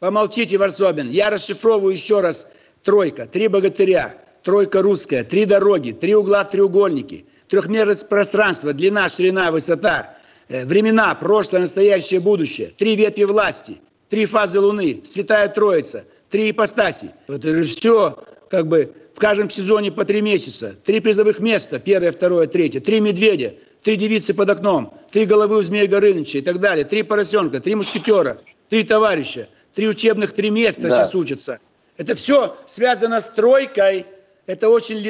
помолчите, 0.00 0.58
Варсобин, 0.58 1.10
я 1.10 1.30
расшифровываю 1.30 1.92
еще 1.92 2.20
раз. 2.20 2.46
Тройка, 2.82 3.26
три 3.26 3.48
богатыря, 3.48 4.14
тройка 4.42 4.82
русская, 4.82 5.24
три 5.24 5.44
дороги, 5.44 5.92
три 5.92 6.14
угла 6.14 6.44
в 6.44 6.50
треугольнике– 6.50 7.24
трехмерное 7.48 7.96
пространство, 8.08 8.72
длина, 8.72 9.08
ширина, 9.08 9.50
высота, 9.50 10.16
э, 10.48 10.64
времена, 10.64 11.14
прошлое, 11.14 11.62
настоящее, 11.62 12.20
будущее, 12.20 12.70
три 12.76 12.94
ветви 12.94 13.24
власти, 13.24 13.78
три 14.08 14.26
фазы 14.26 14.60
Луны, 14.60 15.00
Святая 15.04 15.48
Троица, 15.48 16.04
три 16.30 16.50
ипостаси. 16.50 17.10
Это 17.26 17.62
же 17.62 17.62
все 17.62 18.18
как 18.50 18.66
бы 18.66 18.92
в 19.14 19.18
каждом 19.18 19.50
сезоне 19.50 19.90
по 19.90 20.04
три 20.04 20.20
месяца, 20.20 20.76
три 20.84 21.00
призовых 21.00 21.40
места, 21.40 21.78
первое, 21.78 22.12
второе, 22.12 22.46
третье, 22.46 22.80
три 22.80 23.00
медведя, 23.00 23.54
три 23.82 23.96
девицы 23.96 24.32
под 24.34 24.50
окном, 24.50 24.94
три 25.10 25.26
головы 25.26 25.56
у 25.56 25.60
змея 25.60 25.86
Горыныча 25.86 26.38
и 26.38 26.42
так 26.42 26.60
далее, 26.60 26.84
три 26.84 27.02
поросенка, 27.02 27.60
три 27.60 27.74
мушкетера, 27.74 28.38
три 28.68 28.84
товарища, 28.84 29.48
три 29.78 29.86
учебных 29.86 30.32
три 30.32 30.50
места 30.50 30.88
да. 30.88 30.90
сейчас 30.90 31.14
учатся. 31.14 31.60
Это 31.96 32.16
все 32.16 32.56
связано 32.66 33.20
с 33.20 33.28
тройкой. 33.28 34.06
Это 34.46 34.70
очень 34.70 35.04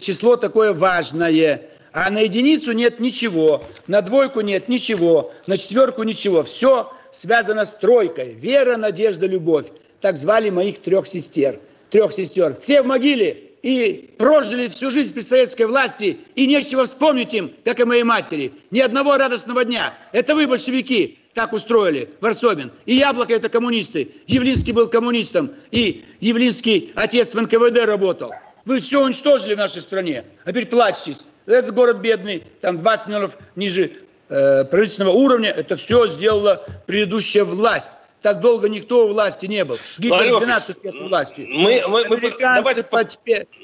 число 0.00 0.34
такое 0.34 0.72
важное. 0.72 1.62
А 1.92 2.10
на 2.10 2.22
единицу 2.22 2.72
нет 2.72 2.98
ничего, 2.98 3.62
на 3.86 4.02
двойку 4.02 4.40
нет 4.40 4.66
ничего, 4.68 5.32
на 5.46 5.56
четверку 5.56 6.02
ничего. 6.02 6.42
Все 6.42 6.92
связано 7.12 7.64
с 7.64 7.74
тройкой. 7.74 8.32
Вера, 8.32 8.76
надежда, 8.76 9.26
любовь. 9.26 9.66
Так 10.00 10.16
звали 10.16 10.50
моих 10.50 10.80
трех 10.80 11.06
сестер. 11.06 11.60
Трех 11.90 12.12
сестер. 12.12 12.56
Все 12.60 12.82
в 12.82 12.86
могиле 12.86 13.48
и 13.62 14.14
прожили 14.18 14.66
всю 14.66 14.90
жизнь 14.90 15.14
при 15.14 15.20
советской 15.20 15.66
власти, 15.66 16.18
и 16.34 16.46
нечего 16.46 16.84
вспомнить 16.84 17.34
им, 17.34 17.52
как 17.64 17.78
и 17.78 17.84
моей 17.84 18.02
матери. 18.02 18.52
Ни 18.72 18.80
одного 18.80 19.16
радостного 19.16 19.64
дня. 19.64 19.96
Это 20.12 20.34
вы, 20.34 20.48
большевики, 20.48 21.18
так 21.38 21.52
устроили, 21.52 22.10
Варсобин. 22.20 22.72
И 22.84 22.96
Яблоко 22.96 23.32
это 23.32 23.48
коммунисты. 23.48 24.10
Явлинский 24.26 24.72
был 24.72 24.88
коммунистом, 24.88 25.52
и 25.70 26.04
Явлинский 26.18 26.92
отец 26.96 27.32
в 27.32 27.40
НКВД 27.40 27.84
работал. 27.84 28.32
Вы 28.64 28.80
все 28.80 29.04
уничтожили 29.04 29.54
в 29.54 29.58
нашей 29.58 29.80
стране. 29.80 30.24
А 30.44 30.50
теперь 30.50 30.66
плачьтесь. 30.66 31.20
Этот 31.46 31.72
город 31.76 31.98
бедный, 31.98 32.42
там 32.60 32.76
20 32.78 33.06
миллионов 33.06 33.38
ниже 33.54 33.92
э, 34.28 34.64
правительственного 34.64 35.12
уровня. 35.12 35.50
Это 35.50 35.76
все 35.76 36.08
сделала 36.08 36.66
предыдущая 36.88 37.44
власть. 37.44 37.90
Так 38.20 38.40
долго 38.40 38.68
никто 38.68 39.04
у 39.06 39.12
власти 39.12 39.46
не 39.46 39.64
был. 39.64 39.78
Гитлер 39.96 40.40
12 40.40 40.84
лет 40.84 40.94
у 40.96 41.06
власти. 41.06 41.46
Мы, 41.48 41.84
мы, 41.86 42.04
мы, 42.08 42.32
давайте... 42.40 42.82
по, 42.82 43.04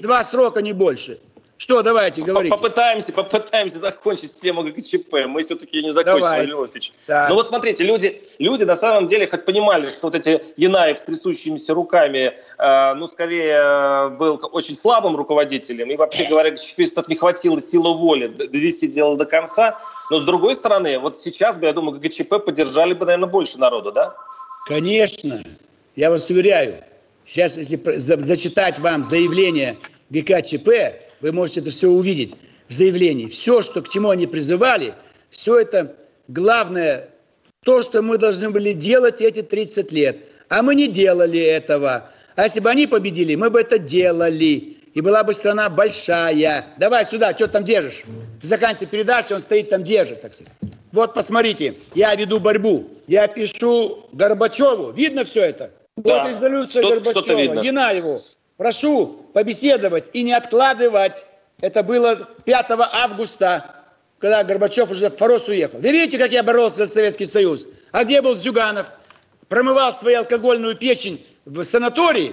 два 0.01 0.23
срока, 0.23 0.63
не 0.63 0.73
больше. 0.73 1.19
Что, 1.57 1.83
давайте, 1.83 2.23
говорите. 2.23 2.55
Попытаемся, 2.55 3.13
попытаемся 3.13 3.79
закончить 3.79 4.35
тему 4.35 4.65
ГКЧП. 4.65 5.27
Мы 5.29 5.43
все-таки 5.43 5.83
не 5.83 5.91
закончим, 5.91 6.27
Владимир 6.27 6.57
Вольфович. 6.57 6.93
Да. 7.07 7.29
Ну 7.29 7.37
вот 7.37 7.47
смотрите, 7.47 7.85
люди, 7.85 8.23
люди 8.39 8.65
на 8.65 8.75
самом 8.75 9.07
деле 9.07 9.29
хоть 9.29 9.45
понимали, 9.45 9.89
что 9.89 10.09
вот 10.09 10.17
эти 10.17 10.43
Янаев 10.57 10.99
с 10.99 11.05
трясущимися 11.05 11.73
руками, 11.73 12.33
э, 12.59 12.95
ну, 12.95 13.07
скорее, 13.07 13.55
э, 13.55 14.17
был 14.19 14.41
очень 14.53 14.75
слабым 14.75 15.15
руководителем. 15.15 15.91
И 15.91 15.97
вообще 15.97 16.25
говоря, 16.25 16.51
ГКЧПистов 16.51 17.07
не 17.07 17.15
хватило 17.15 17.61
силы 17.61 17.97
воли 17.97 18.27
довести 18.27 18.89
дело 18.89 19.17
до 19.17 19.25
конца. 19.25 19.79
Но 20.11 20.19
с 20.19 20.25
другой 20.25 20.57
стороны, 20.57 20.99
вот 20.99 21.21
сейчас 21.21 21.59
бы, 21.59 21.67
я 21.67 21.73
думаю, 21.73 22.01
ГКЧП 22.01 22.45
поддержали 22.45 22.95
бы, 22.95 23.07
наверное, 23.07 23.29
больше 23.29 23.59
народу, 23.59 23.93
да? 23.93 24.17
Конечно. 24.67 25.45
Я 25.95 26.11
вас 26.11 26.29
уверяю. 26.29 26.83
Сейчас, 27.25 27.57
если 27.57 27.77
зачитать 27.97 28.81
вам 28.81 29.05
заявление 29.05 29.79
ГКЧП, 30.11 31.04
вы 31.25 31.33
можете 31.33 31.61
это 31.61 31.71
все 31.71 31.89
увидеть 31.89 32.37
в 32.69 32.75
заявлении. 32.75 33.29
Все, 33.29 33.63
что, 33.63 33.81
к 33.81 33.89
чему 33.89 34.11
они 34.11 34.27
призывали, 34.27 34.93
все 35.31 35.59
это 35.59 35.97
главное, 36.29 37.09
то, 37.65 37.81
что 37.81 38.03
мы 38.03 38.19
должны 38.19 38.51
были 38.51 38.75
делать 38.75 39.23
эти 39.23 39.41
30 39.41 39.91
лет. 39.91 40.19
А 40.51 40.61
мы 40.61 40.75
не 40.75 40.87
делали 40.87 41.41
этого. 41.41 42.11
А 42.37 42.43
если 42.43 42.61
бы 42.61 42.69
они 42.69 42.87
победили, 42.87 43.37
мы 43.37 43.49
бы 43.49 43.63
это 43.63 43.79
делали. 43.79 44.77
И 44.93 45.01
была 45.01 45.25
бы 45.25 45.33
страна 45.33 45.71
большая. 45.71 46.67
Давай 46.77 47.07
сюда, 47.07 47.33
что 47.33 47.47
ты 47.47 47.53
там 47.55 47.65
держишь? 47.65 48.03
Заканчивается 48.43 48.87
передача, 48.87 49.33
он 49.33 49.41
стоит 49.41 49.71
там 49.71 49.83
держит, 49.83 50.21
так 50.21 50.35
сказать. 50.35 50.53
Вот 50.93 51.15
посмотрите, 51.15 51.77
я 51.95 52.15
веду 52.15 52.39
борьбу. 52.39 52.91
Я 53.07 53.29
пишу 53.29 54.11
Горбачеву. 54.13 54.91
Видно 54.91 55.25
все 55.25 55.45
это? 55.45 55.71
Да. 55.97 56.19
Вот 56.19 56.29
резолюция 56.29 56.83
что, 56.83 57.01
Горбачева, 57.01 57.65
Янаеву. 57.65 58.21
Прошу 58.57 59.27
побеседовать 59.33 60.05
и 60.13 60.23
не 60.23 60.33
откладывать. 60.33 61.27
Это 61.61 61.83
было 61.83 62.29
5 62.45 62.67
августа, 62.71 63.75
когда 64.19 64.45
Горбачев 64.45 64.91
уже 64.91 65.11
в 65.11 65.17
Форос 65.17 65.49
уехал. 65.49 65.81
Вы 65.81 65.91
видите, 65.91 66.19
как 66.19 66.31
я 66.31 66.43
боролся 66.43 66.85
за 66.85 66.87
Советский 66.87 67.27
Союз? 67.27 67.67
А 67.91 68.05
где 68.05 68.23
был 68.23 68.35
Зюганов? 68.35 68.87
Промывал 69.49 69.93
свою 69.93 70.21
алкогольную 70.21 70.77
печень 70.77 71.25
в 71.45 71.63
санатории. 71.65 72.33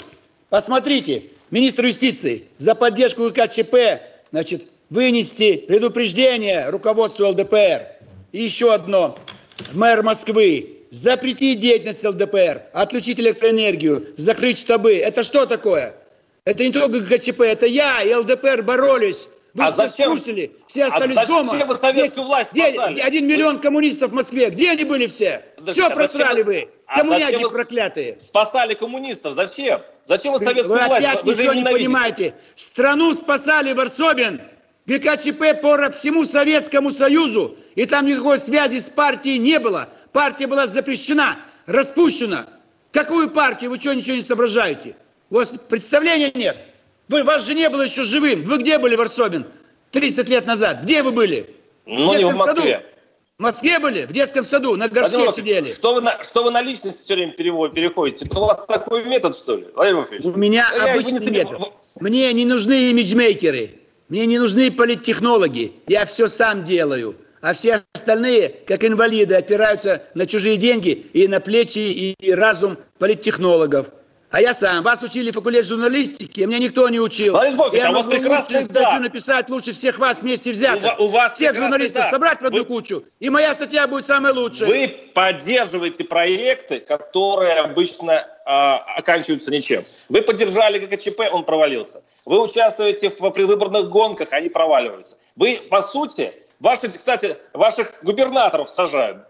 Посмотрите, 0.49 1.23
министр 1.49 1.85
юстиции 1.85 2.45
за 2.57 2.75
поддержку 2.75 3.31
КЧП, 3.31 4.01
значит, 4.31 4.67
вынести 4.89 5.57
предупреждение 5.57 6.69
руководству 6.69 7.27
ЛДПР. 7.27 7.87
И 8.31 8.43
еще 8.43 8.73
одно. 8.73 9.17
Мэр 9.73 10.03
Москвы 10.03 10.77
запретить 10.91 11.59
деятельность 11.59 12.05
ЛДПР, 12.05 12.63
отключить 12.73 13.19
электроэнергию, 13.19 14.13
закрыть 14.17 14.59
штабы. 14.59 14.97
Это 14.97 15.23
что 15.23 15.45
такое? 15.45 15.95
Это 16.43 16.63
не 16.63 16.71
только 16.71 17.01
ГКЧП, 17.01 17.41
это 17.41 17.67
я 17.67 18.01
и 18.01 18.13
ЛДПР 18.15 18.63
боролись. 18.63 19.27
Вы 19.53 19.65
а 19.65 19.71
все 19.71 19.87
зачем? 19.87 20.17
Скрутили, 20.17 20.51
все 20.65 20.85
а 20.85 20.87
остались 20.87 21.17
а 21.17 21.25
зачем 21.25 21.45
дома. 21.45 21.65
вы 21.65 21.75
советскую 21.75 22.25
власть 22.25 22.53
где, 22.53 22.63
Один 22.63 23.27
миллион 23.27 23.59
коммунистов 23.59 24.11
в 24.11 24.13
Москве. 24.13 24.49
Где 24.49 24.71
они 24.71 24.85
были 24.85 25.05
все? 25.05 25.43
Подождите, 25.57 25.85
все 25.85 25.93
а 25.93 25.95
просрали 25.95 26.41
вы. 26.41 26.69
А 26.87 26.99
Коммуняки 27.01 27.53
проклятые. 27.53 28.19
Спасали 28.19 28.73
коммунистов. 28.73 29.35
Зачем? 29.35 29.81
Зачем 30.05 30.33
вы 30.33 30.39
советскую 30.39 30.79
вы 30.79 30.87
власть? 30.87 31.05
Опять 31.05 31.23
вы 31.25 31.33
ничего 31.33 31.53
не 31.53 31.63
понимаете. 31.63 32.33
Страну 32.55 33.13
спасали 33.13 33.73
Варсобин. 33.73 34.41
ГКЧП 34.87 35.61
по 35.61 35.91
всему 35.91 36.25
Советскому 36.25 36.89
Союзу. 36.89 37.55
И 37.75 37.85
там 37.85 38.07
никакой 38.07 38.39
связи 38.39 38.79
с 38.79 38.89
партией 38.89 39.37
не 39.37 39.59
было. 39.59 39.89
Партия 40.11 40.47
была 40.47 40.65
запрещена, 40.65 41.37
распущена. 41.67 42.47
Какую 42.91 43.29
партию? 43.29 43.69
Вы 43.69 43.77
что, 43.77 43.93
ничего 43.93 44.15
не 44.15 44.21
соображаете? 44.21 44.95
У 45.31 45.35
вас 45.35 45.53
представления 45.69 46.29
нет. 46.35 46.57
Вы, 47.07 47.23
вас 47.23 47.45
же 47.45 47.53
не 47.53 47.69
было 47.69 47.83
еще 47.83 48.03
живым. 48.03 48.43
Вы 48.43 48.57
где 48.57 48.77
были, 48.77 48.95
Варсобин, 48.95 49.47
30 49.91 50.27
лет 50.29 50.45
назад? 50.45 50.83
Где 50.83 51.01
вы 51.03 51.13
были? 51.13 51.55
Ну, 51.85 52.13
не 52.13 52.25
в 52.25 52.35
Москве. 52.35 52.73
Саду? 52.73 52.85
В 53.37 53.41
Москве 53.41 53.79
были? 53.79 54.05
В 54.05 54.11
детском 54.11 54.43
саду, 54.43 54.75
на 54.75 54.89
горшке 54.89 55.17
Владимир, 55.17 55.33
сидели. 55.33 55.65
Что 55.67 55.95
вы, 55.95 56.01
на, 56.01 56.21
что 56.23 56.43
вы 56.43 56.51
на 56.51 56.61
личность 56.61 56.99
все 56.99 57.15
время 57.15 57.31
переходите? 57.31 58.27
У 58.29 58.39
вас 58.39 58.65
такой 58.65 59.05
метод, 59.05 59.35
что 59.35 59.55
ли, 59.55 59.67
Владимир 59.73 60.05
У 60.23 60.37
меня 60.37 60.69
Я, 60.75 60.93
обычный 60.93 61.19
не 61.19 61.31
метод. 61.31 61.73
Мне 61.99 62.31
не 62.33 62.45
нужны 62.45 62.91
имиджмейкеры. 62.91 63.79
Мне 64.09 64.25
не 64.25 64.37
нужны 64.37 64.69
политтехнологи. 64.69 65.71
Я 65.87 66.05
все 66.05 66.27
сам 66.27 66.65
делаю. 66.65 67.15
А 67.39 67.53
все 67.53 67.81
остальные, 67.93 68.49
как 68.67 68.83
инвалиды, 68.83 69.35
опираются 69.35 70.03
на 70.13 70.27
чужие 70.27 70.57
деньги 70.57 70.89
и 71.13 71.27
на 71.27 71.39
плечи 71.39 71.79
и 71.79 72.31
разум 72.33 72.77
политтехнологов. 72.99 73.87
А 74.31 74.39
я 74.39 74.53
сам. 74.53 74.81
Вас 74.83 75.03
учили 75.03 75.29
в 75.29 75.33
факультете 75.33 75.67
журналистики, 75.67 76.39
меня 76.41 76.57
никто 76.57 76.87
не 76.87 77.01
учил. 77.01 77.33
Владимир 77.33 77.57
Львович, 77.57 77.83
а 77.83 77.89
у 77.89 77.93
вас 77.93 78.05
прекрасный 78.05 78.63
статью 78.63 79.01
написать 79.01 79.49
лучше 79.49 79.73
всех 79.73 79.99
вас 79.99 80.21
вместе 80.21 80.51
взятых. 80.51 80.97
У, 80.99 81.03
у 81.03 81.07
вас 81.09 81.33
всех 81.33 81.53
журналистов 81.53 82.03
да. 82.03 82.11
собрать 82.11 82.39
в 82.39 82.45
одну 82.45 82.59
Вы... 82.59 82.65
кучу, 82.65 83.03
и 83.19 83.29
моя 83.29 83.53
статья 83.53 83.87
будет 83.87 84.05
самая 84.05 84.33
лучшая. 84.33 84.69
Вы 84.69 84.87
поддерживаете 85.13 86.05
проекты, 86.05 86.79
которые 86.79 87.55
обычно 87.55 88.11
э, 88.11 88.49
оканчиваются 88.49 89.51
ничем. 89.51 89.83
Вы 90.07 90.21
поддержали 90.21 90.79
ГКЧП, 90.79 91.23
он 91.29 91.43
провалился. 91.43 92.01
Вы 92.23 92.41
участвуете 92.41 93.09
в 93.09 93.31
предвыборных 93.31 93.89
гонках, 93.89 94.29
они 94.31 94.47
проваливаются. 94.47 95.17
Вы, 95.35 95.59
по 95.69 95.81
сути, 95.81 96.31
ваши, 96.61 96.89
кстати, 96.89 97.35
ваших 97.51 97.91
губернаторов 98.01 98.69
сажают. 98.69 99.25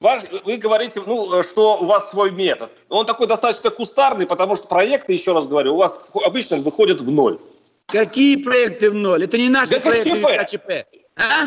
Вы 0.00 0.58
говорите, 0.58 1.00
ну, 1.06 1.42
что 1.42 1.78
у 1.78 1.86
вас 1.86 2.10
свой 2.10 2.30
метод. 2.30 2.70
Он 2.90 3.06
такой 3.06 3.26
достаточно 3.26 3.70
кустарный, 3.70 4.26
потому 4.26 4.54
что 4.54 4.68
проекты, 4.68 5.14
еще 5.14 5.32
раз 5.32 5.46
говорю, 5.46 5.74
у 5.74 5.78
вас 5.78 6.06
обычно 6.12 6.58
выходят 6.58 7.00
в 7.00 7.10
ноль. 7.10 7.38
Какие 7.86 8.36
проекты 8.36 8.90
в 8.90 8.94
ноль? 8.94 9.24
Это 9.24 9.38
не 9.38 9.48
наши 9.48 9.80
проекты 9.80 10.20
ГКЧП. 10.20 10.70
А? 11.16 11.46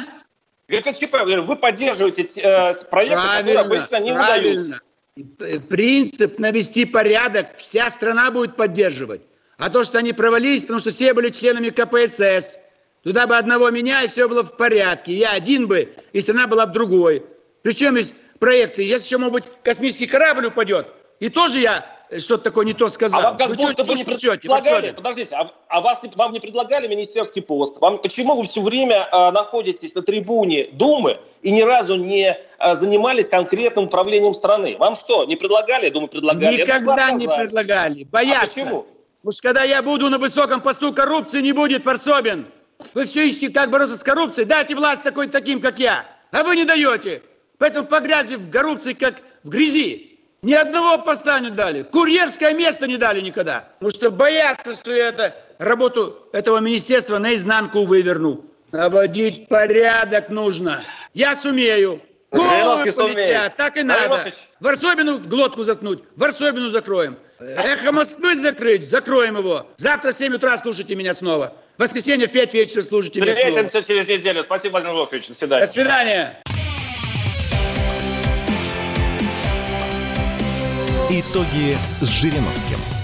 ГКЧП, 0.68 1.16
вы 1.46 1.56
поддерживаете 1.56 2.24
э, 2.42 2.74
проекты, 2.90 3.16
правильно, 3.16 3.38
которые 3.38 3.60
обычно 3.60 4.00
не 4.00 4.14
правильно. 4.14 4.50
удаются. 4.50 5.68
Принцип 5.68 6.40
навести 6.40 6.86
порядок 6.86 7.58
вся 7.58 7.90
страна 7.90 8.32
будет 8.32 8.56
поддерживать. 8.56 9.22
А 9.58 9.70
то, 9.70 9.84
что 9.84 9.98
они 9.98 10.14
провалились, 10.14 10.62
потому 10.62 10.80
что 10.80 10.92
все 10.92 11.14
были 11.14 11.30
членами 11.30 11.70
КПСС. 11.70 12.58
Туда 13.04 13.28
бы 13.28 13.38
одного 13.38 13.70
меня, 13.70 14.04
и 14.04 14.08
все 14.08 14.28
было 14.28 14.44
в 14.44 14.56
порядке. 14.58 15.14
Я 15.14 15.32
один 15.32 15.68
бы, 15.68 15.94
и 16.14 16.22
страна 16.22 16.48
была 16.48 16.66
бы 16.66 16.74
другой. 16.74 17.26
Причем 17.62 17.96
есть 17.96 18.16
проекты. 18.40 18.84
Если 18.84 19.06
еще, 19.06 19.18
может 19.18 19.34
быть, 19.34 19.44
космический 19.64 20.08
корабль 20.08 20.48
упадет, 20.48 20.88
и 21.20 21.30
тоже 21.30 21.60
я 21.60 21.86
что-то 22.18 22.46
такое 22.46 22.66
не 22.66 22.74
то 22.74 22.88
сказал. 22.88 23.20
А 23.20 23.24
вам 23.24 23.38
как 23.38 23.50
вы 23.50 23.56
будто 23.56 23.84
бы 23.84 23.94
не 23.94 24.04
предлагали, 24.04 24.92
подождите, 24.92 25.36
а, 25.36 25.52
а 25.68 25.82
вас, 25.82 26.02
вам 26.16 26.32
не 26.32 26.40
предлагали 26.40 26.88
министерский 26.88 27.42
пост? 27.42 27.80
Вам, 27.80 28.00
почему 28.00 28.36
вы 28.36 28.46
все 28.46 28.62
время 28.62 29.08
э, 29.12 29.32
находитесь 29.32 29.94
на 29.94 30.02
трибуне 30.02 30.70
Думы 30.72 31.20
и 31.44 31.52
ни 31.52 31.62
разу 31.62 31.96
не 31.96 32.36
э, 32.36 32.76
занимались 32.76 33.30
конкретным 33.30 33.86
управлением 33.86 34.34
страны? 34.34 34.76
Вам 34.80 34.96
что, 34.96 35.26
не 35.26 35.36
предлагали? 35.36 35.86
Я 35.86 35.92
думаю, 35.92 36.10
предлагали. 36.10 36.62
Никогда 36.62 37.12
не 37.12 37.28
предлагали. 37.28 38.04
Боятся. 38.06 38.62
А 38.62 38.64
почему? 38.64 38.86
Потому 39.20 39.32
что 39.34 39.42
когда 39.44 39.64
я 39.64 39.84
буду 39.84 40.10
на 40.10 40.18
высоком 40.18 40.62
посту, 40.62 40.94
коррупции 40.94 41.42
не 41.42 41.52
будет, 41.52 41.86
Варсобин. 41.86 42.48
Вы 42.94 43.04
все 43.04 43.28
ищете, 43.28 43.50
как 43.50 43.70
бороться 43.70 43.98
с 43.98 44.04
коррупцией. 44.04 44.46
Дайте 44.46 44.74
власть 44.74 45.04
такой 45.04 45.28
таким, 45.28 45.62
как 45.62 45.80
я. 45.80 46.06
А 46.32 46.44
вы 46.44 46.56
не 46.56 46.64
даете. 46.64 47.22
Поэтому 47.60 47.88
погрязли 47.88 48.38
в 48.38 48.50
коррупции, 48.50 48.94
как 48.94 49.18
в 49.44 49.50
грязи. 49.50 50.20
Ни 50.42 50.54
одного 50.54 50.98
поста 51.04 51.40
не 51.40 51.50
дали. 51.50 51.84
Курьерское 51.84 52.54
место 52.54 52.88
не 52.88 52.98
дали 52.98 53.20
никогда. 53.22 53.68
Потому 53.80 53.92
что 53.92 54.10
боятся, 54.10 54.74
что 54.74 54.92
я 54.92 55.10
это, 55.10 55.36
работу 55.60 56.30
этого 56.32 56.60
министерства 56.60 57.20
наизнанку 57.20 57.84
выверну. 57.84 58.46
Наводить 58.72 59.48
порядок 59.50 60.30
нужно. 60.30 60.82
Я 61.14 61.36
сумею. 61.36 62.02
Головы 62.32 62.92
полетят, 62.92 63.56
так 63.56 63.76
и 63.76 63.84
надо. 63.84 64.32
Варсобину 64.60 65.20
глотку 65.20 65.64
заткнуть, 65.64 66.04
Варсобину 66.16 66.70
закроем. 66.70 67.18
Эхо 67.40 67.92
Москвы 67.92 68.36
закрыть, 68.36 68.88
закроем 68.88 69.38
его. 69.38 69.68
Завтра 69.78 70.12
в 70.12 70.16
7 70.16 70.36
утра 70.36 70.56
слушайте 70.58 70.96
меня 70.96 71.16
снова. 71.16 71.56
В 71.78 71.82
воскресенье 71.82 72.28
в 72.28 72.32
5 72.32 72.54
вечера 72.54 72.84
слушайте 72.84 73.20
меня 73.20 73.34
снова. 73.34 73.50
Встретимся 73.50 73.88
через 73.88 74.08
неделю. 74.08 74.44
Спасибо, 74.44 74.74
Владимир 74.74 74.96
Вольфович. 74.96 75.30
До 75.30 75.34
свидания. 75.34 75.66
До 75.66 75.72
свидания. 75.72 76.44
Итоги 81.12 81.76
с 82.02 82.08
Жириновским. 82.08 82.99